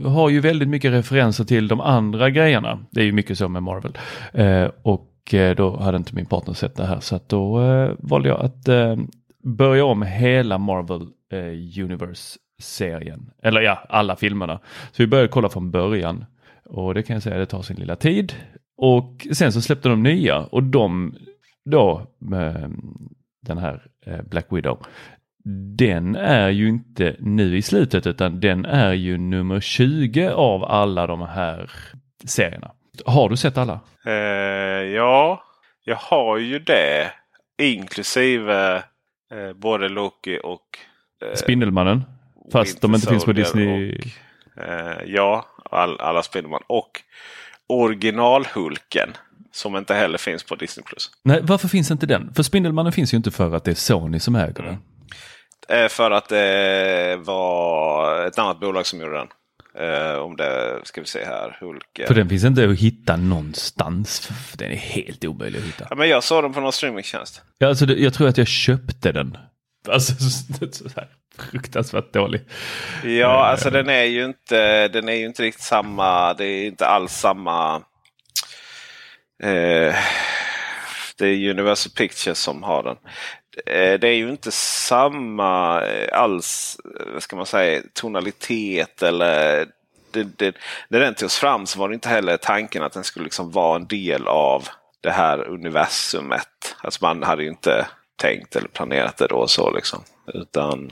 har 0.05 0.30
ju 0.30 0.39
väldigt 0.39 0.69
mycket 0.69 0.91
referenser 0.91 1.43
till 1.43 1.67
de 1.67 1.82
andra 1.82 2.30
grejerna. 2.30 2.80
Det 2.91 3.01
är 3.01 3.05
ju 3.05 3.11
mycket 3.11 3.38
så 3.38 3.49
med 3.49 3.63
Marvel. 3.63 3.97
Eh, 4.34 4.69
och 5.22 5.34
eh, 5.34 5.55
då 5.55 5.78
hade 5.78 5.97
inte 5.97 6.15
min 6.15 6.26
partner 6.26 6.53
sett 6.53 6.76
det 6.76 6.86
här 6.86 6.99
så 6.99 7.15
att 7.15 7.30
då 7.30 7.61
eh, 7.61 7.91
valde 7.99 8.30
jag 8.30 8.41
att 8.41 8.67
eh, 8.67 8.95
börja 9.43 9.86
om 9.86 10.01
hela 10.01 10.57
Marvel 10.57 11.01
eh, 11.32 11.84
Universe-serien. 11.84 13.30
Eller 13.43 13.61
ja, 13.61 13.86
alla 13.89 14.15
filmerna. 14.15 14.59
Så 14.91 15.03
vi 15.03 15.07
började 15.07 15.30
kolla 15.30 15.49
från 15.49 15.72
början. 15.72 16.26
Och 16.65 16.93
det 16.93 17.03
kan 17.03 17.13
jag 17.13 17.24
säga, 17.24 17.38
det 17.38 17.45
tar 17.45 17.61
sin 17.61 17.76
lilla 17.76 17.95
tid. 17.95 18.34
Och 18.78 19.28
sen 19.34 19.51
så 19.51 19.61
släppte 19.61 19.89
de 19.89 20.03
nya 20.03 20.39
och 20.39 20.63
de 20.63 21.15
då 21.65 22.07
med 22.19 22.74
den 23.41 23.57
här 23.57 23.88
eh, 24.05 24.22
Black 24.22 24.47
Widow. 24.49 24.86
Den 25.78 26.15
är 26.15 26.49
ju 26.49 26.69
inte 26.69 27.15
nu 27.19 27.57
i 27.57 27.61
slutet 27.61 28.07
utan 28.07 28.39
den 28.39 28.65
är 28.65 28.93
ju 28.93 29.17
nummer 29.17 29.59
20 29.59 30.30
av 30.30 30.63
alla 30.63 31.07
de 31.07 31.22
här 31.22 31.72
serierna. 32.26 32.72
Har 33.06 33.30
du 33.30 33.38
sett 33.38 33.58
alla? 33.58 33.80
Eh, 34.06 34.14
ja, 34.95 35.43
jag 35.84 35.95
har 35.95 36.38
ju 36.38 36.60
det. 36.60 37.12
Inklusive 37.62 38.76
eh, 39.34 39.54
både 39.56 39.89
Loki 39.89 40.39
och 40.43 40.78
eh, 41.26 41.36
Spindelmannen? 41.36 42.04
Fast 42.52 42.82
de 42.82 42.95
inte 42.95 43.08
finns 43.08 43.26
på 43.26 43.32
Disney. 43.32 43.91
Och, 43.91 44.64
eh, 44.64 44.97
ja, 45.06 45.45
all, 45.72 45.99
alla 45.99 46.24
Spindelman. 46.24 46.62
Och 46.68 47.02
originalhulken. 47.68 49.10
Som 49.54 49.76
inte 49.76 49.93
heller 49.93 50.18
finns 50.18 50.43
på 50.43 50.56
Disney+. 50.56 50.86
Nej, 51.24 51.39
varför 51.43 51.68
finns 51.68 51.91
inte 51.91 52.06
den? 52.06 52.34
För 52.34 52.43
Spindelmannen 52.43 52.91
finns 52.91 53.14
ju 53.14 53.18
inte 53.18 53.32
för 53.32 53.56
att 53.56 53.64
det 53.64 53.72
är 53.72 53.76
Sony 53.76 54.20
som 54.20 54.36
äger 54.36 54.64
den. 54.64 54.78
Eh, 55.70 55.88
för 55.88 56.12
att 56.12 56.30
det 56.30 57.20
var 57.24 58.26
ett 58.26 58.39
annat 58.39 58.60
bolag 58.60 58.86
som 58.86 58.99
gjorde 58.99 59.18
den. 59.18 59.28
Eh, 59.80 60.15
om 60.15 60.36
det 60.36 60.82
ska 60.84 61.01
vi 61.01 61.07
se 61.07 61.26
här. 61.26 61.57
Hulken. 61.59 62.07
För 62.07 62.13
den 62.13 62.30
finns 62.30 62.43
inte 62.43 62.69
att 62.69 62.80
hitta 62.80 63.15
någonstans. 63.15 64.30
Den 64.57 64.72
är 64.72 64.76
helt 64.76 65.26
omöjlig 65.26 65.59
att 65.59 65.65
hitta. 65.65 65.88
Ja, 65.89 65.95
men 65.95 66.09
jag 66.09 66.24
såg 66.24 66.43
den 66.43 66.53
på 66.53 66.59
någon 66.59 66.72
streamingtjänst. 66.72 67.41
Ja, 67.57 67.67
alltså, 67.67 67.86
jag 67.86 68.13
tror 68.13 68.28
att 68.28 68.38
jag 68.38 68.47
köpte 68.47 69.11
den. 69.11 69.38
Alltså 69.89 70.13
så, 70.59 70.72
så 70.72 70.89
här, 70.95 71.07
fruktansvärt 71.38 72.13
dålig. 72.13 72.41
Ja, 73.03 73.45
alltså 73.45 73.69
den 73.69 73.89
är 73.89 74.03
ju 74.03 74.26
inte, 74.26 74.88
den 74.88 75.09
är 75.09 75.13
ju 75.13 75.26
inte 75.26 75.43
riktigt 75.43 75.63
samma. 75.63 76.34
Det 76.34 76.45
är 76.45 76.65
inte 76.65 76.88
alls 76.88 77.13
samma. 77.13 77.76
Eh, 79.43 79.95
det 81.17 81.28
är 81.28 81.49
Universal 81.49 81.91
Pictures 81.91 82.38
som 82.38 82.63
har 82.63 82.84
den. 82.84 82.97
Eh, 83.66 83.99
det 83.99 84.07
är 84.07 84.16
ju 84.16 84.30
inte 84.30 84.51
samma 84.51 85.82
eh, 85.86 86.20
alls, 86.20 86.78
eh, 86.99 87.14
vad 87.14 87.24
ska 87.24 87.36
man 87.36 87.45
säga, 87.45 87.82
tonalitet 87.93 89.03
eller 89.03 89.66
det, 90.12 90.24
det, 90.24 90.55
när 90.88 90.99
den 90.99 91.16
togs 91.16 91.38
fram 91.38 91.66
så 91.66 91.80
var 91.80 91.89
det 91.89 91.93
inte 91.93 92.09
heller 92.09 92.38
tanken 92.38 92.84
att 92.84 92.93
den 92.93 93.03
skulle 93.03 93.24
liksom 93.24 93.51
vara 93.51 93.76
en 93.76 93.88
del 93.88 94.28
av 94.28 94.68
det 95.01 95.12
här 95.12 95.47
universumet. 95.47 96.76
Alltså 96.82 97.05
man 97.05 97.24
hade 97.24 97.43
ju 97.43 97.49
inte 97.49 97.88
tänkt 98.16 98.55
eller 98.55 98.68
planerat 98.68 99.18
det 99.18 99.28
då 99.28 99.47
så 99.47 99.72
liksom. 99.72 100.03
Utan 100.34 100.91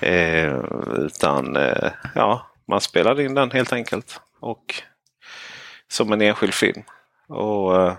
Eh, 0.00 0.64
utan 0.96 1.56
eh, 1.56 1.92
ja, 2.14 2.50
man 2.68 2.80
spelade 2.80 3.24
in 3.24 3.34
den 3.34 3.50
helt 3.50 3.72
enkelt. 3.72 4.20
Och 4.40 4.82
som 5.88 6.12
en 6.12 6.20
enskild 6.20 6.54
film. 6.54 6.82
Och 7.28 7.82
eh, 7.82 7.96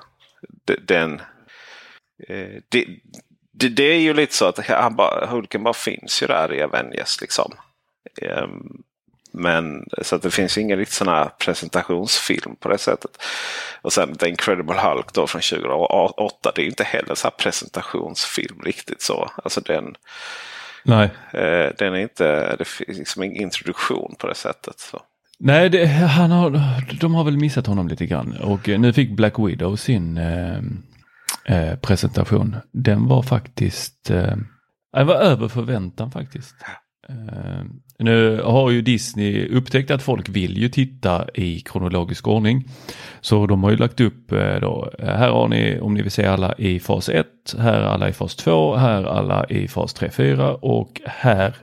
den... 0.82 1.22
Eh, 2.28 2.62
det, 2.70 2.86
det, 3.62 3.70
det 3.70 3.84
är 3.84 4.00
ju 4.00 4.14
lite 4.14 4.36
så 4.36 4.46
att 4.46 4.68
han 4.68 4.96
bara, 4.96 5.26
Hulken 5.26 5.64
bara 5.64 5.74
finns 5.74 6.24
ju 6.24 6.28
där 6.28 6.54
i 6.54 6.62
Avengers 6.62 7.22
liksom. 7.22 7.54
Ehm, 8.22 8.84
men 9.34 9.86
så 10.02 10.16
att 10.16 10.22
det 10.22 10.32
finns 10.32 10.58
ingen 10.58 10.78
riktigt 10.78 10.96
sån 10.96 11.08
här 11.08 11.30
presentationsfilm 11.40 12.56
på 12.60 12.70
det 12.70 12.78
sättet. 12.78 13.12
Och 13.82 13.94
sen 13.94 14.16
The 14.16 14.30
Incredible 14.30 14.82
Hulk 14.82 15.14
då 15.14 15.28
från 15.28 15.42
2008. 15.42 16.52
Det 16.56 16.62
är 16.62 16.66
inte 16.66 16.84
heller 16.84 17.16
så 17.16 17.28
här 17.28 17.36
presentationsfilm 17.38 18.62
riktigt 18.64 19.02
så. 19.02 19.32
Alltså 19.44 19.62
den, 19.62 19.96
Nej. 20.84 21.10
Eh, 21.34 21.70
den 21.78 21.94
är 21.94 22.00
inte, 22.00 22.56
det 22.56 22.66
finns 22.66 22.98
liksom 22.98 23.24
ingen 23.24 23.42
introduktion 23.42 24.16
på 24.20 24.28
det 24.28 24.36
sättet. 24.36 24.80
Så. 24.80 25.02
Nej, 25.40 25.70
det, 25.70 25.86
han 25.86 26.32
har, 26.32 26.62
de 27.00 27.16
har 27.16 27.24
väl 27.24 27.38
missat 27.38 27.68
honom 27.68 27.88
lite 27.88 28.06
grann. 28.06 28.38
Och 28.38 28.70
eh, 28.70 28.80
nu 28.80 28.94
fick 28.94 29.12
Black 29.12 29.40
Widow 29.40 29.76
sin 29.76 30.18
eh, 30.18 30.62
eh, 31.46 31.76
presentation. 31.76 32.56
Den 32.72 33.08
var 33.08 33.22
faktiskt, 33.22 34.10
eh, 34.10 34.36
den 34.94 35.08
var 35.08 35.16
över 35.16 35.48
förväntan 35.48 36.12
faktiskt. 36.12 36.56
Eh, 37.10 37.66
nu 38.00 38.42
har 38.42 38.72
ju 38.72 38.82
Disney 38.82 39.48
upptäckt 39.48 39.92
att 39.92 40.02
folk 40.02 40.30
vill 40.30 40.58
ju 40.58 40.70
titta 40.70 41.28
i 41.34 41.60
kronologisk 41.60 42.28
ordning. 42.28 42.64
Så 43.22 43.48
de 43.48 43.64
har 43.64 43.72
ju 43.72 43.78
lagt 43.78 44.00
upp 44.00 44.30
då, 44.62 44.92
här 45.00 45.30
har 45.30 45.48
ni 45.48 45.80
om 45.80 45.94
ni 45.94 46.02
vill 46.02 46.12
se 46.12 46.26
alla 46.26 46.54
i 46.58 46.80
fas 46.80 47.10
1, 47.10 47.28
här 47.60 47.82
alla 47.82 48.10
i 48.10 48.14
fas 48.14 48.36
2, 48.36 48.76
här 48.76 49.04
alla 49.04 49.46
i 49.46 49.68
fas 49.68 49.94
3, 49.94 50.10
4 50.10 50.56
och 50.56 51.02
här 51.06 51.56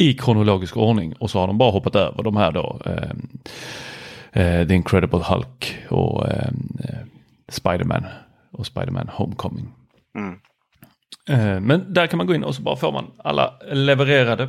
i 0.00 0.14
kronologisk 0.14 0.76
ordning 0.76 1.12
och 1.12 1.30
så 1.30 1.38
har 1.38 1.46
de 1.46 1.58
bara 1.58 1.70
hoppat 1.70 1.96
över 1.96 2.22
de 2.22 2.36
här 2.36 2.52
då. 2.52 2.80
Eh, 4.32 4.66
The 4.66 4.74
Incredible 4.74 5.22
Hulk 5.24 5.76
och 5.88 6.28
eh, 6.28 6.50
Spiderman 7.48 8.04
och 8.50 8.66
Spiderman 8.66 9.08
Homecoming. 9.08 9.68
Mm. 10.14 10.38
Eh, 11.28 11.60
men 11.60 11.94
där 11.94 12.06
kan 12.06 12.16
man 12.16 12.26
gå 12.26 12.34
in 12.34 12.44
och 12.44 12.54
så 12.54 12.62
bara 12.62 12.76
får 12.76 12.92
man 12.92 13.10
alla 13.18 13.58
levererade. 13.72 14.48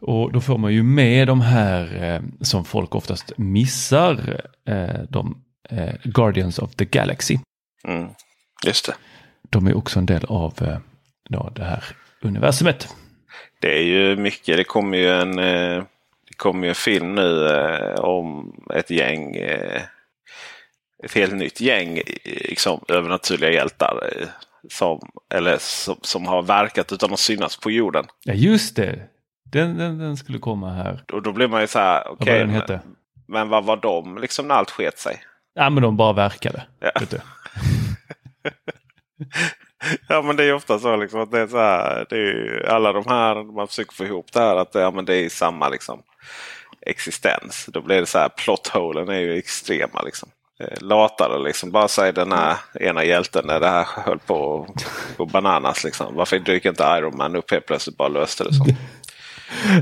Och 0.00 0.32
då 0.32 0.40
får 0.40 0.58
man 0.58 0.72
ju 0.72 0.82
med 0.82 1.26
de 1.26 1.40
här 1.40 2.04
eh, 2.04 2.20
som 2.40 2.64
folk 2.64 2.94
oftast 2.94 3.32
missar. 3.38 4.40
Eh, 4.66 5.00
de 5.08 5.44
eh, 5.68 5.94
Guardians 6.04 6.58
of 6.58 6.74
the 6.74 6.84
Galaxy. 6.84 7.38
Mm. 7.88 8.08
Just 8.66 8.86
det. 8.86 8.94
De 9.50 9.66
är 9.66 9.76
också 9.76 9.98
en 9.98 10.06
del 10.06 10.24
av 10.24 10.54
eh, 10.62 10.78
då, 11.28 11.50
det 11.54 11.64
här 11.64 11.84
universumet. 12.22 12.88
Det 13.60 13.78
är 13.78 13.82
ju 13.82 14.16
mycket. 14.16 14.56
Det 14.56 14.64
kommer 14.64 14.98
ju 14.98 15.08
en, 15.08 15.36
det 15.36 16.36
kommer 16.36 16.62
ju 16.62 16.68
en 16.68 16.74
film 16.74 17.14
nu 17.14 17.48
om 17.94 18.54
ett 18.74 18.90
gäng. 18.90 19.36
Ett 21.02 21.14
helt 21.14 21.34
nytt 21.34 21.60
gäng 21.60 22.00
liksom, 22.24 22.84
övernaturliga 22.88 23.50
hjältar. 23.50 24.10
Eh, 24.16 24.28
som, 24.70 25.00
eller 25.34 25.56
som, 25.58 25.96
som 26.02 26.26
har 26.26 26.42
verkat 26.42 26.92
utan 26.92 27.12
att 27.12 27.18
synas 27.18 27.56
på 27.56 27.70
jorden. 27.70 28.04
Ja 28.24 28.34
just 28.34 28.76
det. 28.76 29.08
Den, 29.44 29.78
den, 29.78 29.98
den 29.98 30.16
skulle 30.16 30.38
komma 30.38 30.70
här. 30.72 31.04
Och 31.12 31.22
då 31.22 31.32
blir 31.32 31.48
man 31.48 31.60
ju 31.60 31.66
så 31.66 31.78
här. 31.78 32.04
Vad 32.08 32.28
var 32.28 32.38
den 32.38 32.50
men, 32.50 32.80
men 33.28 33.48
vad 33.48 33.64
var 33.64 33.76
de 33.76 34.18
liksom 34.18 34.48
när 34.48 34.54
allt 34.54 34.70
sket 34.70 34.98
sig? 34.98 35.20
Ja 35.54 35.70
men 35.70 35.82
de 35.82 35.96
bara 35.96 36.12
verkade. 36.12 36.62
Ja. 36.80 36.90
Ja 40.08 40.22
men 40.22 40.36
det 40.36 40.44
är 40.44 40.54
ofta 40.54 40.78
så 40.78 40.96
liksom 40.96 41.20
att 41.20 41.30
det 41.30 41.40
är 41.40 41.46
så 41.46 41.58
här. 41.58 42.06
Det 42.10 42.16
är 42.16 42.66
alla 42.68 42.92
de 42.92 43.06
här, 43.06 43.52
man 43.54 43.68
försöker 43.68 43.92
få 43.92 44.04
ihop 44.04 44.32
det 44.32 44.40
här 44.40 44.56
att 44.56 44.74
ja, 44.74 44.90
men 44.90 45.04
det 45.04 45.16
är 45.16 45.28
samma 45.28 45.68
liksom 45.68 46.02
existens. 46.86 47.66
Då 47.72 47.80
blir 47.80 48.00
det 48.00 48.06
så 48.06 48.18
här, 48.18 48.28
plotholen 48.28 49.08
är 49.08 49.20
ju 49.20 49.38
extrema 49.38 50.02
liksom. 50.02 50.28
Eh, 50.62 50.86
Latare 50.86 51.42
liksom. 51.44 51.70
Bara 51.70 51.88
säg 51.88 52.12
den 52.12 52.32
här 52.32 52.56
ena 52.80 53.04
hjälten 53.04 53.44
när 53.46 53.60
det 53.60 53.68
här 53.68 53.86
höll 54.06 54.18
på 54.18 54.66
att 55.18 55.32
bananas 55.32 55.84
liksom. 55.84 56.06
Varför 56.14 56.38
dyker 56.38 56.68
inte 56.68 56.82
Iron 56.98 57.16
Man 57.16 57.36
upp 57.36 57.50
helt 57.50 57.66
plötsligt 57.66 57.96
bara 57.96 58.08
löste 58.08 58.44
det 58.44 58.54
så? 58.54 58.64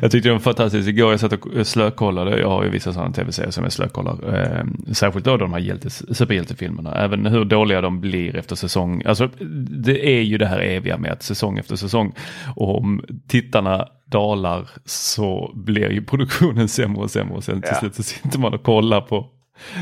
Jag 0.02 0.10
tyckte 0.10 0.28
det 0.28 0.32
var 0.32 0.38
fantastiskt. 0.40 0.88
Igår 0.88 1.10
jag 1.10 1.20
satt 1.20 1.32
och 1.32 1.66
slökollade. 1.66 2.40
Jag 2.40 2.48
har 2.48 2.64
ju 2.64 2.70
vissa 2.70 2.92
sådana 2.92 3.12
tv-serier 3.12 3.50
som 3.50 3.64
jag 3.64 3.72
slökollar. 3.72 4.34
Eh, 4.36 4.64
särskilt 4.92 5.24
då 5.24 5.36
de 5.36 5.52
här 5.52 5.60
hjältes, 5.60 6.16
superhjältefilmerna. 6.18 6.94
Även 6.94 7.26
hur 7.26 7.44
dåliga 7.44 7.80
de 7.80 8.00
blir 8.00 8.36
efter 8.36 8.56
säsong. 8.56 9.02
Alltså 9.06 9.28
det 9.84 10.06
är 10.16 10.20
ju 10.20 10.38
det 10.38 10.46
här 10.46 10.60
eviga 10.60 10.96
med 10.98 11.12
att 11.12 11.22
säsong 11.22 11.58
efter 11.58 11.76
säsong. 11.76 12.14
Och 12.56 12.78
om 12.78 13.04
tittarna 13.28 13.86
dalar 14.06 14.68
så 14.84 15.50
blir 15.54 15.90
ju 15.90 16.04
produktionen 16.04 16.68
sämre 16.78 17.02
och 17.02 17.10
sämre. 17.10 17.34
Och 17.36 17.44
sen 17.44 17.62
till 17.62 17.70
Ja. 17.72 17.78
slut 17.78 17.94
så 17.94 18.02
sitter 18.02 18.38
man 18.38 18.54
och 18.54 18.62
kollar 18.62 19.00
på 19.00 19.26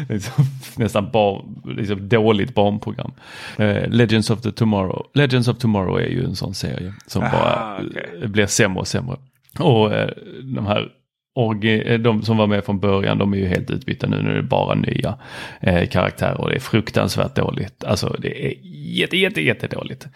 liksom, 0.08 0.44
nästan 0.76 1.10
bar, 1.10 1.44
liksom 1.64 2.08
dåligt 2.08 2.54
barnprogram. 2.54 3.12
Eh, 3.56 3.88
Legends 3.88 4.30
of 4.30 4.40
the 4.40 4.52
Tomorrow. 4.52 5.06
Legends 5.14 5.48
of 5.48 5.58
Tomorrow 5.58 6.00
är 6.00 6.08
ju 6.08 6.24
en 6.24 6.36
sån 6.36 6.54
serie 6.54 6.94
som 7.06 7.22
Ah, 7.22 7.30
bara 7.32 7.80
eh, 8.22 8.28
blir 8.28 8.46
sämre 8.46 8.80
och 8.80 8.88
sämre. 8.88 9.16
Och 9.58 9.94
eh, 9.94 10.10
de 10.42 10.66
här 10.66 10.88
orgi- 11.36 11.92
eh, 11.92 11.98
de 11.98 12.22
som 12.22 12.36
var 12.36 12.46
med 12.46 12.64
från 12.64 12.80
början, 12.80 13.18
de 13.18 13.32
är 13.32 13.36
ju 13.36 13.46
helt 13.46 13.70
utbytta 13.70 14.06
nu. 14.06 14.22
Nu 14.22 14.30
är 14.30 14.34
det 14.34 14.42
bara 14.42 14.74
nya 14.74 15.18
eh, 15.60 15.88
karaktärer 15.88 16.40
och 16.40 16.48
det 16.48 16.54
är 16.56 16.60
fruktansvärt 16.60 17.34
dåligt. 17.36 17.84
Alltså 17.84 18.16
det 18.18 18.46
är 18.46 18.54
jätte, 18.98 19.16
jätte, 19.16 19.40
jättedåligt. 19.40 20.06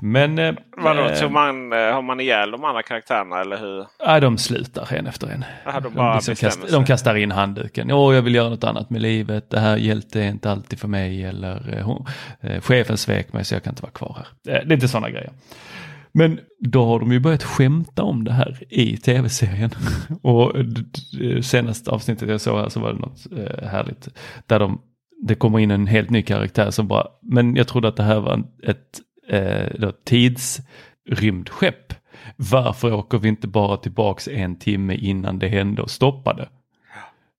Men... 0.00 0.38
Eh, 0.38 0.54
Vadå, 0.76 1.02
eh, 1.02 1.14
tog 1.14 1.30
man, 1.32 1.72
eh, 1.72 1.78
har 1.78 2.02
man 2.02 2.20
ihjäl 2.20 2.50
de 2.50 2.64
andra 2.64 2.82
karaktärerna 2.82 3.40
eller 3.40 3.56
hur? 3.58 3.86
Ja, 3.98 4.20
de 4.20 4.38
slutar 4.38 4.92
en 4.94 5.06
efter 5.06 5.26
en. 5.26 5.44
Jaha, 5.64 5.80
de 5.80 5.88
De, 5.88 5.94
bara 5.94 6.14
liksom 6.14 6.32
bestämmer 6.32 6.50
kastar, 6.52 6.78
de 6.78 6.84
kastar 6.86 7.14
in 7.14 7.30
handduken. 7.32 7.90
Åh, 7.92 8.14
jag 8.14 8.22
vill 8.22 8.34
göra 8.34 8.48
något 8.48 8.64
annat 8.64 8.90
med 8.90 9.02
livet. 9.02 9.50
Det 9.50 9.60
här 9.60 9.76
hjälte 9.76 10.20
är 10.20 10.28
inte 10.28 10.50
alltid 10.50 10.78
för 10.78 10.88
mig. 10.88 11.24
Eller 11.24 11.80
hon, 11.82 12.06
eh, 12.40 12.60
chefen 12.60 12.96
svek 12.98 13.32
mig 13.32 13.44
så 13.44 13.54
jag 13.54 13.62
kan 13.62 13.70
inte 13.70 13.82
vara 13.82 13.92
kvar 13.92 14.16
här. 14.18 14.54
Eh, 14.56 14.66
det 14.66 14.72
är 14.72 14.74
inte 14.74 14.88
sådana 14.88 15.10
grejer. 15.10 15.30
Men 16.14 16.40
då 16.60 16.84
har 16.84 17.00
de 17.00 17.12
ju 17.12 17.20
börjat 17.20 17.42
skämta 17.42 18.02
om 18.02 18.24
det 18.24 18.32
här 18.32 18.62
i 18.70 18.96
tv-serien. 18.96 19.70
Och 20.22 20.52
senaste 21.44 21.90
avsnittet 21.90 22.28
jag 22.28 22.40
såg 22.40 22.58
här 22.58 22.68
så 22.68 22.80
var 22.80 22.92
det 22.92 22.98
något 22.98 23.26
eh, 23.32 23.68
härligt. 23.68 24.08
Där 24.46 24.58
de, 24.58 24.80
det 25.26 25.34
kommer 25.34 25.58
in 25.58 25.70
en 25.70 25.86
helt 25.86 26.10
ny 26.10 26.22
karaktär 26.22 26.70
som 26.70 26.88
bara, 26.88 27.06
men 27.22 27.56
jag 27.56 27.68
trodde 27.68 27.88
att 27.88 27.96
det 27.96 28.02
här 28.02 28.20
var 28.20 28.44
ett 28.62 29.00
eh, 29.28 29.90
tidsrymdskepp. 30.04 31.94
Varför 32.36 32.92
åker 32.92 33.18
vi 33.18 33.28
inte 33.28 33.48
bara 33.48 33.76
tillbaks 33.76 34.28
en 34.28 34.58
timme 34.58 34.94
innan 34.94 35.38
det 35.38 35.48
hände 35.48 35.82
och 35.82 35.90
stoppade? 35.90 36.48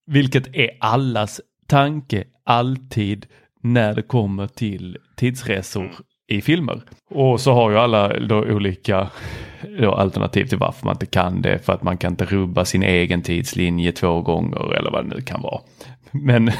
Vilket 0.07 0.55
är 0.55 0.69
allas 0.79 1.41
tanke 1.67 2.23
alltid 2.43 3.25
när 3.61 3.95
det 3.95 4.01
kommer 4.01 4.47
till 4.47 4.97
tidsresor 5.15 5.91
i 6.27 6.41
filmer. 6.41 6.81
Och 7.09 7.41
så 7.41 7.53
har 7.53 7.71
ju 7.71 7.77
alla 7.77 8.19
då 8.19 8.37
olika 8.37 9.09
då 9.79 9.91
alternativ 9.91 10.45
till 10.45 10.57
varför 10.57 10.85
man 10.85 10.95
inte 10.95 11.05
kan 11.05 11.41
det. 11.41 11.65
För 11.65 11.73
att 11.73 11.83
man 11.83 11.97
kan 11.97 12.11
inte 12.11 12.25
rubba 12.25 12.65
sin 12.65 12.83
egen 12.83 13.21
tidslinje 13.21 13.91
två 13.91 14.21
gånger 14.21 14.73
eller 14.73 14.91
vad 14.91 15.05
det 15.05 15.15
nu 15.15 15.21
kan 15.21 15.41
vara. 15.41 15.61
Men 16.11 16.45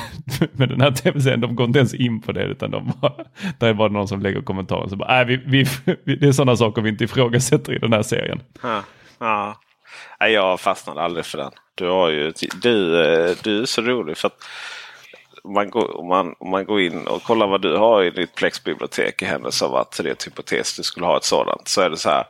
med 0.51 0.69
den 0.69 0.81
här 0.81 0.91
tv-serien, 0.91 1.41
de 1.41 1.55
går 1.55 1.65
inte 1.65 1.79
ens 1.79 1.93
in 1.93 2.21
på 2.21 2.31
det 2.31 2.43
utan 2.43 2.71
de 2.71 2.91
bara, 3.01 3.13
där 3.59 3.67
är 3.67 3.73
bara 3.73 3.89
någon 3.89 4.07
som 4.07 4.21
lägger 4.21 4.41
kommentarer 4.41 4.87
så 4.87 4.95
bara, 4.95 5.21
äh, 5.21 5.27
vi, 5.27 5.41
vi, 5.45 5.65
vi, 6.03 6.15
det 6.15 6.27
är 6.27 6.31
sådana 6.31 6.55
saker 6.55 6.81
vi 6.81 6.89
inte 6.89 7.03
ifrågasätter 7.03 7.73
i 7.73 7.79
den 7.79 7.93
här 7.93 8.03
serien. 8.03 8.41
Ja. 8.61 8.83
ja. 9.19 9.57
Jag 10.19 10.59
fastnade 10.59 11.01
aldrig 11.01 11.25
för 11.25 11.37
den. 11.37 11.51
Du, 11.75 11.87
har 11.87 12.09
ju, 12.09 12.33
du, 12.61 12.71
du 13.43 13.61
är 13.61 13.65
så 13.65 13.81
rolig 13.81 14.17
för 14.17 14.27
att 14.27 14.37
man, 15.53 15.69
går, 15.69 15.97
om, 15.97 16.07
man, 16.07 16.35
om 16.39 16.49
man 16.49 16.65
går 16.65 16.81
in 16.81 17.07
och 17.07 17.23
kollar 17.23 17.47
vad 17.47 17.61
du 17.61 17.77
har 17.77 18.03
i 18.03 18.09
ditt 18.09 18.35
Plex-bibliotek 18.35 19.21
i 19.21 19.25
händelse 19.25 19.65
av 19.65 19.75
att 19.75 19.99
det 20.03 20.09
är 20.09 20.13
ett 20.13 20.27
hypotes 20.27 20.77
du 20.77 20.83
skulle 20.83 21.05
ha 21.05 21.17
ett 21.17 21.23
sådant. 21.23 21.67
Så 21.67 21.81
är 21.81 21.89
det 21.89 21.97
så 21.97 22.09
här. 22.09 22.25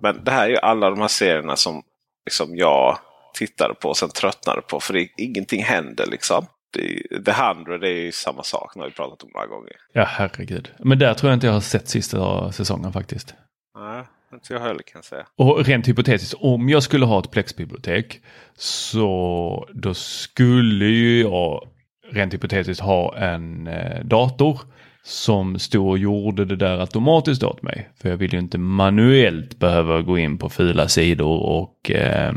Men 0.00 0.24
det 0.24 0.30
här 0.30 0.44
är 0.44 0.48
ju 0.48 0.56
alla 0.56 0.90
de 0.90 1.00
här 1.00 1.08
serierna 1.08 1.56
som 1.56 1.82
liksom 2.24 2.56
jag 2.56 2.98
tittade 3.34 3.74
på 3.74 3.88
och 3.88 3.96
sen 3.96 4.10
tröttnade 4.10 4.60
på. 4.60 4.80
För 4.80 4.94
det, 4.94 5.08
ingenting 5.16 5.62
händer 5.62 6.06
liksom. 6.06 6.46
Det, 6.72 7.24
The 7.24 7.32
Hundred 7.32 7.84
är 7.84 7.88
ju 7.88 8.12
samma 8.12 8.42
sak. 8.42 8.74
Har 8.74 8.84
vi 8.84 8.90
pratat 8.90 9.22
om 9.22 9.30
några 9.34 9.46
gånger. 9.46 9.72
Ja, 9.92 10.04
herregud. 10.04 10.72
Men 10.78 10.98
där 10.98 11.14
tror 11.14 11.30
jag 11.30 11.36
inte 11.36 11.46
jag 11.46 11.54
har 11.54 11.60
sett 11.60 11.88
sista 11.88 12.52
säsongen 12.52 12.92
faktiskt. 12.92 13.34
Nej, 13.78 14.04
inte 14.32 14.52
jag 14.52 14.60
heller 14.60 14.82
kan 14.82 14.98
jag 14.98 15.04
säga. 15.04 15.26
Och 15.36 15.64
rent 15.64 15.88
hypotetiskt, 15.88 16.34
om 16.38 16.68
jag 16.68 16.82
skulle 16.82 17.04
ha 17.04 17.18
ett 17.18 17.30
Plex-bibliotek 17.30 18.20
så 18.56 19.68
då 19.72 19.94
skulle 19.94 20.84
ju 20.84 21.20
jag 21.20 21.68
rent 22.12 22.34
hypotetiskt 22.34 22.82
ha 22.82 23.16
en 23.16 23.66
eh, 23.66 24.04
dator 24.04 24.60
som 25.02 25.58
stod 25.58 25.88
och 25.88 25.98
gjorde 25.98 26.44
det 26.44 26.56
där 26.56 26.78
automatiskt 26.78 27.42
åt 27.42 27.62
mig. 27.62 27.90
För 28.02 28.08
jag 28.08 28.16
vill 28.16 28.32
ju 28.32 28.38
inte 28.38 28.58
manuellt 28.58 29.58
behöva 29.58 30.02
gå 30.02 30.18
in 30.18 30.38
på 30.38 30.48
fula 30.48 30.88
sidor 30.88 31.42
och 31.42 31.90
eh, 31.90 32.34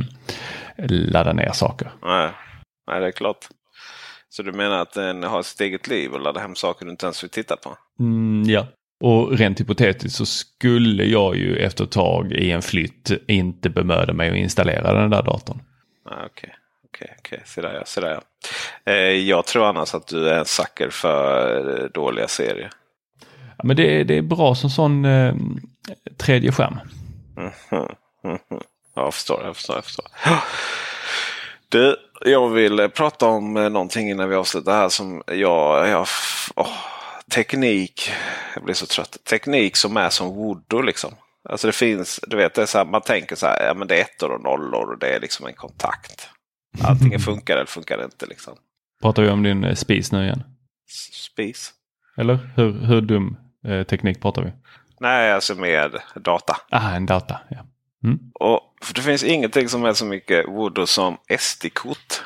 ladda 0.88 1.34
ner 1.34 1.52
saker. 1.52 1.92
Nej. 2.02 2.32
Nej, 2.88 3.00
det 3.00 3.08
är 3.08 3.12
klart. 3.12 3.48
Så 4.30 4.44
du 4.44 4.52
menar 4.52 4.82
att 4.82 4.94
den 4.94 5.24
har 5.24 5.44
sitt 5.44 5.62
eget 5.62 5.88
liv 5.88 6.12
och 6.12 6.22
laddar 6.22 6.42
hem 6.42 6.56
saker 6.56 6.86
du 6.86 6.92
inte 6.92 7.06
ens 7.06 7.24
vill 7.24 7.30
titta 7.30 7.56
på? 7.56 7.78
Mm, 8.00 8.44
ja. 8.50 8.68
Och 9.04 9.38
rent 9.38 9.60
hypotetiskt 9.60 10.18
så 10.18 10.26
skulle 10.26 11.04
jag 11.04 11.36
ju 11.36 11.58
efter 11.58 11.84
ett 11.84 11.92
tag 11.92 12.32
i 12.32 12.52
en 12.52 12.62
flytt 12.62 13.12
inte 13.28 13.70
bemöda 13.70 14.14
mig 14.14 14.30
att 14.30 14.36
installera 14.36 14.94
den 14.94 15.10
där 15.10 15.24
datorn. 15.24 15.62
Nej, 16.10 16.26
Okej, 16.26 16.56
okej, 16.86 17.16
okej. 17.20 17.42
Se 17.46 17.62
där 17.62 17.74
ja. 17.74 17.86
Se 17.86 18.02
där, 18.02 18.10
ja. 18.10 18.22
Eh, 18.86 18.94
jag 18.96 19.46
tror 19.46 19.66
annars 19.66 19.94
att 19.96 20.08
du 20.08 20.30
är 20.30 20.40
en 20.40 20.46
sucker 20.46 20.90
för 20.90 21.80
eh, 21.84 21.86
dåliga 21.90 22.28
serier. 22.28 22.70
Ja, 23.58 23.64
men 23.64 23.76
det, 23.76 24.00
är- 24.00 24.04
det 24.04 24.18
är 24.18 24.22
bra 24.22 24.56
som 24.56 24.70
sån 24.70 25.06
eh, 25.06 25.36
tredje 26.18 26.52
skärm. 26.52 26.80
Mhm. 27.38 27.88
Ja, 28.96 29.02
Jag 29.04 29.14
förstår, 29.14 29.42
jag 29.44 29.56
förstår, 29.56 29.76
jag 29.76 29.84
förstår. 29.86 30.06
Du, 31.70 31.96
jag 32.22 32.50
vill 32.50 32.80
eh, 32.80 32.88
prata 32.88 33.26
om 33.26 33.54
någonting 33.54 34.10
innan 34.10 34.30
vi 34.30 34.36
avslutar 34.36 34.74
här 34.74 34.90
som 34.90 35.24
jag... 35.28 35.88
jag 35.90 36.08
åh, 36.56 36.68
teknik, 37.32 38.12
jag 38.56 38.64
blir 38.64 38.74
så 38.76 38.86
trött. 38.86 39.18
Teknik 39.30 39.76
som 39.76 39.98
är 39.98 40.10
som 40.10 40.28
voodoo 40.36 40.82
liksom. 40.82 41.12
Alltså 41.50 41.68
det 41.68 41.74
finns, 41.74 42.20
du 42.28 42.38
vet, 42.38 42.54
det 42.54 42.62
är 42.62 42.66
så 42.66 42.78
här, 42.78 42.86
man 42.86 43.02
tänker 43.02 43.36
så 43.36 43.46
här, 43.48 43.66
ja 43.68 43.74
men 43.74 43.88
det 43.88 43.96
är 43.98 44.02
ettor 44.02 44.32
och 44.32 44.42
nollor 44.44 44.92
och 44.92 45.00
det 45.00 45.08
är 45.16 45.20
liksom 45.20 45.46
en 45.48 45.54
kontakt. 45.54 46.30
Antingen 46.84 47.20
funkar 47.30 47.56
det 47.56 47.60
eller 47.62 47.68
funkar 47.70 47.98
det 47.98 48.04
inte 48.04 48.26
liksom. 48.26 48.54
Pratar 49.04 49.24
vi 49.24 49.30
om 49.30 49.44
din 49.44 49.64
eh, 49.64 49.76
spis 49.76 50.12
nu 50.12 50.24
igen? 50.24 50.44
Spis? 51.12 51.72
Eller 52.18 52.40
hur, 52.56 52.72
hur 52.72 53.02
dum 53.02 53.38
eh, 53.68 53.84
teknik 53.84 54.22
pratar 54.22 54.44
vi? 54.44 54.52
Nej, 55.00 55.32
alltså 55.32 55.56
med 55.56 55.92
data. 56.16 56.58
Ah, 56.70 56.96
en 56.96 57.06
data. 57.06 57.40
Ja. 57.50 57.58
Mm. 58.04 58.20
Och 58.34 58.62
för 58.82 58.94
det 58.94 59.02
finns 59.02 59.24
ingenting 59.24 59.70
som 59.70 59.86
är 59.86 59.94
så 59.94 60.06
mycket 60.06 60.48
voodoo 60.48 60.86
som 60.86 61.18
SD-kort. 61.40 62.22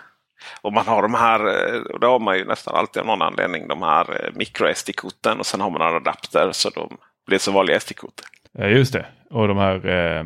Och 0.62 0.74
man 0.74 0.88
har 0.88 1.02
de 1.02 1.14
här, 1.14 1.40
eh, 1.40 1.82
och 1.82 2.00
det 2.00 2.08
har 2.08 2.20
man 2.20 2.38
ju 2.38 2.46
nästan 2.46 2.76
alltid 2.76 3.00
av 3.00 3.08
någon 3.08 3.22
anledning, 3.22 3.68
de 3.68 3.82
här 3.82 4.26
eh, 4.26 4.32
micro-SD-korten 4.36 5.40
och 5.40 5.46
sen 5.46 5.62
har 5.62 5.70
man 5.70 5.82
en 5.82 5.96
adapter 5.96 6.52
så 6.52 6.70
de 6.70 6.98
blir 7.28 7.38
så 7.38 7.52
vanliga 7.52 7.80
SD-kort. 7.80 8.22
Ja, 8.52 8.66
just 8.66 8.94
det. 8.94 9.06
Och 9.30 9.48
de 9.48 9.58
här 9.58 9.88
eh, 9.88 10.24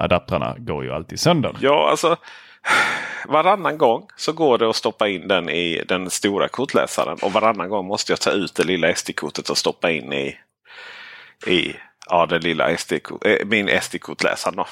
adaptrarna 0.00 0.54
går 0.58 0.84
ju 0.84 0.92
alltid 0.92 1.20
sönder. 1.20 1.56
Ja, 1.60 1.90
alltså 1.90 2.16
varannan 3.28 3.78
gång 3.78 4.06
så 4.16 4.32
går 4.32 4.58
det 4.58 4.70
att 4.70 4.76
stoppa 4.76 5.08
in 5.08 5.28
den 5.28 5.48
i 5.48 5.82
den 5.88 6.10
stora 6.10 6.48
kortläsaren 6.48 7.18
och 7.22 7.32
varannan 7.32 7.68
gång 7.68 7.86
måste 7.86 8.12
jag 8.12 8.20
ta 8.20 8.30
ut 8.30 8.54
det 8.54 8.64
lilla 8.64 8.94
SD-kortet 8.94 9.50
och 9.50 9.58
stoppa 9.58 9.90
in 9.90 10.12
i, 10.12 10.36
i 11.46 11.76
ja, 12.10 12.26
den 12.26 12.40
lilla 12.40 12.76
SD 12.76 12.92
eh, 13.24 13.46
min 13.46 13.80
SD-kortläsare. 13.82 14.64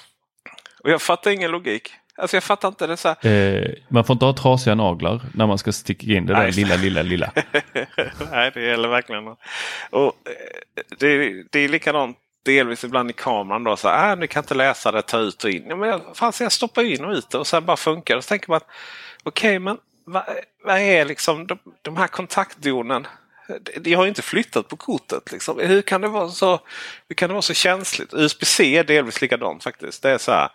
Och 0.84 0.90
jag 0.90 1.02
fattar 1.02 1.30
ingen 1.30 1.50
logik. 1.50 1.92
Alltså 2.18 2.36
jag 2.36 2.44
fattar 2.44 2.68
inte 2.68 2.86
det 2.86 2.96
så. 2.96 3.08
Eh, 3.08 3.70
man 3.88 4.04
får 4.04 4.14
inte 4.14 4.24
ha 4.24 4.32
trasiga 4.32 4.74
naglar 4.74 5.20
när 5.34 5.46
man 5.46 5.58
ska 5.58 5.72
sticka 5.72 6.06
in 6.06 6.26
det 6.26 6.32
där 6.32 6.40
Nej. 6.40 6.52
lilla, 6.52 6.76
lilla, 6.76 7.02
lilla. 7.02 7.32
Nej, 8.30 8.50
det 8.54 8.62
gäller 8.62 8.88
verkligen. 8.88 9.28
Och 9.90 10.04
eh, 10.04 10.82
det, 10.98 11.42
det 11.52 11.60
är 11.60 11.68
likadant 11.68 12.18
delvis 12.46 12.84
ibland 12.84 13.10
i 13.10 13.12
kameran. 13.12 13.64
Då, 13.64 13.76
så 13.76 13.88
här, 13.88 14.10
äh, 14.10 14.18
ni 14.18 14.28
kan 14.28 14.42
inte 14.42 14.54
läsa 14.54 14.92
det, 14.92 15.02
ta 15.02 15.18
ut 15.18 15.44
och 15.44 15.50
in. 15.50 15.66
Ja, 15.68 15.76
men 15.76 15.88
jag, 15.88 16.00
fan, 16.14 16.32
jag 16.40 16.52
stoppar 16.52 16.82
in 16.82 17.04
och 17.04 17.12
ut 17.12 17.30
det 17.30 17.38
och 17.38 17.46
sen 17.46 17.64
bara 17.64 17.76
funkar 17.76 18.16
det. 18.16 18.22
Så 18.22 18.28
tänker 18.28 18.50
man, 18.50 18.60
okej, 19.22 19.58
men 19.58 19.78
vad, 20.04 20.22
vad 20.64 20.78
är 20.78 21.04
liksom 21.04 21.46
de, 21.46 21.58
de 21.82 21.96
här 21.96 22.06
kontaktdonen? 22.06 23.06
De- 23.80 23.94
har 23.94 24.04
ju 24.04 24.08
inte 24.08 24.22
flyttat 24.22 24.68
på 24.68 24.76
kortet. 24.76 25.32
Liksom. 25.32 25.58
Hur, 25.58 25.82
kan 25.82 26.00
det 26.00 26.08
vara 26.08 26.28
så, 26.28 26.60
hur 27.08 27.14
kan 27.14 27.28
det 27.28 27.32
vara 27.32 27.42
så 27.42 27.54
känsligt? 27.54 28.14
USB-C 28.14 28.76
är 28.76 28.84
delvis 28.84 29.20
likadant 29.20 29.62
faktiskt. 29.62 30.02
Det 30.02 30.10
är 30.10 30.18
så 30.18 30.32
här, 30.32 30.48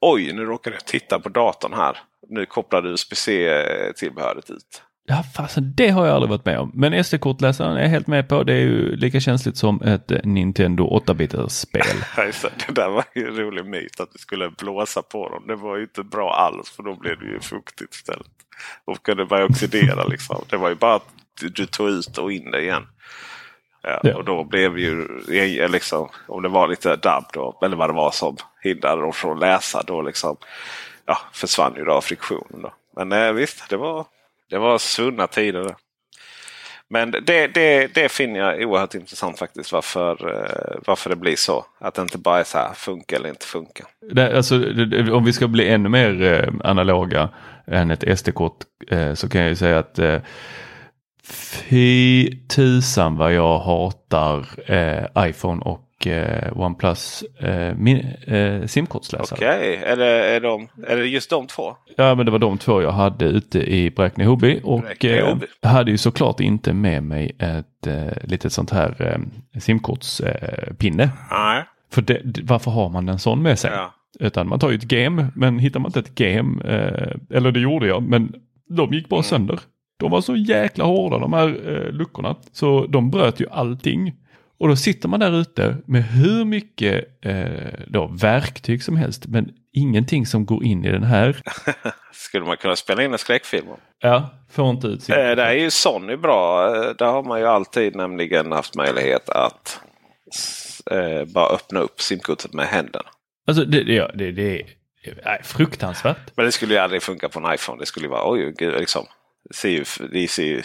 oj, 0.00 0.32
nu 0.32 0.44
råkade 0.44 0.76
jag 0.76 0.84
titta 0.84 1.18
på 1.20 1.28
datorn 1.28 1.72
här. 1.72 1.98
Nu 2.28 2.46
kopplade 2.46 2.88
USB-C-tillbehöret 2.88 4.50
eh, 4.50 4.56
ut. 4.56 4.82
Ja, 5.10 5.22
fasen, 5.36 5.72
det 5.76 5.88
har 5.88 6.06
jag 6.06 6.14
aldrig 6.14 6.30
varit 6.30 6.44
med 6.44 6.58
om. 6.58 6.70
Men 6.74 7.04
SD-kortläsaren 7.04 7.76
är 7.76 7.82
jag 7.82 7.88
helt 7.88 8.06
med 8.06 8.28
på. 8.28 8.42
Det 8.42 8.52
är 8.52 8.60
ju 8.60 8.96
lika 8.96 9.20
känsligt 9.20 9.56
som 9.56 9.82
ett 9.82 10.10
eh, 10.10 10.18
Nintendo 10.24 11.00
8-bitars-spel. 11.06 11.82
Ja, 12.16 12.24
just 12.24 12.42
det. 12.42 12.74
där 12.74 12.88
var 12.88 13.04
ju 13.14 13.28
en 13.28 13.36
rolig 13.36 13.64
myt 13.66 14.00
att 14.00 14.12
du 14.12 14.18
skulle 14.18 14.50
blåsa 14.50 15.02
på 15.02 15.28
dem. 15.28 15.44
Det 15.46 15.56
var 15.56 15.76
ju 15.76 15.82
inte 15.82 16.02
bra 16.02 16.34
alls 16.34 16.70
för 16.70 16.82
då 16.82 16.94
blev 16.94 17.18
det 17.18 17.26
ju 17.26 17.40
fuktigt 17.40 17.94
istället. 17.94 18.26
Och 18.84 19.02
kunde 19.02 19.26
börja 19.26 19.44
oxidera 19.44 20.04
liksom. 20.04 20.44
Det 20.50 20.56
var 20.56 20.68
ju 20.68 20.74
bara 20.74 20.94
att 20.94 21.08
du, 21.54 21.66
tog 21.66 21.88
ut 21.88 22.18
och 22.18 22.32
in 22.32 22.50
det 22.50 22.62
igen. 22.62 22.82
Ja, 23.82 24.00
Ja. 24.02 24.16
Och 24.16 24.24
då 24.24 24.44
blev 24.44 24.78
ju 24.78 25.06
eh, 25.32 25.70
liksom, 25.70 26.08
om 26.28 26.42
det 26.42 26.48
var 26.48 26.68
lite 26.68 26.96
dabb 26.96 27.24
då, 27.32 27.58
eller 27.62 27.76
vad 27.76 27.88
det 27.88 27.94
var 27.94 28.10
som 28.10 28.36
hindrade 28.62 29.02
dem 29.02 29.12
från 29.12 29.32
att 29.32 29.40
läsa, 29.40 29.82
då 29.86 30.02
liksom 30.02 30.36
ja, 31.06 31.18
försvann 31.32 31.74
ju 31.76 31.84
då 31.84 32.00
friktionen. 32.00 32.62
Då. 32.62 32.72
Men 32.96 33.12
eh, 33.12 33.32
visst, 33.32 33.68
det 33.68 33.76
var, 33.76 34.06
det 34.50 34.58
var 34.58 34.78
svunna 34.78 35.26
tider. 35.26 35.62
det. 35.64 35.74
Men 36.92 37.10
det, 37.10 37.46
det, 37.46 37.94
det 37.94 38.08
finner 38.08 38.40
jag 38.40 38.68
oerhört 38.68 38.94
intressant 38.94 39.38
faktiskt. 39.38 39.72
Varför, 39.72 40.28
eh, 40.28 40.80
varför 40.86 41.10
det 41.10 41.16
blir 41.16 41.36
så. 41.36 41.64
Att 41.78 41.94
det 41.94 42.02
inte 42.02 42.18
bara 42.18 42.40
är 42.40 42.44
så 42.44 42.58
här 42.58 42.72
funka 42.74 43.16
eller 43.16 43.28
inte 43.28 43.46
funka. 43.46 43.84
Det, 44.12 44.36
alltså, 44.36 44.54
om 45.12 45.24
vi 45.24 45.32
ska 45.32 45.48
bli 45.48 45.68
ännu 45.68 45.88
mer 45.88 46.22
eh, 46.22 46.68
analoga 46.70 47.28
än 47.66 47.90
ett 47.90 48.18
SD-kort 48.18 48.56
eh, 48.90 49.14
så 49.14 49.28
kan 49.28 49.40
jag 49.40 49.50
ju 49.50 49.56
säga 49.56 49.78
att 49.78 49.98
fy 51.30 52.36
tusan 52.48 53.16
vad 53.16 53.34
jag 53.34 53.58
hatar 53.58 54.46
eh, 54.66 55.28
iPhone 55.28 55.62
och 55.62 55.89
OnePlus 56.52 57.24
eh, 57.40 58.34
eh, 58.34 58.66
simkortsläsare. 58.66 59.36
Okej, 59.38 59.76
är, 59.86 59.96
det, 59.96 60.06
är, 60.06 60.40
de, 60.40 60.68
är 60.86 60.96
det 60.96 61.06
just 61.06 61.30
de 61.30 61.46
två? 61.46 61.76
Ja 61.96 62.14
men 62.14 62.26
det 62.26 62.32
var 62.32 62.38
de 62.38 62.58
två 62.58 62.82
jag 62.82 62.92
hade 62.92 63.24
ute 63.24 63.58
i 63.58 63.90
Bräkne-Hoby 63.90 64.60
och 64.64 64.80
Bräkne-Hoby. 64.80 65.46
eh, 65.62 65.70
hade 65.70 65.90
ju 65.90 65.98
såklart 65.98 66.40
inte 66.40 66.72
med 66.72 67.02
mig 67.02 67.36
ett 67.38 67.86
eh, 67.86 68.12
litet 68.24 68.52
sånt 68.52 68.70
här 68.70 68.94
eh, 69.54 69.60
simkortspinne. 69.60 71.02
Eh. 71.02 71.08
Nej. 71.30 71.64
För 71.92 72.02
det, 72.02 72.20
varför 72.42 72.70
har 72.70 72.88
man 72.88 73.08
en 73.08 73.18
sån 73.18 73.42
med 73.42 73.58
sig? 73.58 73.70
Ja. 73.74 73.94
Utan 74.20 74.48
man 74.48 74.58
tar 74.58 74.70
ju 74.70 74.76
ett 74.76 74.82
game, 74.84 75.26
men 75.34 75.58
hittar 75.58 75.80
man 75.80 75.88
inte 75.88 76.00
ett 76.00 76.14
game, 76.14 76.62
eh, 76.64 77.36
eller 77.36 77.52
det 77.52 77.60
gjorde 77.60 77.86
jag, 77.86 78.02
men 78.02 78.32
de 78.68 78.92
gick 78.92 79.08
bara 79.08 79.16
Mm. 79.16 79.24
sönder. 79.24 79.60
De 79.98 80.10
var 80.10 80.20
så 80.20 80.36
jäkla 80.36 80.84
hårda 80.84 81.18
de 81.18 81.32
här 81.32 81.48
eh, 81.48 81.92
luckorna, 81.92 82.36
så 82.52 82.86
de 82.86 83.10
bröt 83.10 83.40
ju 83.40 83.46
allting. 83.50 84.12
Och 84.60 84.68
då 84.68 84.76
sitter 84.76 85.08
man 85.08 85.20
där 85.20 85.40
ute 85.40 85.76
med 85.86 86.04
hur 86.04 86.44
mycket 86.44 87.04
eh, 87.24 87.44
då, 87.86 88.06
verktyg 88.06 88.82
som 88.82 88.96
helst, 88.96 89.26
men 89.26 89.50
ingenting 89.72 90.26
som 90.26 90.46
går 90.46 90.64
in 90.64 90.84
i 90.84 90.90
den 90.92 91.02
här. 91.02 91.42
Skulle 92.12 92.44
man 92.44 92.56
kunna 92.56 92.76
spela 92.76 93.02
in 93.02 93.12
en 93.12 93.18
skräckfilm? 93.18 93.66
Ja, 93.98 94.30
får 94.50 94.70
inte 94.70 94.86
ut. 94.86 95.08
Eh, 95.08 95.14
Där 95.16 95.36
är 95.36 95.52
ju 95.52 95.70
Sony 95.70 96.16
bra. 96.16 96.66
Eh, 96.76 96.90
Där 96.98 97.06
har 97.06 97.22
man 97.22 97.40
ju 97.40 97.46
alltid 97.46 97.96
nämligen 97.96 98.52
haft 98.52 98.74
möjlighet 98.74 99.28
att 99.30 99.80
eh, 100.90 101.24
bara 101.34 101.54
öppna 101.54 101.80
upp 101.80 102.00
simkortet 102.00 102.52
med 102.52 102.66
händerna. 102.66 103.04
Alltså 103.46 103.64
det, 103.64 103.78
ja, 103.94 104.10
det, 104.14 104.32
det 104.32 104.62
är 105.22 105.42
fruktansvärt. 105.42 106.36
Men 106.36 106.44
det 106.46 106.52
skulle 106.52 106.74
ju 106.74 106.80
aldrig 106.80 107.02
funka 107.02 107.28
på 107.28 107.38
en 107.38 107.54
iPhone. 107.54 107.78
Det 107.80 107.86
skulle 107.86 108.06
ju 108.06 108.10
vara 108.10 108.32
oj, 108.32 108.54
gud, 108.58 108.74
liksom. 108.80 109.06
Ser 109.54 109.68
ju, 109.68 109.84
det 110.12 110.30
ser 110.30 110.44
ju 110.44 110.62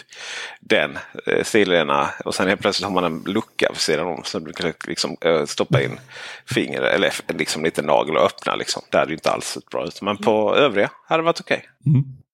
den 0.59 0.97
eh, 1.25 1.43
stilarna 1.43 2.09
och 2.25 2.35
sen 2.35 2.47
helt 2.47 2.61
plötsligt 2.61 2.87
har 2.87 2.93
man 2.93 3.03
en 3.03 3.23
lucka 3.33 3.67
vid 3.69 3.77
sidan 3.77 4.07
om. 4.07 4.21
Så 4.23 4.39
du 4.39 4.53
kan 4.53 4.73
liksom 4.87 5.17
eh, 5.21 5.45
stoppa 5.45 5.81
in 5.81 5.99
finger 6.45 6.81
eller 6.81 7.13
liksom 7.27 7.63
lite 7.63 7.81
nagel 7.81 8.17
och 8.17 8.25
öppna. 8.25 8.55
Liksom. 8.55 8.81
Det 8.91 8.97
hade 8.97 9.11
ju 9.11 9.15
inte 9.15 9.31
alls 9.31 9.45
sett 9.45 9.69
bra 9.69 9.85
ut. 9.85 10.01
Men 10.01 10.17
på 10.17 10.55
övriga 10.55 10.89
hade 11.07 11.21
det 11.21 11.25
varit 11.25 11.39
okej. 11.39 11.65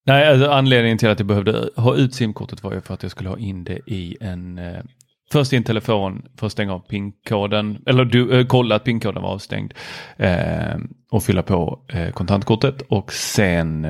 Nej, 0.06 0.28
alltså, 0.28 0.50
anledningen 0.50 0.98
till 0.98 1.10
att 1.10 1.20
jag 1.20 1.28
behövde 1.28 1.70
ha 1.76 1.96
ut 1.96 2.16
simkortet 2.16 2.64
var 2.64 2.74
ju 2.74 2.82
för 2.82 2.94
att 2.94 3.04
jag 3.04 3.12
skulle 3.12 3.30
ha 3.30 3.38
in 3.38 3.64
det 3.64 3.80
i 3.86 4.18
en 4.22 4.58
eh, 4.58 4.84
Först 5.32 5.54
i 5.54 5.56
en 5.56 5.64
telefon 5.64 6.26
för 6.38 6.46
att 6.46 6.52
stänga 6.52 6.74
av 6.74 6.80
PIN-koden, 6.80 7.84
eller 7.86 8.06
du, 8.06 8.40
eh, 8.40 8.46
kolla 8.46 8.76
att 8.76 8.84
PIN-koden 8.84 9.22
var 9.22 9.30
avstängd 9.30 9.74
eh, 10.18 10.78
och 11.12 11.24
fylla 11.24 11.44
på 11.44 11.86
eh, 11.88 12.12
kontantkortet 12.12 12.82
och 12.82 13.14
sen 13.14 13.86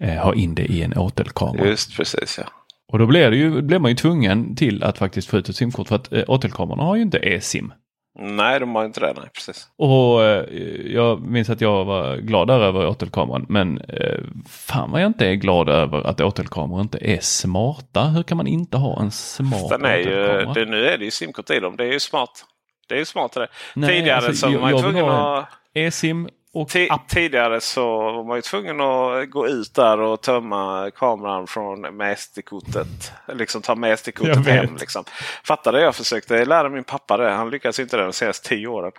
eh, 0.00 0.22
ha 0.22 0.34
in 0.34 0.54
det 0.54 0.64
i 0.64 0.82
en 0.82 0.98
åtelkamera. 0.98 1.66
Just 1.66 1.96
precis 1.96 2.38
ja. 2.38 2.44
Och 2.92 2.98
då 2.98 3.06
det 3.06 3.36
ju, 3.36 3.62
blev 3.62 3.80
man 3.80 3.90
ju 3.90 3.96
tvungen 3.96 4.56
till 4.56 4.82
att 4.82 4.98
faktiskt 4.98 5.28
få 5.28 5.36
ut 5.36 5.48
ett 5.48 5.56
simkort 5.56 5.88
för 5.88 5.96
att 5.96 6.12
eh, 6.12 6.24
åtelkamerorna 6.28 6.82
har 6.82 6.96
ju 6.96 7.02
inte 7.02 7.18
e-sim. 7.18 7.72
Nej, 8.18 8.60
de 8.60 8.74
har 8.74 8.84
inte 8.84 9.00
det. 9.00 9.12
Nej, 9.16 9.28
precis. 9.34 9.68
Och 9.76 10.24
eh, 10.24 10.44
jag 10.86 11.20
minns 11.20 11.50
att 11.50 11.60
jag 11.60 11.84
var 11.84 12.16
glad 12.16 12.48
där 12.48 12.60
över 12.60 12.86
åtelkameran 12.86 13.46
men 13.48 13.78
eh, 13.78 14.20
fan 14.48 14.90
vad 14.90 15.00
jag 15.02 15.06
inte 15.06 15.26
är 15.26 15.34
glad 15.34 15.68
över 15.68 16.06
att 16.06 16.20
åtelkameror 16.20 16.80
inte 16.80 16.98
är 17.00 17.18
smarta. 17.20 18.04
Hur 18.04 18.22
kan 18.22 18.36
man 18.36 18.46
inte 18.46 18.76
ha 18.76 19.02
en 19.02 19.10
smart 19.10 19.68
Den 19.68 19.84
är 19.84 19.96
ju, 19.96 20.24
åtelkamera? 20.24 20.52
det, 20.52 20.64
nu 20.64 20.86
är 20.86 20.98
det 20.98 21.04
ju 21.04 21.10
simkort 21.10 21.50
i 21.50 21.60
dem. 21.60 21.76
Det 21.76 21.84
är 21.84 21.92
ju 21.92 22.00
smart. 22.00 22.44
Det 22.88 22.94
är 22.94 22.98
ju 22.98 23.04
smart 23.04 23.32
det. 23.32 23.48
Nej, 23.74 23.90
Tidigare 23.90 24.16
alltså, 24.16 24.32
så 24.32 24.58
var 24.58 24.70
man 24.70 24.82
tvungen 24.82 25.04
att... 25.04 25.48
E-sim 25.74 26.28
och 26.54 26.68
Ti- 26.68 26.88
Tidigare 27.08 27.60
så 27.60 27.98
var 28.12 28.24
man 28.24 28.36
ju 28.38 28.42
tvungen 28.42 28.80
att 28.80 29.30
gå 29.30 29.48
ut 29.48 29.74
där 29.74 30.00
och 30.00 30.20
tömma 30.22 30.90
kameran 30.96 31.46
från 31.46 31.80
med 31.80 32.18
SD-kortet. 32.18 33.12
Liksom 33.28 33.62
ta 33.62 33.74
med 33.74 33.98
SD-kortet 33.98 34.36
hem. 34.46 34.76
Liksom. 34.80 35.04
Fattade 35.44 35.80
jag 35.80 35.94
försökte 35.94 36.44
lära 36.44 36.68
min 36.68 36.84
pappa 36.84 37.16
det. 37.16 37.30
Han 37.30 37.50
lyckades 37.50 37.80
inte 37.80 37.96
det 37.96 38.02
de 38.02 38.12
senaste 38.12 38.48
tio 38.48 38.66
åren. 38.66 38.92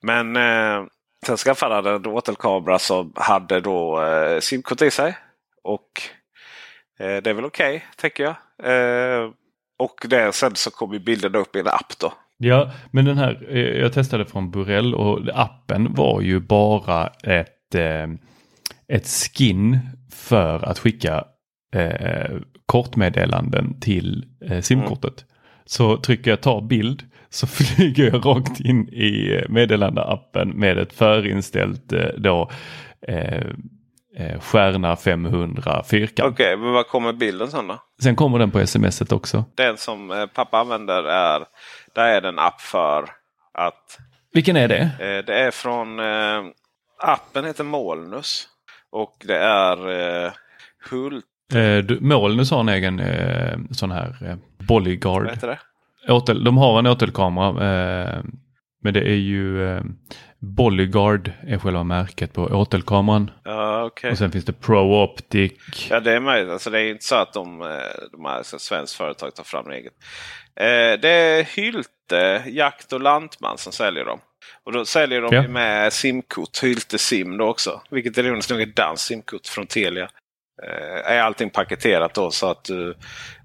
Men 0.00 0.36
eh, 0.36 0.84
sen 1.26 1.36
skaffade 1.36 1.74
han 1.74 1.86
en 1.86 2.06
åtelkamera 2.06 2.78
som 2.78 3.12
hade 3.16 3.60
då 3.60 4.02
eh, 4.02 4.40
simkort 4.40 4.82
i 4.82 4.90
sig. 4.90 5.16
Och 5.62 6.02
eh, 6.98 7.16
det 7.22 7.30
är 7.30 7.34
väl 7.34 7.44
okej, 7.44 7.86
tänker 7.96 8.24
jag. 8.24 8.34
Eh, 8.72 9.30
och 9.78 10.04
det, 10.08 10.32
sen 10.32 10.54
så 10.56 10.70
kom 10.70 10.92
ju 10.92 10.98
bilden 10.98 11.34
upp 11.34 11.56
i 11.56 11.60
en 11.60 11.66
app 11.68 11.98
då. 11.98 12.12
Ja, 12.38 12.70
men 12.90 13.04
den 13.04 13.18
här, 13.18 13.46
eh, 13.48 13.80
jag 13.80 13.92
testade 13.92 14.24
från 14.24 14.50
Burrell 14.50 14.94
och 14.94 15.20
appen 15.34 15.94
var 15.94 16.20
ju 16.20 16.40
bara 16.40 17.06
ett, 17.22 17.74
eh, 17.74 18.06
ett 18.88 19.06
skin 19.06 19.78
för 20.12 20.64
att 20.64 20.78
skicka 20.78 21.24
eh, 21.74 22.36
kortmeddelanden 22.66 23.80
till 23.80 24.24
simkortet. 24.62 25.24
Så 25.64 25.96
trycker 25.96 26.30
jag 26.30 26.40
ta 26.40 26.60
bild 26.60 27.02
så 27.30 27.46
flyger 27.46 28.04
jag 28.04 28.26
rakt 28.26 28.60
in 28.60 28.88
i 28.88 29.44
meddelandeappen 29.48 30.48
med 30.48 30.78
ett 30.78 30.92
förinställt 30.92 31.92
då 32.16 32.50
eh, 34.16 34.40
stjärna 34.40 34.96
500 34.96 35.82
fyrkant. 35.84 36.32
Okej, 36.32 36.56
men 36.56 36.72
vad 36.72 36.86
kommer 36.86 37.12
bilden 37.12 37.50
sen 37.50 37.68
då? 37.68 37.78
Sen 38.02 38.16
kommer 38.16 38.38
den 38.38 38.50
på 38.50 38.66
smset 38.66 39.12
också. 39.12 39.44
Den 39.54 39.76
som 39.76 40.28
pappa 40.34 40.58
använder 40.58 41.04
är, 41.04 41.44
där 41.94 42.04
är 42.08 42.20
det 42.20 42.28
en 42.28 42.38
app 42.38 42.60
för 42.60 43.04
att 43.54 43.98
Vilken 44.32 44.56
är 44.56 44.68
det? 44.68 44.80
eh, 44.80 45.24
det 45.26 45.34
är 45.38 45.50
från 45.50 45.98
eh, 46.00 46.52
appen 46.98 47.44
heter 47.44 47.64
Molnus. 47.64 48.48
Och 48.90 49.16
det 49.24 49.38
är 49.38 49.90
eh, 50.26 50.32
Hult, 50.90 51.24
Eh, 51.54 51.78
du- 51.84 51.98
Molnus 52.00 52.50
har 52.50 52.60
en 52.60 52.68
egen 52.68 53.00
eh, 53.00 53.58
sån 53.70 53.90
här 53.90 54.16
eh, 54.26 54.36
bodyguard. 54.66 55.22
vad 55.22 55.30
heter 55.34 55.48
det? 56.06 56.12
Åtel, 56.12 56.44
de 56.44 56.56
har 56.58 56.78
en 56.78 56.86
åtelkamera. 56.86 57.48
Eh, 57.48 58.22
men 58.82 58.94
det 58.94 59.00
är 59.00 59.14
ju 59.16 59.68
eh, 59.76 59.82
Bodyguard 60.44 61.32
är 61.46 61.58
själva 61.58 61.84
märket 61.84 62.32
på 62.32 62.42
åtelkameran. 62.42 63.30
Ja, 63.44 63.84
okej. 63.84 64.10
Och 64.10 64.18
sen 64.18 64.32
finns 64.32 64.44
det 64.44 64.52
Pro 64.52 65.02
Optic. 65.04 65.52
Ja, 65.90 66.00
det 66.00 66.12
är 66.12 66.20
möjligt. 66.20 66.52
Alltså, 66.52 66.70
det 66.70 66.80
är 66.80 66.90
inte 66.90 67.04
så 67.04 67.14
att 67.14 67.32
de, 67.32 67.62
eh, 67.62 67.68
de 68.12 68.24
här 68.24 68.42
så 68.42 68.58
svenskt 68.58 68.94
företag 68.96 69.34
tar 69.34 69.44
fram 69.44 69.70
eget. 69.70 69.92
Eh, 70.56 71.00
det 71.00 71.08
är 71.08 71.42
Hylte 71.56 72.42
Jakt 72.46 72.92
och 72.92 73.00
Lantman 73.00 73.58
som 73.58 73.72
säljer 73.72 74.04
dem. 74.04 74.20
Och 74.64 74.72
då 74.72 74.84
säljer 74.84 75.20
de 75.20 75.34
Ja. 75.34 75.48
med 75.48 75.92
simkort. 75.92 76.62
Hylte 76.62 76.98
Sim 76.98 77.36
då 77.36 77.48
också. 77.48 77.80
Vilket 77.90 78.18
är 78.18 78.52
nog 78.52 78.60
ett 78.62 78.76
danskt 78.76 79.06
simkort 79.06 79.46
från 79.46 79.66
Telia. 79.66 80.08
Eh, 80.62 81.12
är 81.12 81.20
allting 81.20 81.50
paketerat 81.50 82.14
då 82.14 82.30
så 82.30 82.50
att 82.50 82.64
du... 82.64 82.94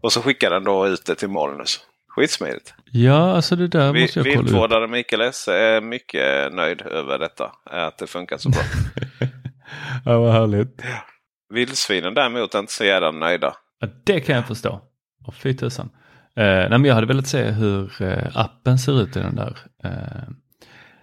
Och 0.01 0.13
så 0.13 0.21
skickar 0.21 0.49
den 0.49 0.63
då 0.63 0.87
ut 0.87 1.05
det 1.05 1.15
till 1.15 1.27
Molnus. 1.27 1.79
Skitsmidigt. 2.09 2.73
Ja, 2.91 3.31
alltså 3.35 3.55
det 3.55 3.67
där 3.67 3.93
Vi- 3.93 4.01
måste 4.01 4.19
jag 4.19 4.25
kolla 4.25 4.39
upp. 4.39 4.45
Viltvårdare 4.45 4.87
Mikael 4.87 5.21
Esse 5.21 5.53
är 5.53 5.81
mycket 5.81 6.53
nöjd 6.53 6.81
över 6.81 7.19
detta. 7.19 7.51
Att 7.65 7.97
det 7.97 8.07
funkar 8.07 8.37
så 8.37 8.49
bra. 8.49 8.61
Ja, 10.05 10.19
vad 10.19 10.33
härligt. 10.33 10.81
Vildsvinen 11.53 12.13
däremot 12.13 12.55
är 12.55 12.59
inte 12.59 12.73
så 12.73 12.83
jävla 12.85 13.11
nöjda. 13.11 13.53
Ja, 13.79 13.87
det 14.03 14.19
kan 14.19 14.35
jag 14.35 14.47
förstå. 14.47 14.81
Och 15.27 15.35
fy 15.35 15.53
tusan. 15.53 15.89
Eh, 16.35 16.43
nej, 16.45 16.69
men 16.69 16.85
jag 16.85 16.95
hade 16.95 17.07
velat 17.07 17.27
se 17.27 17.43
hur 17.43 18.01
eh, 18.01 18.37
appen 18.37 18.79
ser 18.79 19.01
ut 19.01 19.15
i 19.15 19.19
den 19.19 19.35
där. 19.35 19.57
Eh, 19.83 19.91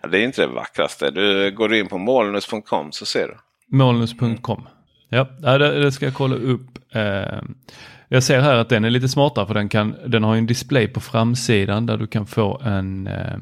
Ja, 0.02 0.08
Det 0.08 0.18
är 0.18 0.24
inte 0.24 0.40
det 0.42 0.46
vackraste. 0.54 1.10
Du 1.10 1.50
går 1.50 1.74
in 1.74 1.88
på 1.88 1.98
molnus.com 1.98 2.92
så 2.92 3.06
ser 3.06 3.28
du. 3.28 3.36
Molnus.com. 3.76 4.68
Ja, 5.08 5.28
ja, 5.42 5.58
det, 5.58 5.80
det 5.82 5.92
ska 5.92 6.04
jag 6.04 6.14
kolla 6.14 6.36
upp. 6.36 6.66
Jag 8.08 8.22
ser 8.22 8.40
här 8.40 8.54
att 8.54 8.68
den 8.68 8.84
är 8.84 8.90
lite 8.90 9.08
smartare 9.08 9.46
för 9.46 9.54
den, 9.54 9.68
kan, 9.68 9.96
den 10.06 10.24
har 10.24 10.36
en 10.36 10.46
display 10.46 10.88
på 10.88 11.00
framsidan 11.00 11.86
där 11.86 11.96
du 11.96 12.06
kan 12.06 12.26
få 12.26 12.60
en, 12.64 13.06
eh, 13.06 13.38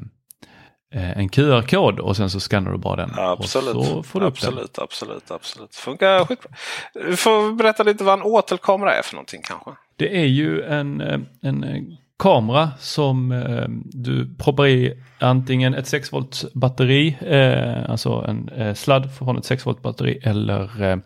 en 0.91 1.29
QR-kod 1.29 1.99
och 1.99 2.17
sen 2.17 2.29
så 2.29 2.39
skannar 2.39 2.71
du 2.71 2.77
bara 2.77 2.95
den. 2.95 3.11
Absolut. 3.17 3.75
Och 3.75 3.85
så 3.85 4.03
får 4.03 4.19
du 4.19 4.25
upp 4.25 4.41
den. 4.41 4.49
absolut, 4.49 4.79
absolut, 4.79 5.31
absolut. 5.31 5.75
Funkar 5.75 6.25
skitbra. 6.25 6.51
Du 6.93 7.15
får 7.15 7.53
berätta 7.53 7.83
lite 7.83 8.03
vad 8.03 8.19
en 8.19 8.25
åtelkamera 8.25 8.93
är 8.93 9.01
för 9.01 9.15
någonting 9.15 9.41
kanske. 9.43 9.71
Det 9.95 10.17
är 10.17 10.25
ju 10.25 10.61
en, 10.61 11.01
eh, 11.01 11.19
en 11.41 11.63
eh, 11.63 11.81
kamera 12.19 12.71
som 12.79 13.43
du 13.85 14.35
proppar 14.35 14.67
i 14.67 15.03
antingen 15.19 15.73
ett 15.73 15.87
6 15.87 16.13
volts 16.13 16.45
batteri, 16.53 17.17
alltså 17.89 18.25
en 18.27 18.75
sladd 18.75 19.15
från 19.17 19.37
ett 19.37 19.45
6 19.45 19.65
volt 19.65 19.81
batteri 19.81 20.19
eller 20.23 21.01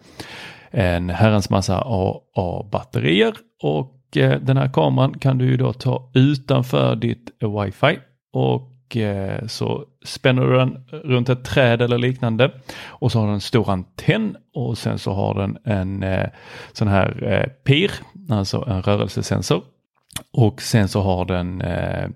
en 0.71 1.09
herrans 1.09 1.49
massa 1.49 1.81
AA-batterier 1.81 3.33
och 3.63 4.17
eh, 4.17 4.39
den 4.39 4.57
här 4.57 4.69
kameran 4.73 5.19
kan 5.19 5.37
du 5.37 5.45
ju 5.45 5.57
då 5.57 5.73
ta 5.73 6.11
utanför 6.13 6.95
ditt 6.95 7.31
wifi. 7.39 7.99
Och 8.33 8.97
eh, 8.97 9.45
så 9.47 9.85
spänner 10.05 10.45
du 10.45 10.57
den 10.57 10.85
runt 10.89 11.29
ett 11.29 11.45
träd 11.45 11.81
eller 11.81 11.97
liknande. 11.97 12.51
Och 12.87 13.11
så 13.11 13.19
har 13.19 13.25
den 13.25 13.33
en 13.33 13.41
stor 13.41 13.71
antenn. 13.71 14.37
Och 14.53 14.77
sen 14.77 14.99
så 14.99 15.13
har 15.13 15.33
den 15.33 15.57
en 15.63 16.03
eh, 16.03 16.29
sån 16.73 16.87
här 16.87 17.23
eh, 17.23 17.49
PIR, 17.63 17.91
alltså 18.29 18.65
en 18.67 18.81
rörelsesensor. 18.81 19.63
Och 20.31 20.61
sen 20.61 20.87
så 20.87 21.01
har 21.01 21.25
den 21.25 21.61
eh, 21.61 22.09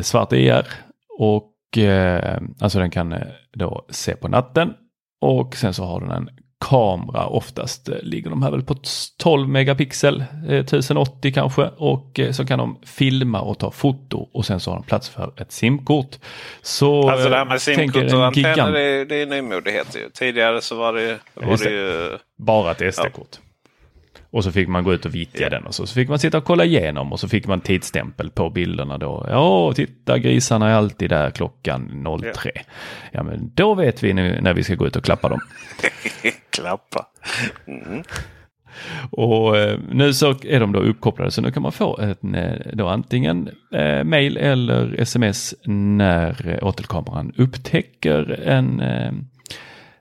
svart 0.00 0.32
IR 0.32 0.66
och 1.18 1.78
eh, 1.78 2.40
alltså 2.60 2.78
den 2.78 2.90
kan 2.90 3.12
eh, 3.12 3.26
då 3.52 3.86
se 3.88 4.16
på 4.16 4.28
natten. 4.28 4.74
Och 5.20 5.56
sen 5.56 5.74
så 5.74 5.84
har 5.84 6.00
den 6.00 6.10
en 6.10 6.28
kamera. 6.60 7.26
Oftast 7.26 7.88
eh, 7.88 7.94
ligger 8.02 8.30
de 8.30 8.42
här 8.42 8.50
väl 8.50 8.62
på 8.62 8.76
12 9.18 9.48
megapixel, 9.48 10.24
1080 10.48 11.32
kanske 11.32 11.70
och 11.76 12.20
så 12.30 12.46
kan 12.46 12.58
de 12.58 12.78
filma 12.84 13.40
och 13.40 13.58
ta 13.58 13.70
foto 13.70 14.28
och 14.32 14.46
sen 14.46 14.60
så 14.60 14.70
har 14.70 14.76
de 14.76 14.84
plats 14.84 15.08
för 15.08 15.32
ett 15.36 15.52
simkort. 15.52 16.18
Så 16.62 17.10
alltså 17.10 17.28
det 17.28 17.36
här 17.36 17.44
med 17.44 17.62
simkort 17.62 18.12
och 18.12 18.26
antenner 18.26 18.72
det, 18.72 19.04
det 19.04 19.22
är 19.22 19.26
nymodigheter. 19.26 20.00
Tidigare 20.14 20.60
så 20.60 20.74
var 20.74 20.92
det, 20.92 21.18
var 21.34 21.56
det 21.64 21.70
ju... 21.70 22.18
Bara 22.38 22.70
ett 22.70 22.94
SD-kort. 22.94 23.28
Ja. 23.32 23.45
Och 24.30 24.44
så 24.44 24.52
fick 24.52 24.68
man 24.68 24.84
gå 24.84 24.94
ut 24.94 25.06
och 25.06 25.14
vittja 25.14 25.48
den 25.48 25.66
och 25.66 25.74
så, 25.74 25.86
så 25.86 25.94
fick 25.94 26.08
man 26.08 26.18
sitta 26.18 26.38
och 26.38 26.44
kolla 26.44 26.64
igenom 26.64 27.12
och 27.12 27.20
så 27.20 27.28
fick 27.28 27.46
man 27.46 27.60
tidsstämpel 27.60 28.30
på 28.30 28.50
bilderna 28.50 28.98
då. 28.98 29.26
Ja, 29.30 29.72
titta 29.76 30.18
grisarna 30.18 30.70
är 30.70 30.74
alltid 30.74 31.10
där 31.10 31.30
klockan 31.30 32.06
03. 32.34 32.50
Yeah. 32.54 32.66
Ja, 33.12 33.22
men 33.22 33.50
då 33.54 33.74
vet 33.74 34.02
vi 34.02 34.12
nu 34.12 34.40
när 34.40 34.54
vi 34.54 34.64
ska 34.64 34.74
gå 34.74 34.86
ut 34.86 34.96
och 34.96 35.04
klappa 35.04 35.28
dem. 35.28 35.40
klappa. 36.50 37.06
Mm. 37.66 38.02
Och 39.10 39.56
eh, 39.56 39.78
nu 39.90 40.12
så 40.12 40.34
är 40.42 40.60
de 40.60 40.72
då 40.72 40.80
uppkopplade 40.80 41.30
så 41.30 41.42
nu 41.42 41.50
kan 41.50 41.62
man 41.62 41.72
få 41.72 41.98
en, 41.98 42.34
eh, 42.34 42.60
då 42.72 42.88
antingen 42.88 43.50
eh, 43.72 44.04
mail 44.04 44.36
eller 44.36 45.00
sms 45.00 45.54
när 45.64 46.48
eh, 46.48 46.68
åtelkameran 46.68 47.32
upptäcker 47.36 48.40
en 48.44 48.82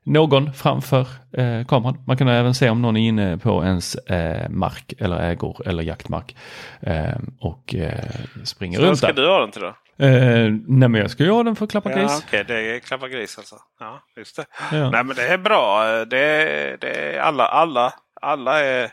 någon 0.05 0.53
framför 0.53 1.07
eh, 1.37 1.65
kameran. 1.65 1.97
Man 2.07 2.17
kan 2.17 2.27
även 2.27 2.53
se 2.53 2.69
om 2.69 2.81
någon 2.81 2.97
är 2.97 3.07
inne 3.07 3.37
på 3.37 3.63
ens 3.63 3.95
eh, 3.95 4.49
mark 4.49 4.93
eller 4.99 5.19
ägor 5.19 5.67
eller 5.67 5.83
jaktmark 5.83 6.35
eh, 6.79 7.15
och 7.39 7.75
eh, 7.75 7.99
springer 8.43 8.79
runt 8.79 8.97
ska 8.97 9.07
där. 9.07 9.13
du 9.13 9.27
ha 9.27 9.39
den 9.39 9.51
till 9.51 9.61
då? 9.61 9.67
Eh, 10.05 10.51
nej 10.67 10.89
men 10.89 10.95
jag 10.95 11.11
ska 11.11 11.23
ju 11.23 11.29
ha 11.31 11.43
den 11.43 11.55
för 11.55 11.65
att 11.65 11.71
klappa 11.71 11.91
ja, 11.91 11.97
gris. 11.97 12.23
Okej, 12.27 12.41
okay, 12.41 12.55
det 12.55 12.75
är 12.75 12.79
klappa 12.79 13.07
gris 13.07 13.37
alltså. 13.37 13.55
Ja, 13.79 14.01
just 14.17 14.35
det. 14.35 14.45
Ja. 14.71 14.89
Nej 14.89 15.03
men 15.03 15.15
det 15.15 15.27
är 15.27 15.37
bra. 15.37 15.85
Det 16.05 16.77
det 16.81 17.15
är 17.15 17.19
alla, 17.19 17.45
alla, 17.45 17.93
alla, 18.21 18.63
är, 18.63 18.89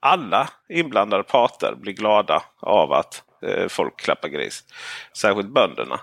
alla 0.00 0.48
inblandade 0.68 1.22
parter 1.22 1.74
blir 1.80 1.92
glada 1.92 2.42
av 2.60 2.92
att 2.92 3.22
eh, 3.46 3.68
folk 3.68 4.00
klappar 4.00 4.28
gris. 4.28 4.64
Särskilt 5.16 5.48
bönderna. 5.48 6.00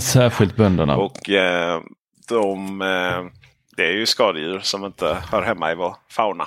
Särskilt 0.00 0.56
bönderna. 0.56 0.96
Och 0.96 1.30
eh, 1.30 1.80
de, 2.28 2.82
eh, 2.82 3.24
det 3.76 3.86
är 3.86 3.92
ju 3.92 4.06
skadedjur 4.06 4.60
som 4.60 4.84
inte 4.84 5.16
hör 5.30 5.42
hemma 5.42 5.72
i 5.72 5.74
vår 5.74 5.96
fauna. 6.10 6.46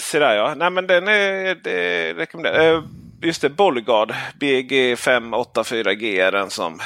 Se 0.00 0.18
där 0.18 0.34
ja. 0.34 0.54
Nej 0.54 0.70
men 0.70 0.86
den 0.86 1.08
är, 1.08 1.54
det 1.54 2.14
rekommenderar. 2.14 2.74
Eh, 2.74 2.82
just 3.22 3.42
det, 3.42 3.48
Bollygard. 3.48 4.14
BG 4.40 4.94
584G 4.94 6.20
är 6.20 6.32
den 6.32 6.50
som 6.50 6.80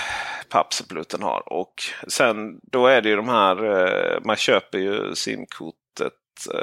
Pappspluten 0.49 1.23
har. 1.23 1.53
Och 1.53 1.75
sen 2.09 2.61
då 2.63 2.87
är 2.87 3.01
det 3.01 3.09
ju 3.09 3.17
de 3.17 3.29
här, 3.29 3.65
eh, 3.65 4.21
man 4.25 4.37
köper 4.37 4.79
ju 4.79 5.15
simkortet 5.15 6.13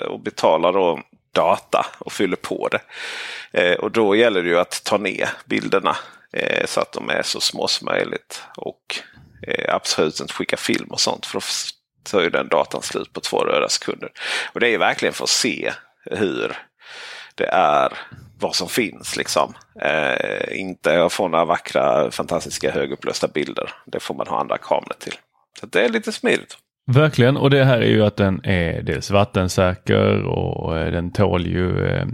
och 0.08 0.20
betalar 0.20 0.74
då 0.74 1.00
data 1.32 1.86
och 2.00 2.12
fyller 2.12 2.36
på 2.36 2.70
det. 2.72 3.76
Och 3.76 3.92
då 3.92 4.16
gäller 4.16 4.44
det 4.44 4.50
ju 4.50 4.60
att 4.60 4.84
ta 4.84 4.98
ner 4.98 5.30
bilderna 5.46 5.96
så 6.66 6.82
att 6.82 6.92
de 6.92 7.10
är 7.10 7.22
så 7.22 7.40
små 7.40 7.68
som 7.68 7.86
möjligt. 7.86 8.44
Och 8.58 9.02
Eh, 9.48 9.76
absolut 9.76 10.20
inte 10.20 10.34
skicka 10.34 10.58
film 10.58 10.88
och 10.90 11.00
sånt. 11.00 11.26
För 11.26 11.40
då 11.40 11.46
tar 12.04 12.22
ju 12.22 12.30
den 12.30 12.48
datan 12.48 12.82
slut 12.82 13.14
på 13.14 13.20
två 13.22 13.38
röda 13.38 13.70
sekunder. 13.70 14.12
Och 14.54 14.60
det 14.60 14.74
är 14.74 14.78
verkligen 14.78 15.14
för 15.14 15.24
att 15.24 15.30
se 15.30 15.74
hur 16.06 16.58
det 17.36 17.48
är 17.48 17.94
vad 18.40 18.56
som 18.56 18.70
finns. 18.70 19.16
liksom. 19.16 19.54
Eh, 19.82 20.60
inte 20.60 21.04
att 21.04 21.14
få 21.14 21.28
några 21.28 21.46
vackra 21.46 22.12
fantastiska 22.12 22.72
högupplösta 22.72 23.28
bilder. 23.28 23.74
Det 23.86 24.00
får 24.00 24.16
man 24.16 24.28
ha 24.28 24.40
andra 24.40 24.58
kameror 24.58 24.96
till. 25.00 25.16
Så 25.60 25.66
det 25.66 25.82
är 25.82 25.90
lite 25.90 26.12
smidigt. 26.12 26.58
Verkligen 26.92 27.38
och 27.38 27.50
det 27.50 27.64
här 27.64 27.82
är 27.82 27.90
ju 27.90 28.06
att 28.06 28.16
den 28.16 28.42
är 28.44 28.82
dels 28.82 29.12
vattensäker 29.12 30.24
och 30.24 30.78
eh, 30.78 30.92
den 30.92 31.12
tål 31.12 31.48
ju 31.48 31.88
eh, 31.88 32.06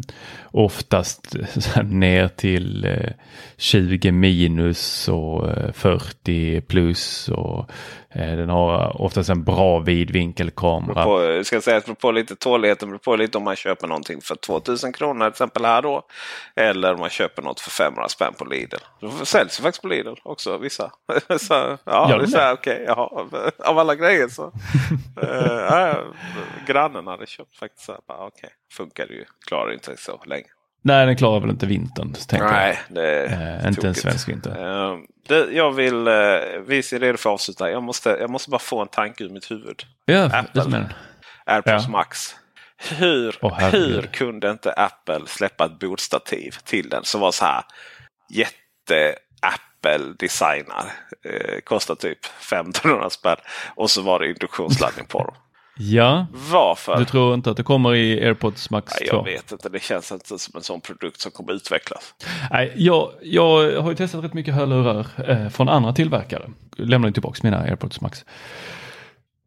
oftast 0.52 1.36
ner 1.84 2.28
till 2.28 2.86
eh, 2.86 3.12
20 3.58 4.12
minus 4.12 5.08
och 5.08 5.50
40 5.74 6.62
plus 6.62 7.30
och 7.30 7.72
den 8.16 8.50
har 8.50 9.02
oftast 9.02 9.30
en 9.30 9.44
bra 9.44 9.80
vidvinkelkamera. 9.80 11.04
På, 11.04 11.44
ska 11.44 11.62
säga 11.62 11.78
att 11.78 12.00
på 12.00 12.12
lite 12.12 12.36
tåligheten 12.36 12.90
beror 12.90 13.00
på 13.00 13.16
lite 13.16 13.38
om 13.38 13.44
man 13.44 13.56
köper 13.56 13.88
någonting 13.88 14.22
för 14.22 14.36
2000 14.36 14.94
kronor 14.94 15.26
till 15.26 15.32
exempel 15.32 15.66
här 15.66 15.82
då. 15.82 16.06
Eller 16.56 16.94
om 16.94 17.00
man 17.00 17.10
köper 17.10 17.42
något 17.42 17.60
för 17.60 17.72
500 17.72 18.10
spänn 18.10 18.34
på 18.38 18.46
Lidl. 18.46 18.76
Det 19.00 19.26
säljs 19.26 19.60
faktiskt 19.60 19.82
på 19.82 19.88
Lidl 19.88 20.14
också 20.24 20.58
vissa. 20.58 20.92
så, 21.40 21.78
ja, 21.84 22.10
Gör 22.10 22.20
det 22.20 22.38
är 22.38 22.40
här, 22.40 22.54
okay, 22.54 22.84
jaha, 22.84 23.26
av 23.58 23.80
alla 23.80 23.96
grejer 23.96 24.28
så. 24.28 24.44
äh, 25.22 25.98
grannen 26.68 27.08
hade 27.08 27.26
köpt 27.26 27.58
faktiskt. 27.58 27.90
Okej, 27.90 28.28
okay, 28.28 28.50
funkar 28.72 29.08
det 29.08 29.14
ju. 29.14 29.26
Klarar 29.48 29.74
inte 29.74 29.98
så 29.98 30.24
länge. 30.26 30.55
Nej, 30.86 31.06
den 31.06 31.18
klarar 31.18 31.40
väl 31.40 31.50
inte 31.50 31.66
vintern. 31.66 32.16
Nej, 32.32 32.80
det 32.90 33.26
är 33.26 33.62
äh, 33.62 33.68
Inte 33.68 33.88
en 33.88 33.96
svensk 33.96 34.30
vinter. 34.30 34.50
Uh, 34.50 35.00
det, 35.28 35.52
jag 35.52 35.72
vill, 35.72 35.96
uh, 35.96 36.14
vi 36.68 36.78
är 36.78 37.00
redo 37.00 37.18
för 37.18 37.30
att 37.30 37.34
avsluta. 37.34 37.72
Jag 37.72 37.84
måste, 37.84 38.10
jag 38.10 38.30
måste 38.30 38.50
bara 38.50 38.60
få 38.60 38.82
en 38.82 38.88
tanke 38.88 39.24
ur 39.24 39.30
mitt 39.30 39.52
huvud. 39.52 39.84
Ja, 40.06 40.26
Apple, 40.26 40.90
AirPods 41.46 41.84
ja. 41.84 41.90
Max. 41.90 42.36
Hur, 42.98 43.38
oh, 43.42 43.70
hur 43.70 44.02
kunde 44.02 44.52
inte 44.52 44.74
Apple 44.74 45.22
släppa 45.28 45.66
ett 45.66 45.80
bordstativ 45.80 46.56
till 46.64 46.90
den 46.90 47.04
som 47.04 47.22
var 47.22 47.32
så 47.32 47.46
här 47.46 47.64
jätte 48.30 49.16
Apple 49.42 50.14
designar. 50.20 50.92
Eh, 51.24 51.60
kostar 51.64 51.96
typ 51.96 52.26
1500 52.26 53.10
spänn. 53.10 53.38
Och 53.76 53.90
så 53.92 54.02
var 54.02 54.20
det 54.20 54.28
induktionsladdning 54.28 55.06
på 55.06 55.24
dem. 55.24 55.36
Ja, 55.78 56.28
Varför? 56.52 56.98
Du 56.98 57.06
tror 57.06 57.34
inte 57.34 57.52
att 57.52 57.58
det 57.58 57.64
kommer 57.64 57.96
i 57.96 58.26
AirPods 58.26 58.70
Max 58.70 58.94
2? 58.94 59.06
jag 59.06 59.24
vet 59.24 59.52
inte. 59.52 59.70
Det 59.70 59.84
känns 59.84 60.12
inte 60.12 60.40
som 60.40 60.54
en 60.56 60.64
sån 60.64 60.82
produkt 60.82 61.22
som 61.22 61.32
kommer 61.32 61.54
utvecklas. 61.54 62.14
Nej, 62.52 62.74
jag, 62.76 63.12
jag 63.22 63.82
har 63.82 63.90
ju 63.90 63.96
testat 63.96 64.24
rätt 64.24 64.34
mycket 64.34 64.54
hörlurar 64.54 65.08
eh, 65.28 65.50
från 65.50 65.70
andra 65.70 65.94
tillverkare. 65.94 66.50
Lämnade 66.78 67.14
tillbaka 67.14 67.40
mina 67.44 67.62
AirPods 67.62 68.02
Max. 68.02 68.26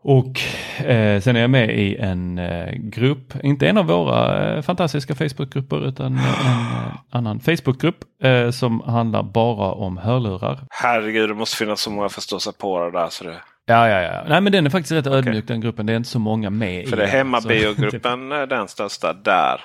Och 0.03 0.41
eh, 0.87 1.21
sen 1.21 1.37
är 1.37 1.41
jag 1.41 1.51
med 1.51 1.79
i 1.79 1.97
en 1.97 2.39
eh, 2.39 2.73
grupp, 2.73 3.45
inte 3.45 3.69
en 3.69 3.79
av 3.79 3.87
våra 3.87 4.49
eh, 4.57 4.63
fantastiska 4.63 5.15
Facebookgrupper 5.15 5.89
utan 5.89 6.07
en 6.07 6.19
eh, 6.19 6.95
annan 7.11 7.41
Facebookgrupp 7.41 7.97
eh, 8.23 8.51
som 8.51 8.81
handlar 8.81 9.23
bara 9.23 9.73
om 9.73 9.97
hörlurar. 9.97 10.61
Herregud, 10.71 11.29
det 11.31 11.35
måste 11.35 11.57
finnas 11.57 11.81
så 11.81 11.91
många 11.91 12.09
förståsigpåare 12.09 12.91
där. 12.91 13.09
Så 13.11 13.25
det... 13.25 13.37
Ja, 13.69 13.89
ja, 13.89 14.03
ja. 14.03 14.25
Nej, 14.29 14.41
men 14.41 14.53
den 14.53 14.67
är 14.67 14.71
faktiskt 14.71 14.93
rätt 14.93 15.07
okay. 15.07 15.19
ödmjuk 15.19 15.47
den 15.47 15.61
gruppen. 15.61 15.87
Det 15.87 15.93
är 15.93 15.97
inte 15.97 16.09
så 16.09 16.19
många 16.19 16.51
med 16.51 16.89
För 16.89 16.97
det 16.97 17.03
är 17.03 17.07
hemmabiogruppen 17.07 18.29
den 18.29 18.69
största 18.69 19.13
där. 19.13 19.61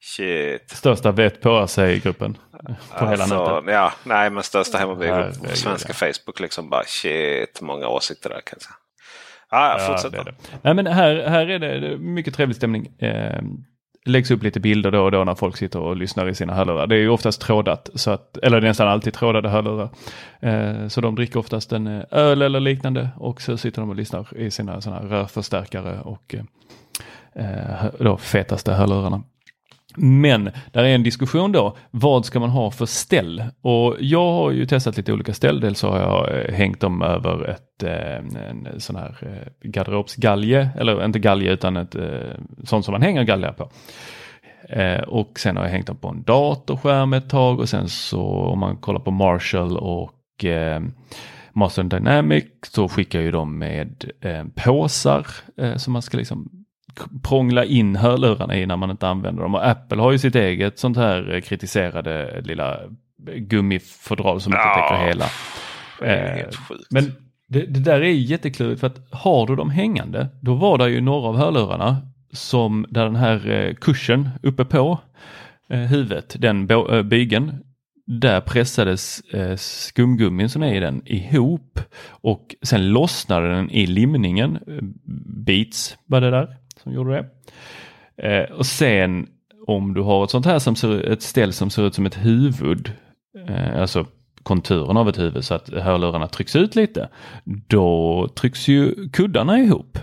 Shit. 0.00 0.70
Största 0.70 1.12
vet 1.12 1.40
på 1.40 1.66
sig 1.66 1.98
gruppen. 1.98 2.34
På 2.34 3.04
alltså, 3.04 3.06
hela 3.06 3.26
nätet. 3.26 3.74
Ja, 3.74 3.92
nej 4.04 4.30
men 4.30 4.42
största 4.42 4.78
hemmabiogruppen 4.78 5.40
på 5.50 5.56
svenska 5.56 5.88
ja. 5.88 5.94
Facebook. 5.94 6.40
Liksom 6.40 6.70
bara 6.70 6.84
shit, 6.84 7.60
många 7.60 7.88
åsikter 7.88 8.30
där 8.30 8.40
kan 8.40 8.56
jag 8.56 8.62
säga. 8.62 8.74
Ah, 9.48 9.78
ja, 9.78 9.86
fortsätt 9.86 10.12
det 10.12 10.22
det. 10.24 10.34
Nej, 10.62 10.74
men 10.74 10.86
här, 10.86 11.26
här 11.28 11.46
är 11.50 11.58
det 11.58 11.98
mycket 11.98 12.34
trevlig 12.34 12.56
stämning. 12.56 12.86
Eh, 12.98 13.42
läggs 14.04 14.30
upp 14.30 14.42
lite 14.42 14.60
bilder 14.60 14.90
då 14.90 15.02
och 15.02 15.10
då 15.10 15.24
när 15.24 15.34
folk 15.34 15.56
sitter 15.56 15.80
och 15.80 15.96
lyssnar 15.96 16.28
i 16.28 16.34
sina 16.34 16.54
hörlurar. 16.54 16.86
Det 16.86 16.94
är 16.94 16.98
ju 16.98 17.08
oftast 17.08 17.40
trådat, 17.40 17.90
så 17.94 18.10
att, 18.10 18.36
eller 18.36 18.60
nästan 18.60 18.88
alltid 18.88 19.14
trådade 19.14 19.48
hörlurar. 19.48 19.88
Eh, 20.40 20.88
så 20.88 21.00
de 21.00 21.14
dricker 21.14 21.38
oftast 21.38 21.72
en 21.72 21.86
eh, 21.86 22.02
öl 22.10 22.42
eller 22.42 22.60
liknande 22.60 23.08
och 23.16 23.42
så 23.42 23.56
sitter 23.56 23.80
de 23.80 23.90
och 23.90 23.96
lyssnar 23.96 24.36
i 24.36 24.50
sina 24.50 24.80
sådana 24.80 25.08
rörförstärkare 25.08 26.00
och 26.00 26.34
eh, 26.34 26.44
eh 27.44 27.84
då 27.98 28.16
fetaste 28.16 28.72
hörlurarna. 28.72 29.22
Men 29.96 30.50
där 30.72 30.84
är 30.84 30.94
en 30.94 31.02
diskussion 31.02 31.52
då, 31.52 31.76
vad 31.90 32.24
ska 32.24 32.40
man 32.40 32.50
ha 32.50 32.70
för 32.70 32.86
ställ? 32.86 33.44
Och 33.62 33.96
jag 34.00 34.32
har 34.32 34.50
ju 34.50 34.66
testat 34.66 34.96
lite 34.96 35.12
olika 35.12 35.34
ställ. 35.34 35.60
Dels 35.60 35.82
har 35.82 35.98
jag 35.98 36.40
eh, 36.40 36.54
hängt 36.54 36.80
dem 36.80 37.02
över 37.02 37.48
ett 37.48 37.82
eh, 37.82 38.16
en 38.50 38.80
sån 38.80 38.96
här 38.96 39.16
eh, 39.22 39.68
garderobsgalge, 39.70 40.68
eller 40.78 41.04
inte 41.04 41.18
galge 41.18 41.52
utan 41.52 41.76
ett 41.76 41.96
sånt 42.64 42.84
som 42.84 42.92
man 42.92 43.02
hänger 43.02 43.24
galgar 43.24 43.52
på. 43.52 43.70
Och 45.06 45.40
sen 45.40 45.56
har 45.56 45.64
jag 45.64 45.70
hängt 45.70 45.86
dem 45.86 45.96
på 45.96 46.08
en 46.08 46.22
datorskärm 46.22 47.12
ett 47.12 47.30
tag 47.30 47.60
och 47.60 47.68
sen 47.68 47.88
så 47.88 48.22
om 48.22 48.58
man 48.58 48.76
kollar 48.76 49.00
på 49.00 49.10
Marshall 49.10 49.76
och 49.76 50.44
Master 51.52 51.82
Dynamic 51.82 52.44
så 52.62 52.88
skickar 52.88 53.20
ju 53.20 53.30
de 53.30 53.58
med 53.58 54.10
påsar 54.54 55.26
som 55.76 55.92
man 55.92 56.02
ska 56.02 56.16
liksom 56.16 56.61
prångla 57.22 57.64
in 57.64 57.96
hörlurarna 57.96 58.56
i 58.56 58.66
när 58.66 58.76
man 58.76 58.90
inte 58.90 59.08
använder 59.08 59.42
dem. 59.42 59.54
Och 59.54 59.66
Apple 59.68 60.02
har 60.02 60.12
ju 60.12 60.18
sitt 60.18 60.34
eget 60.34 60.78
sånt 60.78 60.96
här 60.96 61.40
kritiserade 61.40 62.40
lilla 62.40 62.78
gummifodral 63.36 64.40
som 64.40 64.52
inte 64.52 64.62
Ja, 64.64 64.88
täcker 64.88 65.06
hela. 65.06 65.24
det 66.00 66.40
Eh. 66.40 66.48
Men 66.90 67.12
det, 67.48 67.66
det 67.66 67.80
där 67.80 68.00
är 68.00 68.10
jätteklurigt 68.10 68.80
för 68.80 68.86
att 68.86 69.00
har 69.10 69.46
du 69.46 69.56
dem 69.56 69.70
hängande, 69.70 70.28
då 70.40 70.54
var 70.54 70.78
det 70.78 70.88
ju 70.90 71.00
några 71.00 71.28
av 71.28 71.36
hörlurarna 71.36 71.96
som 72.32 72.86
där 72.88 73.04
den 73.04 73.16
här 73.16 73.50
eh, 73.50 73.74
kursen 73.74 74.28
uppe 74.42 74.64
på 74.64 74.98
eh, 75.70 75.78
huvudet, 75.80 76.36
den 76.38 76.70
eh, 76.70 77.02
bygeln, 77.02 77.52
där 78.06 78.40
pressades 78.40 79.20
eh, 79.20 79.56
skumgummin 79.56 80.48
som 80.48 80.62
är 80.62 80.74
i 80.74 80.80
den 80.80 81.02
ihop 81.04 81.80
och 82.10 82.54
sen 82.62 82.88
lossnade 82.88 83.48
den 83.48 83.70
i 83.70 83.86
limningen. 83.86 84.56
Eh, 84.56 84.78
Beats 85.46 85.96
var 86.06 86.20
det 86.20 86.30
där 86.30 86.56
som 86.82 86.92
gjorde 86.92 87.12
det. 87.12 87.24
Eh, 88.28 88.50
och 88.50 88.66
sen 88.66 89.26
om 89.66 89.94
du 89.94 90.00
har 90.00 90.24
ett 90.24 90.30
sånt 90.30 90.46
här 90.46 90.58
som 90.58 90.76
ser, 90.76 91.10
ett 91.12 91.22
ställ 91.22 91.52
som 91.52 91.70
ser 91.70 91.86
ut 91.86 91.94
som 91.94 92.06
ett 92.06 92.24
huvud, 92.24 92.92
eh, 93.48 93.80
alltså 93.80 94.06
konturen 94.42 94.96
av 94.96 95.08
ett 95.08 95.18
huvud 95.18 95.44
så 95.44 95.54
att 95.54 95.68
hörlurarna 95.68 96.28
trycks 96.28 96.56
ut 96.56 96.76
lite, 96.76 97.08
då 97.44 98.28
trycks 98.34 98.68
ju 98.68 99.08
kuddarna 99.12 99.58
ihop. 99.58 99.98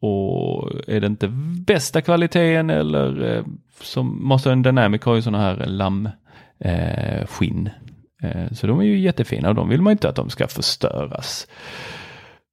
Och 0.00 0.70
är 0.86 1.00
det 1.00 1.06
inte 1.06 1.28
bästa 1.66 2.00
kvaliteten 2.00 2.70
eller 2.70 3.36
eh, 3.36 3.44
som 3.82 4.26
måste 4.26 4.52
en 4.52 4.62
Dynamic 4.62 5.02
har 5.02 5.14
ju 5.14 5.22
sådana 5.22 5.44
här 5.44 5.66
lammskinn. 5.66 6.10
eh. 8.22 8.42
Eh, 8.42 8.52
så 8.52 8.66
de 8.66 8.80
är 8.80 8.84
ju 8.84 8.98
jättefina 8.98 9.48
och 9.48 9.54
de 9.54 9.68
vill 9.68 9.82
man 9.82 9.90
inte 9.90 10.08
att 10.08 10.16
de 10.16 10.30
ska 10.30 10.46
förstöras. 10.46 11.46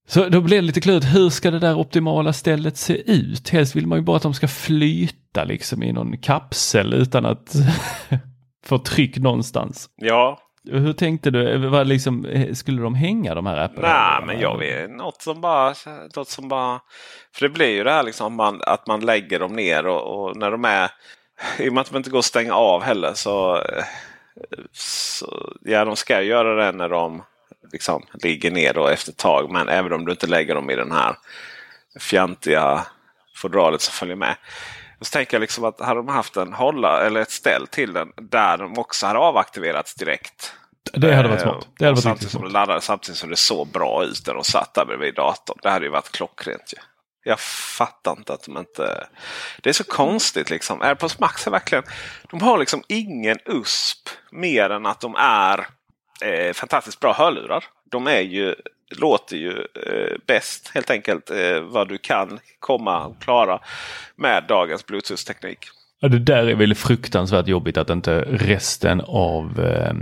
Så 0.07 0.29
då 0.29 0.41
blir 0.41 0.57
det 0.57 0.61
lite 0.61 0.81
klurigt, 0.81 1.05
hur 1.05 1.29
ska 1.29 1.51
det 1.51 1.59
där 1.59 1.77
optimala 1.77 2.33
stället 2.33 2.77
se 2.77 3.11
ut? 3.11 3.49
Helst 3.49 3.75
vill 3.75 3.87
man 3.87 3.97
ju 3.97 4.03
bara 4.03 4.17
att 4.17 4.23
de 4.23 4.33
ska 4.33 4.47
flyta 4.47 5.43
liksom 5.43 5.83
i 5.83 5.91
någon 5.91 6.17
kapsel 6.17 6.93
utan 6.93 7.25
att 7.25 7.53
få 8.65 8.77
tryck 8.77 9.17
någonstans. 9.17 9.89
Ja, 9.95 10.39
Hur 10.71 10.93
tänkte 10.93 11.31
du? 11.31 11.57
Vad 11.57 11.87
liksom, 11.87 12.27
skulle 12.53 12.81
de 12.81 12.95
hänga 12.95 13.35
de 13.35 13.45
här 13.45 13.57
apparna? 13.57 13.87
Nej, 13.87 14.25
men 14.25 14.39
jag 14.39 14.57
vet 14.57 14.91
något 14.91 15.21
som 15.21 15.41
bara... 15.41 15.73
Något 16.15 16.29
som 16.29 16.47
bara 16.47 16.79
för 17.35 17.45
det 17.47 17.49
blir 17.49 17.69
ju 17.69 17.83
det 17.83 17.91
här 17.91 18.03
liksom 18.03 18.35
man, 18.35 18.61
att 18.61 18.87
man 18.87 18.99
lägger 18.99 19.39
dem 19.39 19.53
ner 19.53 19.87
och, 19.87 20.01
och 20.01 20.37
när 20.37 20.51
de 20.51 20.65
är... 20.65 20.91
I 21.59 21.69
och 21.69 21.73
med 21.73 21.81
att 21.81 21.89
de 21.89 21.97
inte 21.97 22.09
går 22.09 22.19
att 22.19 22.25
stänga 22.25 22.53
av 22.53 22.83
heller 22.83 23.13
så... 23.13 23.63
så 24.71 25.53
ja, 25.61 25.85
de 25.85 25.95
ska 25.95 26.21
göra 26.21 26.65
det 26.65 26.77
när 26.77 26.89
de 26.89 27.23
liksom 27.73 28.05
ligger 28.13 28.51
ner 28.51 28.73
då 28.73 28.87
efter 28.87 29.11
ett 29.11 29.17
tag. 29.17 29.51
Men 29.51 29.69
även 29.69 29.93
om 29.93 30.05
du 30.05 30.11
inte 30.11 30.27
lägger 30.27 30.55
dem 30.55 30.69
i 30.69 30.75
den 30.75 30.91
här 30.91 31.15
fjantiga 31.99 32.85
fodralet 33.35 33.81
som 33.81 33.93
följer 33.93 34.15
med. 34.15 34.35
Och 34.99 35.07
så 35.07 35.11
tänker 35.11 35.35
jag 35.35 35.41
liksom 35.41 35.63
att 35.63 35.79
hade 35.79 35.99
de 35.99 36.07
haft 36.07 36.37
en 36.37 36.53
hålla 36.53 37.05
eller 37.05 37.21
ett 37.21 37.31
ställ 37.31 37.67
till 37.67 37.93
den 37.93 38.11
där 38.21 38.57
de 38.57 38.77
också 38.77 39.05
hade 39.05 39.19
avaktiverats 39.19 39.95
direkt. 39.95 40.53
Det 40.93 41.15
hade 41.15 41.29
varit 41.29 41.41
smart. 41.41 41.67
Det 41.77 41.85
hade 41.85 41.95
varit 41.95 42.03
samtidigt 42.03 42.31
som 42.31 42.41
smart. 42.41 42.51
laddade 42.51 42.81
samtidigt 42.81 43.17
som 43.17 43.29
det 43.29 43.35
såg 43.35 43.67
bra 43.67 44.03
ut 44.03 44.27
när 44.27 44.33
de 44.33 44.43
satt 44.43 44.73
där 44.73 44.85
bredvid 44.85 45.15
datorn. 45.15 45.57
Det 45.61 45.69
hade 45.69 45.85
ju 45.85 45.91
varit 45.91 46.11
klockrent 46.11 46.73
ju. 46.73 46.81
Jag 47.25 47.39
fattar 47.39 48.11
inte 48.11 48.33
att 48.33 48.43
de 48.43 48.57
inte... 48.57 49.07
Det 49.61 49.69
är 49.69 49.73
så 49.73 49.83
konstigt 49.83 50.49
liksom. 50.49 50.81
AirPods 50.81 51.19
Max 51.19 51.47
är 51.47 51.51
verkligen... 51.51 51.83
De 52.29 52.41
har 52.41 52.57
liksom 52.57 52.83
ingen 52.87 53.37
USP 53.45 54.09
mer 54.31 54.69
än 54.69 54.85
att 54.85 55.01
de 55.01 55.15
är 55.15 55.67
eh, 56.21 56.53
fantastiskt 56.53 56.99
bra 56.99 57.13
hörlurar. 57.13 57.63
De 57.91 58.07
är 58.07 58.21
ju, 58.21 58.55
låter 58.97 59.37
ju 59.37 59.51
eh, 59.59 60.17
bäst 60.27 60.71
helt 60.73 60.89
enkelt 60.89 61.29
eh, 61.29 61.59
vad 61.61 61.89
du 61.89 61.97
kan 61.97 62.39
komma 62.59 63.05
och 63.05 63.21
klara 63.21 63.59
med 64.15 64.43
dagens 64.47 64.85
Bluetooth-teknik. 64.85 65.59
Ja, 65.99 66.07
det 66.07 66.19
där 66.19 66.47
är 66.47 66.55
väl 66.55 66.75
fruktansvärt 66.75 67.47
jobbigt 67.47 67.77
att 67.77 67.89
inte 67.89 68.21
resten 68.21 69.01
av 69.01 69.59
eh, 69.59 69.93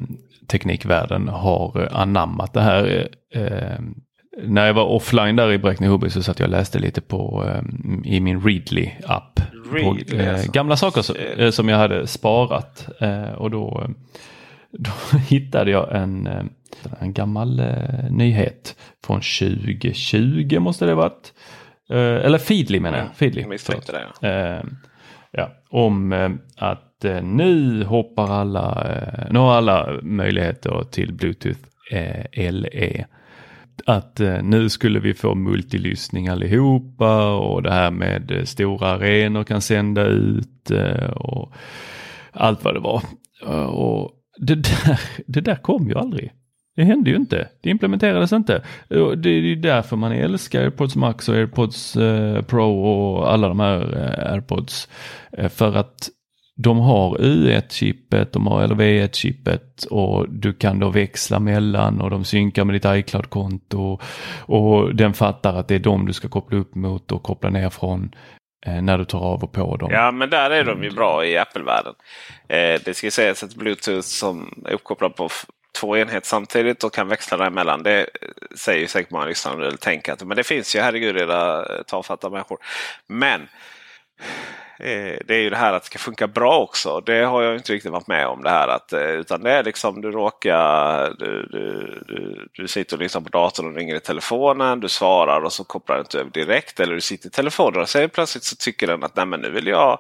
teknikvärlden 0.47 1.27
har 1.27 1.81
eh, 1.81 1.99
anammat 1.99 2.53
det 2.53 2.61
här. 2.61 3.09
Eh, 3.33 3.79
när 4.43 4.67
jag 4.67 4.73
var 4.73 4.85
offline 4.85 5.35
där 5.35 5.51
i 5.51 5.57
Bräkne-Hoby 5.57 6.09
så 6.09 6.23
satt 6.23 6.39
jag 6.39 6.45
och 6.47 6.51
läste 6.51 6.79
lite 6.79 7.01
på 7.01 7.45
eh, 7.47 7.61
i 8.13 8.19
min 8.19 8.41
Readly-app. 8.41 9.39
Readly, 9.73 10.05
på, 10.05 10.15
eh, 10.15 10.33
alltså. 10.33 10.51
Gamla 10.51 10.75
saker 10.77 11.01
som, 11.01 11.15
eh, 11.15 11.51
som 11.51 11.69
jag 11.69 11.77
hade 11.77 12.07
sparat 12.07 12.87
eh, 12.99 13.31
och 13.31 13.51
då, 13.51 13.81
eh, 13.83 13.89
då 14.79 15.17
hittade 15.17 15.71
jag 15.71 15.95
en, 15.95 16.27
eh, 16.27 16.43
en 16.99 17.13
gammal 17.13 17.59
eh, 17.59 18.11
nyhet 18.11 18.75
från 19.03 19.21
2020 19.21 20.59
måste 20.59 20.85
det 20.85 20.95
varit. 20.95 21.33
Eh, 21.89 21.97
eller 21.97 22.37
Feedly 22.37 22.79
menar 22.79 22.97
jag. 22.97 23.15
Feedly, 23.15 23.45
misstänkte 23.45 23.91
det. 23.91 24.27
Ja. 24.27 24.63
Ja, 25.33 25.51
om 25.69 26.13
att 26.57 27.05
nu 27.23 27.83
hoppar 27.83 28.31
alla, 28.31 28.87
nu 29.29 29.39
har 29.39 29.53
alla 29.53 29.99
möjligheter 30.01 30.83
till 30.91 31.13
Bluetooth 31.13 31.59
LE. 32.33 33.05
Att 33.85 34.19
nu 34.43 34.69
skulle 34.69 34.99
vi 34.99 35.13
få 35.13 35.35
multilyssning 35.35 36.27
allihopa 36.27 37.35
och 37.35 37.63
det 37.63 37.71
här 37.71 37.91
med 37.91 38.41
stora 38.45 38.87
arenor 38.87 39.43
kan 39.43 39.61
sända 39.61 40.05
ut 40.05 40.71
och 41.15 41.53
allt 42.31 42.63
vad 42.63 42.73
det 42.73 42.79
var. 42.79 43.03
Och 43.67 44.20
det 44.37 44.55
där, 44.55 44.99
det 45.27 45.41
där 45.41 45.55
kom 45.55 45.87
ju 45.87 45.97
aldrig. 45.97 46.31
Det 46.75 46.83
hände 46.83 47.09
ju 47.09 47.15
inte. 47.15 47.47
Det 47.61 47.69
implementerades 47.69 48.33
inte. 48.33 48.63
Det 49.17 49.29
är 49.29 49.41
ju 49.41 49.55
därför 49.55 49.95
man 49.95 50.11
älskar 50.11 50.61
AirPods 50.61 50.95
Max 50.95 51.29
och 51.29 51.35
AirPods 51.35 51.95
eh, 51.95 52.41
Pro 52.41 52.81
och 52.83 53.33
alla 53.33 53.47
de 53.47 53.59
här 53.59 53.97
eh, 53.97 54.33
AirPods. 54.33 54.89
Eh, 55.31 55.49
för 55.49 55.75
att 55.75 56.09
de 56.55 56.77
har 56.77 57.17
U1-chippet, 57.17 58.33
de 58.33 58.47
har 58.47 58.67
LV1-chippet 58.67 59.85
och 59.85 60.29
du 60.29 60.53
kan 60.53 60.79
då 60.79 60.89
växla 60.89 61.39
mellan 61.39 62.01
och 62.01 62.09
de 62.09 62.23
synkar 62.23 62.65
med 62.65 62.75
ditt 62.75 62.85
iCloud-konto. 62.85 63.99
Och 64.39 64.95
den 64.95 65.13
fattar 65.13 65.55
att 65.55 65.67
det 65.67 65.75
är 65.75 65.79
dem 65.79 66.05
du 66.05 66.13
ska 66.13 66.27
koppla 66.27 66.57
upp 66.57 66.75
mot 66.75 67.11
och 67.11 67.23
koppla 67.23 67.49
ner 67.49 67.69
från 67.69 68.11
när 68.65 68.97
du 68.97 69.05
tar 69.05 69.19
av 69.19 69.43
och 69.43 69.51
på 69.51 69.77
dem. 69.77 69.91
Ja, 69.91 70.11
men 70.11 70.29
där 70.29 70.51
är 70.51 70.63
de 70.63 70.83
ju 70.83 70.91
bra 70.91 71.25
i 71.25 71.37
Apple-världen. 71.37 71.93
Eh, 72.47 72.81
det 72.85 72.93
ska 72.93 73.11
sägas 73.11 73.43
att 73.43 73.55
Bluetooth 73.55 74.07
som 74.07 74.63
är 74.65 74.73
uppkopplad 74.73 75.15
på 75.15 75.29
två 75.79 75.97
enheter 75.97 76.27
samtidigt 76.27 76.83
och 76.83 76.93
kan 76.93 77.07
växla 77.07 77.37
däremellan. 77.37 77.83
Det 77.83 77.99
eh, 77.99 78.05
säger 78.55 78.79
ju 78.79 78.87
säkert 78.87 79.11
många 79.11 79.25
lyssnare 79.25 79.67
eller 79.67 79.77
tänker 79.77 80.13
att 80.13 80.23
men 80.23 80.37
det 80.37 80.43
finns 80.43 80.75
ju 80.75 80.79
herregud 80.79 81.17
era 81.17 81.65
eh, 81.65 81.81
tafatta 81.87 82.29
människor. 82.29 82.57
Men 83.07 83.41
eh, 83.41 83.47
Eh, 84.83 85.17
det 85.25 85.35
är 85.35 85.39
ju 85.39 85.49
det 85.49 85.57
här 85.57 85.73
att 85.73 85.83
det 85.83 85.85
ska 85.85 85.99
funka 85.99 86.27
bra 86.27 86.59
också. 86.59 87.01
Det 87.01 87.23
har 87.23 87.41
jag 87.41 87.55
inte 87.55 87.73
riktigt 87.73 87.91
varit 87.91 88.07
med 88.07 88.27
om. 88.27 88.43
det 88.43 88.49
här 88.49 88.67
att, 88.67 88.93
eh, 88.93 89.09
Utan 89.09 89.43
det 89.43 89.51
är 89.51 89.63
liksom 89.63 90.01
du 90.01 90.11
råkar... 90.11 91.15
Du, 91.19 91.47
du, 91.51 92.03
du, 92.07 92.47
du 92.53 92.67
sitter 92.67 92.97
och 92.97 93.03
lyssnar 93.03 93.21
på 93.21 93.29
datorn 93.29 93.67
och 93.67 93.75
ringer 93.75 93.95
i 93.95 93.99
telefonen. 93.99 94.79
Du 94.79 94.89
svarar 94.89 95.41
och 95.41 95.53
så 95.53 95.63
kopplar 95.63 95.95
den 95.95 96.05
inte 96.05 96.19
över 96.19 96.31
direkt. 96.31 96.79
Eller 96.79 96.95
du 96.95 97.01
sitter 97.01 97.27
i 97.27 97.31
telefonen 97.31 97.81
och 97.81 97.89
sen 97.89 98.09
plötsligt 98.09 98.43
så 98.43 98.55
tycker 98.55 98.87
den 98.87 99.03
att 99.03 99.15
Nej, 99.15 99.25
men 99.25 99.39
nu 99.39 99.49
vill 99.49 99.67
jag 99.67 99.99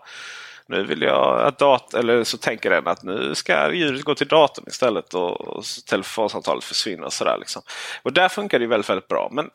nu 0.65 0.83
vill 0.83 1.01
jag 1.01 1.41
att 1.41 1.59
dat 1.59 1.93
eller 1.93 2.23
så 2.23 2.37
tänker 2.37 2.69
den 2.69 2.87
att 2.87 3.03
nu 3.03 3.35
ska 3.35 3.73
ljudet 3.73 4.03
gå 4.03 4.15
till 4.15 4.27
datorn 4.27 4.65
istället 4.67 5.13
och, 5.13 5.41
och 5.41 5.63
telefonsamtalet 5.89 6.63
försvinner. 6.63 7.05
Och, 7.05 7.13
sådär 7.13 7.37
liksom. 7.39 7.61
och 8.03 8.13
där 8.13 8.29
funkar 8.29 8.59
det 8.59 8.67
väldigt, 8.67 8.89
väldigt 8.89 9.07
bra. 9.07 9.29
Men 9.31 9.49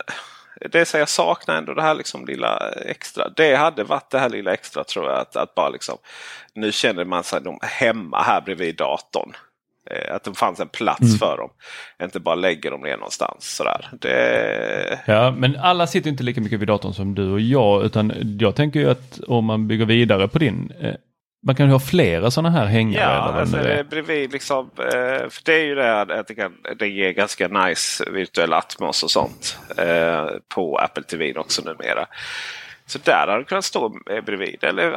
det 0.70 0.84
så 0.84 0.98
jag 0.98 1.08
saknar 1.08 1.56
ändå 1.56 1.74
det 1.74 1.82
här 1.82 1.94
liksom 1.94 2.26
lilla 2.26 2.70
extra. 2.86 3.28
Det 3.36 3.54
hade 3.56 3.84
varit 3.84 4.10
det 4.10 4.18
här 4.18 4.28
lilla 4.28 4.52
extra 4.52 4.84
tror 4.84 5.06
jag. 5.10 5.18
Att, 5.18 5.36
att 5.36 5.54
bara 5.54 5.68
liksom, 5.68 5.98
nu 6.54 6.72
känner 6.72 7.04
man 7.04 7.24
sig 7.24 7.40
de 7.42 7.58
hemma 7.62 8.22
här 8.22 8.40
bredvid 8.40 8.76
datorn. 8.76 9.32
Eh, 9.90 10.14
Att 10.14 10.24
det 10.24 10.34
fanns 10.34 10.60
en 10.60 10.68
plats 10.68 11.00
Mm. 11.00 11.18
för 11.18 11.36
dem. 11.36 11.50
Inte 12.02 12.20
bara 12.20 12.34
lägger 12.34 12.70
dem 12.70 12.80
ner 12.80 12.96
någonstans. 12.96 13.56
Sådär. 13.56 13.88
Det, 14.00 15.00
Ja, 15.06 15.30
men 15.30 15.56
alla 15.56 15.86
sitter 15.86 16.10
inte 16.10 16.22
lika 16.24 16.40
mycket 16.40 16.60
vid 16.60 16.68
datorn 16.68 16.94
som 16.94 17.14
du 17.14 17.30
och 17.32 17.40
jag, 17.40 17.84
utan 17.84 18.12
jag 18.40 18.54
tänker 18.54 18.80
ju 18.80 18.90
att 18.90 19.20
om 19.26 19.44
man 19.44 19.68
bygger 19.68 19.84
vidare 19.86 20.28
på 20.28 20.38
din, 20.38 20.72
eh, 20.80 20.94
man 21.46 21.54
kan 21.54 21.66
ju 21.66 21.72
ha 21.72 21.80
flera 21.80 22.30
sådana 22.30 22.50
här 22.58 22.66
hängare. 22.66 23.02
Ja, 23.02 23.08
alltså, 23.40 23.56
det 23.56 23.72
är. 23.72 23.84
bredvid 23.84 24.32
liksom. 24.32 24.70
eh, 24.78 25.28
För 25.28 25.44
det 25.44 25.54
är 25.54 25.64
ju 25.64 25.74
det 25.74 26.00
att 26.00 26.26
det, 26.28 26.34
kan, 26.34 26.52
det 26.78 26.88
ger 26.88 27.12
ganska 27.12 27.48
nice 27.48 28.10
virtuell 28.10 28.52
atmos 28.52 29.02
och 29.02 29.10
sånt. 29.10 29.58
eh, 29.78 30.26
På 30.54 30.78
Apple 30.78 31.02
TV 31.02 31.34
också 31.34 31.62
numera. 31.62 32.06
Så 32.86 32.98
där 33.04 33.26
hade 33.26 33.38
det 33.38 33.44
kunnat 33.44 33.64
stå 33.64 33.92
bredvid. 34.26 34.64
Eller 34.64 34.88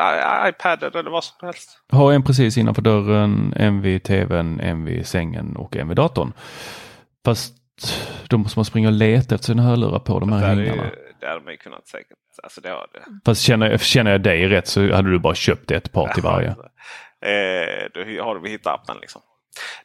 iPaden 0.49 0.91
eller 0.93 1.11
vad 1.11 1.23
som 1.23 1.35
helst. 1.47 1.69
Ha 1.91 2.13
en 2.13 2.23
precis 2.23 2.57
innanför 2.57 2.81
dörren, 2.81 3.53
en 3.55 3.81
vid 3.81 4.03
tvn, 4.03 4.59
en 4.59 4.85
vid 4.85 5.07
sängen 5.07 5.55
och 5.55 5.75
en 5.77 5.87
vid 5.87 5.97
datorn. 5.97 6.33
Fast 7.25 7.53
då 8.27 8.37
måste 8.37 8.59
man 8.59 8.65
springa 8.65 8.87
och 8.87 8.93
leta 8.93 9.35
efter 9.35 9.45
sina 9.45 9.63
hörlurar 9.63 9.99
på 9.99 10.19
de 10.19 10.31
här 10.31 10.55
Där, 10.55 10.63
är 10.63 10.91
där 11.19 11.27
hade 11.27 11.41
man 11.41 11.53
ju 11.53 11.57
kunnat 11.57 11.87
säkert. 11.87 12.17
Alltså 12.43 12.61
det 12.61 12.69
har 12.69 12.87
det. 12.93 13.03
Fast 13.25 13.41
känner, 13.41 13.77
känner 13.77 14.11
jag 14.11 14.21
dig 14.21 14.47
rätt 14.47 14.67
så 14.67 14.93
hade 14.93 15.11
du 15.11 15.19
bara 15.19 15.35
köpt 15.35 15.71
ett 15.71 15.91
par 15.91 16.13
till 16.13 16.23
varje. 16.23 16.49
Eh, 16.49 17.89
då 17.93 18.23
har 18.23 18.39
vi 18.39 18.49
hittat 18.49 18.73
appen 18.73 18.97
liksom. 19.01 19.21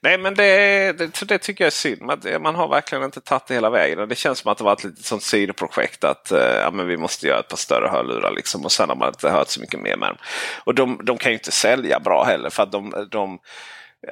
Nej 0.00 0.18
men 0.18 0.34
det, 0.34 0.92
det, 0.98 1.28
det, 1.28 1.38
tycker 1.38 1.64
jag 1.64 1.66
är 1.66 1.70
synd. 1.70 2.02
Man, 2.02 2.20
man 2.40 2.54
har 2.54 2.68
verkligen 2.68 3.04
inte 3.04 3.20
tagit 3.20 3.46
det 3.46 3.54
hela 3.54 3.70
vägen. 3.70 4.08
Det 4.08 4.14
känns 4.14 4.38
som 4.38 4.52
att 4.52 4.58
det 4.58 4.64
var 4.64 4.72
ett 4.72 4.84
litet 4.84 5.04
sånt 5.04 5.22
sidoprojekt 5.22 6.04
att 6.04 6.32
uh, 6.32 6.38
ja, 6.38 6.70
men 6.70 6.86
vi 6.86 6.96
måste 6.96 7.26
göra 7.26 7.38
ett 7.38 7.48
par 7.48 7.56
större 7.56 7.88
hörlurar. 7.88 8.30
Liksom, 8.30 8.64
och 8.64 8.72
sen 8.72 8.88
har 8.88 8.96
man 8.96 9.08
inte 9.08 9.30
hört 9.30 9.48
så 9.48 9.60
mycket 9.60 9.80
mer 9.80 9.96
med 9.96 10.08
dem. 10.08 10.16
Och 10.64 10.74
de, 10.74 11.00
de 11.02 11.18
kan 11.18 11.32
ju 11.32 11.38
inte 11.38 11.52
sälja 11.52 12.00
bra 12.00 12.24
heller. 12.24 12.50
för 12.50 12.62
att 12.62 12.72
de, 12.72 13.08
de 13.10 13.38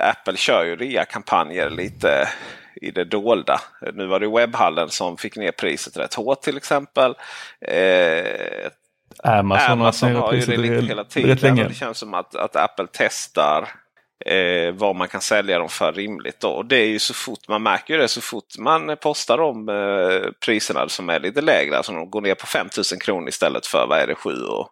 Apple 0.01 0.37
kör 0.37 0.65
ju 0.65 0.77
rea-kampanjer 0.77 1.71
lite 1.71 2.29
i 2.75 2.91
det 2.91 3.05
dolda. 3.05 3.61
Nu 3.93 4.07
var 4.07 4.21
det 4.21 4.29
webbhallen 4.29 4.89
som 4.89 5.17
fick 5.17 5.37
ner 5.37 5.53
priset 5.53 5.97
rätt 5.97 6.15
hårt 6.15 6.43
till 6.43 6.57
exempel. 6.57 7.15
Eh, 7.69 8.71
Amazon, 9.23 9.73
Amazon 9.73 10.15
har 10.15 10.33
ju 10.33 10.41
det 10.41 10.57
lite 10.57 10.87
hela 10.87 11.05
tiden. 11.05 11.57
Det 11.57 11.75
känns 11.75 11.99
som 11.99 12.15
att, 12.15 12.35
att 12.35 12.57
Apple 12.57 12.87
testar 12.93 13.69
eh, 14.27 14.75
vad 14.75 14.97
man 14.97 15.09
kan 15.09 15.21
sälja 15.21 15.59
dem 15.59 15.69
för 15.69 15.93
rimligt. 15.93 16.41
Då. 16.41 16.49
Och 16.49 16.67
det 16.67 16.77
är 16.77 16.89
ju 16.89 16.99
så 16.99 17.15
fort 17.15 17.49
man 17.49 17.63
märker 17.63 17.99
det 17.99 18.09
så 18.09 18.21
fort 18.21 18.59
man 18.59 18.97
postar 18.97 19.39
om 19.39 19.69
eh, 19.69 20.31
priserna 20.45 20.89
som 20.89 21.09
är 21.09 21.21
lite 21.21 21.41
lägre. 21.41 21.77
Alltså 21.77 21.93
de 21.93 22.11
går 22.11 22.21
ner 22.21 22.35
på 22.35 22.47
5000 22.47 22.99
kronor 22.99 23.29
istället 23.29 23.67
för 23.67 23.87
vad 23.87 23.99
är 23.99 24.07
det 24.07 24.15
7 24.15 24.31
och, 24.31 24.69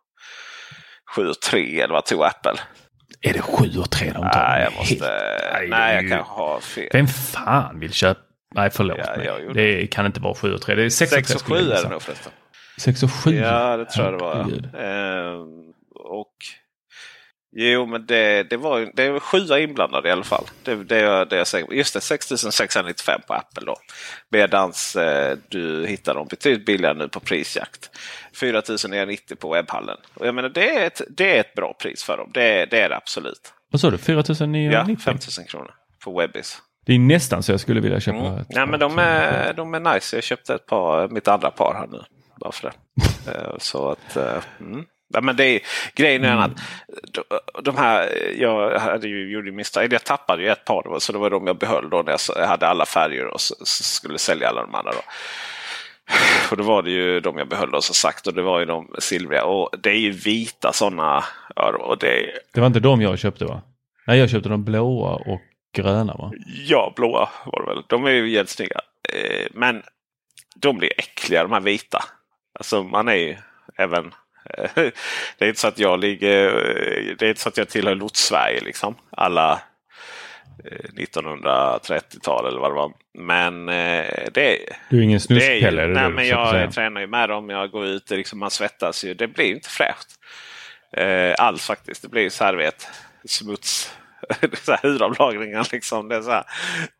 7 1.15 1.29
och 1.29 1.41
3 1.41 1.81
eller 1.81 1.95
vad 1.95 2.05
tog 2.05 2.23
Apple? 2.23 2.61
Är 3.23 3.33
det 3.33 3.43
7 3.43 3.79
och 3.79 3.91
3 3.91 4.07
de 4.07 4.13
tar? 4.13 4.49
Nej, 4.49 4.65
jag 4.65 4.73
måste... 4.73 5.05
Nej, 5.53 5.69
nej 5.69 5.95
jag 5.95 6.09
kan 6.09 6.21
ha 6.21 6.61
fel. 6.61 6.89
Vem 6.93 7.07
fan 7.07 7.81
vill 7.81 7.93
köpa? 7.93 8.21
Nej, 8.55 8.71
förlåt 8.71 8.99
ja, 8.99 9.17
mig. 9.17 9.55
Det 9.55 9.87
kan 9.87 10.07
inte 10.07 10.21
vara 10.21 10.35
7 10.35 10.55
och 10.55 10.63
3. 10.63 10.75
Det 10.75 10.85
är 10.85 10.91
6 10.91 11.13
och 11.13 11.19
3. 11.19 11.25
6 11.25 11.43
och 11.43 11.49
7 11.49 11.71
är 11.71 11.83
det 11.83 11.89
nog 11.89 12.03
förresten. 12.03 12.33
6 12.79 13.03
och 13.03 13.13
7? 13.13 13.35
Ja, 13.35 13.77
det 13.77 13.85
tror 13.85 14.07
jag 14.07 14.15
det 14.15 14.25
var. 14.25 14.41
Ehm, 14.85 15.73
och 15.95 16.35
Jo, 17.53 17.87
men 17.87 18.07
det, 18.07 18.43
det 18.43 18.57
var 18.57 18.91
det 18.95 19.11
var 19.11 19.21
sjua 19.21 19.59
inblandade 19.59 20.09
i 20.09 20.13
alla 20.13 20.25
fall. 20.25 20.45
Det, 20.63 20.75
det, 20.75 21.25
det 21.25 21.37
jag 21.37 21.47
säger. 21.47 21.73
Just 21.73 21.95
det, 21.95 22.01
6695 22.01 23.21
på 23.27 23.35
Apple 23.35 23.67
då. 23.67 23.77
Medan 24.29 24.73
eh, 24.97 25.39
du 25.49 25.87
hittar 25.87 26.15
dem 26.15 26.27
betydligt 26.31 26.67
billigare 26.67 26.95
nu 26.95 27.09
på 27.09 27.21
prisjakt. 27.21 27.91
4990 28.41 29.37
på 29.37 29.53
webbhallen. 29.53 29.97
Och 30.15 30.27
jag 30.27 30.35
menar, 30.35 30.49
det, 30.49 30.77
är 30.77 30.87
ett, 30.87 31.03
det 31.09 31.37
är 31.37 31.41
ett 31.41 31.55
bra 31.55 31.75
pris 31.75 32.05
för 32.05 32.17
dem. 32.17 32.31
Det, 32.35 32.67
det 32.71 32.81
är 32.81 32.89
det 32.89 32.97
absolut. 32.97 33.53
Vad 33.71 33.81
sa 33.81 33.91
du? 33.91 33.99
4990? 33.99 34.95
Ja, 34.97 34.97
5000 35.05 35.45
kronor 35.45 35.71
på 36.05 36.19
Webbis. 36.19 36.59
Det 36.87 36.95
är 36.95 36.99
nästan 36.99 37.43
så 37.43 37.53
jag 37.53 37.61
skulle 37.61 37.81
vilja 37.81 38.01
köpa. 38.01 38.19
Mm. 38.19 38.45
Nej, 38.49 38.67
men 38.67 38.81
de 38.81 38.99
är, 38.99 39.53
de 39.53 39.75
är 39.75 39.95
nice. 39.95 40.17
Jag 40.17 40.25
köpte 40.25 40.55
ett 40.55 40.67
par, 40.67 41.09
mitt 41.09 41.29
andra 41.29 41.51
par 41.51 41.75
här 41.75 41.87
nu. 41.87 42.03
Bara 42.41 42.53
för 42.53 42.69
det. 42.69 42.75
Eh, 43.27 43.55
så 43.59 43.91
att, 43.91 44.17
eh, 44.17 44.43
mm. 44.61 44.85
Ja, 45.13 45.21
men 45.21 45.37
det 45.37 45.45
är, 45.45 45.61
grejen 45.95 46.25
är 46.25 46.33
mm. 46.33 46.41
att 46.41 46.53
de 47.65 47.77
här, 47.77 48.11
jag 48.39 48.79
hade 48.79 49.09
ju 49.09 49.33
gjort 49.33 49.55
misstag. 49.55 49.93
Jag 49.93 50.05
tappade 50.05 50.43
ju 50.43 50.49
ett 50.49 50.65
par 50.65 50.99
så 50.99 51.13
det 51.13 51.19
var 51.19 51.31
de 51.31 51.47
jag 51.47 51.59
behöll 51.59 51.91
då 51.91 52.03
när 52.03 52.17
jag 52.37 52.47
hade 52.47 52.67
alla 52.67 52.87
färger 52.87 53.27
och 53.27 53.41
skulle 53.65 54.19
sälja 54.19 54.49
alla 54.49 54.61
de 54.63 54.75
andra. 54.75 54.93
Då. 54.93 55.03
Och 56.51 56.57
då 56.57 56.63
var 56.63 56.83
det 56.83 56.91
ju 56.91 57.21
de 57.21 57.39
jag 57.39 57.49
behöll 57.49 57.83
som 57.83 57.95
sagt 57.95 58.27
och 58.27 58.35
det 58.35 58.43
var 58.43 58.61
ju 58.61 58.67
de 58.67 58.95
silvriga. 58.99 59.45
Och 59.45 59.71
det 59.83 59.91
är 59.91 59.99
ju 59.99 60.11
vita 60.11 60.73
sådana. 60.73 61.25
Ja, 61.57 61.97
det... 62.01 62.33
det 62.53 62.61
var 62.61 62.67
inte 62.67 62.81
de 62.81 63.03
jag 63.03 63.19
köpte 63.19 63.45
va? 63.45 63.63
Nej 64.07 64.19
jag 64.19 64.31
köpte 64.31 64.49
de 64.49 64.65
blåa 64.65 65.15
och 65.15 65.41
gröna 65.77 66.15
va? 66.15 66.33
Ja 66.67 66.93
blåa 66.97 67.29
var 67.45 67.63
det 67.63 67.75
väl. 67.75 67.85
De 67.89 68.05
är 68.05 68.11
ju 68.11 68.31
jättesnygga. 68.31 68.81
Eh, 69.09 69.47
men 69.51 69.83
de 70.57 70.79
blir 70.79 70.93
äckliga 70.99 71.43
de 71.43 71.53
här 71.53 71.61
vita. 71.61 72.05
Alltså 72.59 72.83
man 72.83 73.09
är 73.09 73.15
ju 73.15 73.37
även 73.77 74.15
det 75.39 75.45
är 75.45 75.49
inte 75.49 75.61
så 75.61 75.69
att 75.69 75.79
jag 75.79 76.01
ligger, 76.01 76.53
det 77.19 77.27
är 77.27 77.29
inte 77.29 77.41
så 77.41 77.49
att 77.49 77.57
jag 77.57 77.69
tillhör 77.69 77.95
Lots-Sverige 77.95 78.61
liksom. 78.61 78.95
Alla 79.11 79.63
1930-tal 80.97 82.45
eh, 82.45 82.49
eller 82.49 82.61
vad 82.61 82.71
det 82.71 82.75
var. 82.75 82.93
Men 83.19 83.69
eh, 83.69 84.29
det, 84.33 84.59
du 84.91 84.99
är 84.99 85.03
ingen 85.03 85.21
snuskpelle? 85.21 85.87
Nej, 85.87 86.11
men 86.11 86.29
jag 86.29 86.73
tränar 86.73 87.01
ju 87.01 87.07
med 87.07 87.29
dem. 87.29 87.51
Jag 87.51 87.71
går 87.71 87.87
ut, 87.87 88.11
liksom, 88.11 88.39
man 88.39 88.51
svettas 88.51 89.05
ju. 89.05 89.15
Det 89.15 89.29
blir 89.29 89.55
inte 89.55 89.69
fräscht. 89.69 90.09
Eh, 90.97 91.35
alls 91.39 91.67
faktiskt. 91.67 92.03
Det 92.03 92.09
blir 92.09 92.31
så 92.31 92.45
här, 92.45 92.55
vet, 92.55 92.89
smuts 93.25 93.97
så 94.63 94.73
här 94.73 94.83
hudavlagringar 94.83 95.69
liksom. 95.73 96.09
Det 96.09 96.17
är 96.17 96.23
så 96.23 96.31
här, 96.31 96.45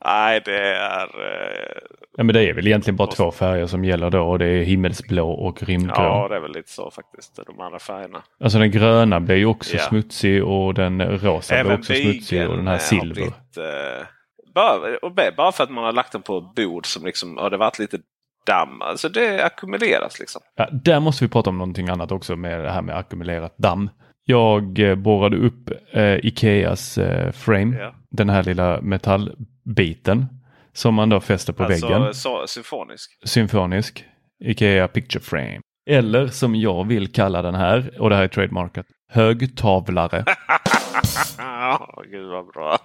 nej, 0.05 0.43
det 0.45 0.75
är... 0.75 1.03
Eh, 1.03 1.79
ja, 2.17 2.25
men 2.25 2.35
det 2.35 2.45
är 2.45 2.55
väl 2.55 2.67
egentligen 2.67 2.97
bara 2.97 3.11
två 3.11 3.31
färger 3.31 3.67
som 3.67 3.85
gäller 3.85 4.11
då 4.11 4.23
och 4.23 4.39
det 4.39 4.47
är 4.47 4.63
himmelsblå 4.63 5.31
och 5.31 5.63
rymdgrå. 5.63 6.03
Ja, 6.03 6.29
det 6.29 6.37
är 6.37 6.41
väl 6.41 6.53
lite 6.53 6.71
så 6.71 6.91
faktiskt. 6.91 7.41
De 7.47 7.61
andra 7.61 7.79
färgerna. 7.79 8.23
Alltså 8.41 8.59
den 8.59 8.71
gröna 8.71 9.21
blir 9.21 9.37
ju 9.37 9.47
också 9.47 9.77
ja. 9.77 9.83
smutsig 9.83 10.45
och 10.45 10.75
den 10.75 11.19
rosa 11.19 11.55
Även 11.55 11.67
blir 11.67 11.79
också 11.79 11.95
smutsig 11.95 12.49
och 12.49 12.57
den 12.57 12.69
här 12.69 12.79
silver. 12.79 13.15
Blivit, 13.15 13.57
eh, 13.57 14.07
bara, 14.55 14.97
och 15.03 15.15
bara 15.37 15.53
för 15.53 15.65
att 15.65 15.71
man 15.71 15.85
har 15.85 15.93
lagt 15.93 16.13
den 16.13 16.23
på 16.23 16.39
ett 16.39 16.55
bord 16.55 16.87
som 16.87 17.05
liksom 17.05 17.37
har 17.37 17.51
det 17.51 17.57
varit 17.57 17.79
lite 17.79 17.99
damm. 18.47 18.83
Alltså 18.83 19.09
det 19.09 19.45
ackumuleras 19.45 20.19
liksom. 20.19 20.43
Ja, 20.55 20.69
där 20.73 21.01
måste 21.01 21.25
vi 21.25 21.31
prata 21.31 21.51
om 21.51 21.59
någonting 21.59 21.89
annat 21.89 22.13
också 22.13 22.37
med 22.37 22.61
det 22.61 22.71
här 22.71 22.83
med 22.83 22.97
ackumulerat 22.97 23.59
damm. 23.59 23.91
Jag 24.25 24.79
eh, 24.79 24.95
borrade 24.95 25.37
upp 25.37 25.71
eh, 25.93 26.27
Ikeas 26.27 26.99
eh, 26.99 27.33
frame, 27.33 27.77
ja. 27.77 27.95
den 28.11 28.31
här 28.31 28.43
lilla 28.43 28.81
metallbiten 28.81 30.27
som 30.73 30.95
man 30.95 31.09
då 31.09 31.21
fäster 31.21 31.53
på 31.53 31.65
alltså, 31.65 31.87
väggen. 31.87 32.15
Så, 32.15 32.47
symfonisk? 32.47 33.19
Symfonisk. 33.25 34.05
Ikea 34.45 34.89
Picture 34.89 35.23
Frame. 35.23 35.61
Eller 35.91 36.27
som 36.27 36.55
jag 36.55 36.89
vill 36.89 37.13
kalla 37.13 37.43
den 37.43 37.55
här, 37.55 38.01
och 38.01 38.11
det 38.11 38.17
här 38.17 38.23
är 38.23 38.29
trademarkat, 38.29 38.87
högtavlare. 39.09 40.25
oh, 41.39 42.03
Gud 42.11 42.27
vad 42.27 42.47
bra. 42.47 42.79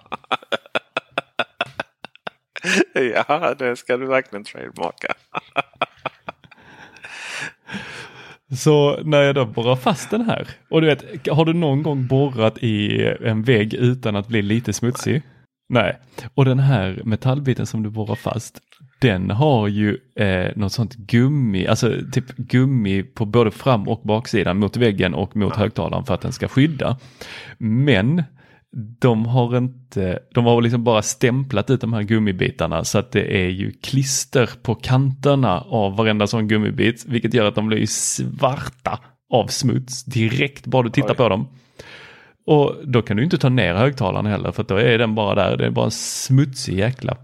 ja, 3.14 3.54
det 3.58 3.76
ska 3.76 3.96
du 3.96 4.06
verkligen 4.06 4.44
trademarka. 4.44 5.08
Så 8.56 9.00
när 9.04 9.22
jag 9.22 9.34
då 9.34 9.44
borrar 9.44 9.76
fast 9.76 10.10
den 10.10 10.22
här 10.22 10.48
och 10.70 10.80
du 10.80 10.86
vet, 10.86 11.28
har 11.28 11.44
du 11.44 11.52
någon 11.52 11.82
gång 11.82 12.06
borrat 12.06 12.58
i 12.58 13.02
en 13.24 13.42
vägg 13.42 13.74
utan 13.74 14.16
att 14.16 14.28
bli 14.28 14.42
lite 14.42 14.72
smutsig? 14.72 15.22
Nej. 15.68 15.98
Och 16.34 16.44
den 16.44 16.58
här 16.58 17.00
metallbiten 17.04 17.66
som 17.66 17.82
du 17.82 17.90
borrar 17.90 18.14
fast, 18.14 18.60
den 18.98 19.30
har 19.30 19.68
ju 19.68 19.98
eh, 20.14 20.50
något 20.56 20.72
sånt 20.72 20.94
gummi, 20.94 21.66
alltså 21.66 21.92
typ 22.12 22.36
gummi 22.36 23.02
på 23.02 23.24
både 23.24 23.50
fram 23.50 23.88
och 23.88 24.00
baksidan 24.04 24.58
mot 24.58 24.76
väggen 24.76 25.14
och 25.14 25.36
mot 25.36 25.56
högtalaren 25.56 26.04
för 26.04 26.14
att 26.14 26.20
den 26.20 26.32
ska 26.32 26.48
skydda. 26.48 26.98
Men 27.58 28.22
de 29.00 29.26
har 29.26 29.56
inte, 29.56 30.18
de 30.34 30.44
har 30.44 30.62
liksom 30.62 30.84
bara 30.84 31.02
stämplat 31.02 31.70
ut 31.70 31.80
de 31.80 31.92
här 31.92 32.02
gummibitarna 32.02 32.84
så 32.84 32.98
att 32.98 33.12
det 33.12 33.44
är 33.44 33.48
ju 33.48 33.72
klister 33.72 34.50
på 34.62 34.74
kanterna 34.74 35.60
av 35.60 35.96
varenda 35.96 36.26
sån 36.26 36.48
gummibit, 36.48 37.04
vilket 37.04 37.34
gör 37.34 37.48
att 37.48 37.54
de 37.54 37.66
blir 37.66 37.86
svarta 37.86 39.00
av 39.32 39.46
smuts 39.46 40.04
direkt 40.04 40.66
bara 40.66 40.82
du 40.82 40.90
tittar 40.90 41.10
Oj. 41.10 41.16
på 41.16 41.28
dem. 41.28 41.48
Och 42.46 42.74
då 42.84 43.02
kan 43.02 43.16
du 43.16 43.24
inte 43.24 43.38
ta 43.38 43.48
ner 43.48 43.74
högtalaren 43.74 44.26
heller 44.26 44.52
för 44.52 44.62
då 44.62 44.76
är 44.76 44.98
den 44.98 45.14
bara 45.14 45.34
där, 45.34 45.56
det 45.56 45.66
är 45.66 45.70
bara 45.70 45.84
en 45.84 45.90
smutsig 45.90 46.78
jäkla 46.78 47.16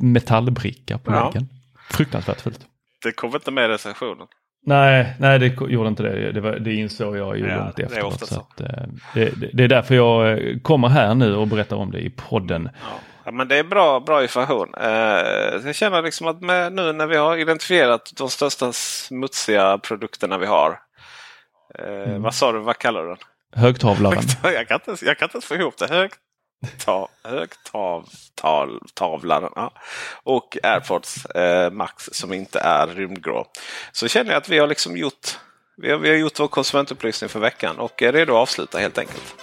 metallbricka 0.00 0.98
på 0.98 1.12
ja. 1.12 1.24
väggen. 1.24 1.48
Fruktansvärt 1.90 2.40
fult. 2.40 2.66
Det 3.02 3.12
kommer 3.12 3.34
inte 3.34 3.50
med 3.50 3.64
i 3.64 3.68
recensionen. 3.68 4.26
Nej, 4.64 5.14
nej 5.18 5.38
det 5.38 5.46
gjorde 5.46 5.88
inte 5.88 6.02
det. 6.02 6.32
Det, 6.32 6.40
var, 6.40 6.52
det 6.52 6.74
insåg 6.74 7.16
jag 7.16 7.38
ju 7.38 7.46
ja, 7.46 7.56
långt 7.56 7.78
efteråt. 7.78 8.18
Det 8.18 8.24
är, 8.24 8.26
så. 8.26 8.40
Att, 8.40 8.60
eh, 8.60 8.88
det, 9.14 9.50
det, 9.52 9.64
är 9.64 9.68
därför 9.68 9.94
jag 9.94 10.32
eh, 10.32 10.58
kommer 10.58 10.88
här 10.88 11.14
nu 11.14 11.36
och 11.36 11.46
berättar 11.46 11.76
om 11.76 11.90
det 11.90 11.98
i 11.98 12.10
podden. 12.10 12.70
Ja. 12.74 12.88
ja 13.24 13.32
men 13.32 13.48
det 13.48 13.56
är 13.56 13.64
bra, 13.64 14.00
bra 14.00 14.22
information. 14.22 14.74
Eh, 14.80 14.88
jag 15.64 15.74
känner 15.74 16.02
liksom 16.02 16.26
att 16.26 16.40
med, 16.40 16.72
nu 16.72 16.92
när 16.92 17.06
vi 17.06 17.16
har 17.16 17.36
identifierat 17.36 18.12
de 18.16 18.30
största 18.30 18.72
smutsiga 18.72 19.78
produkterna 19.78 20.38
vi 20.38 20.46
har. 20.46 20.78
mm. 21.78 22.22
Vad 22.22 22.34
sa 22.34 22.52
du, 22.52 22.58
vad 22.58 22.78
kallar 22.78 23.02
du 23.02 23.08
den? 23.08 23.18
Högtavlaren. 23.54 24.22
jag, 24.42 24.68
kan 24.68 24.80
inte, 24.88 25.04
jag 25.04 25.18
kan 25.18 25.26
inte 25.26 25.36
ens 25.36 25.44
få 25.44 25.54
ihop 25.54 25.78
det. 25.78 25.88
Hög, 25.88 26.10
ta, 26.84 27.08
högtavlaren. 27.24 29.50
Ja. 29.56 29.72
Och 30.22 30.56
AirPods 30.62 31.26
eh, 31.26 31.70
Max 31.70 32.08
som 32.12 32.32
inte 32.32 32.60
är 32.60 32.86
rymdgrå. 32.86 33.46
Så 33.92 34.08
känner 34.08 34.30
jag 34.30 34.38
att 34.38 34.48
vi 34.48 34.58
har 34.58 34.66
liksom 34.66 34.96
gjort 34.96 35.38
vi 35.76 35.90
har, 35.90 35.98
vi 35.98 36.08
har 36.08 36.16
gjort 36.16 36.40
vår 36.40 36.48
konsumentupplysning 36.48 37.30
för 37.30 37.40
veckan 37.40 37.78
och 37.78 38.02
är 38.02 38.12
redo 38.12 38.32
att 38.32 38.38
avsluta 38.38 38.78
helt 38.78 38.98
enkelt. 38.98 39.34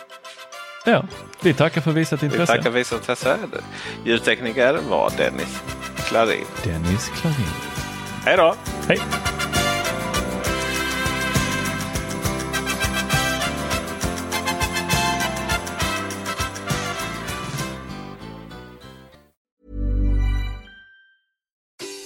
Ja, 0.86 1.04
vi 1.42 1.54
tackar 1.54 1.82
för 1.82 1.92
visat 1.92 2.24
intresse. 2.24 2.42
Vi 2.42 2.48
tackar 2.48 2.64
för 2.64 2.70
visat 2.70 3.00
intresse. 3.00 3.38
Ljudtekniker 4.06 4.80
var 4.90 5.12
Dennis 5.18 5.64
Klarin. 5.98 6.46
Dennis 6.64 7.10
Klarin. 7.10 7.46
Hej 8.26 8.38
då! 8.38 8.56
Hej! 8.88 9.00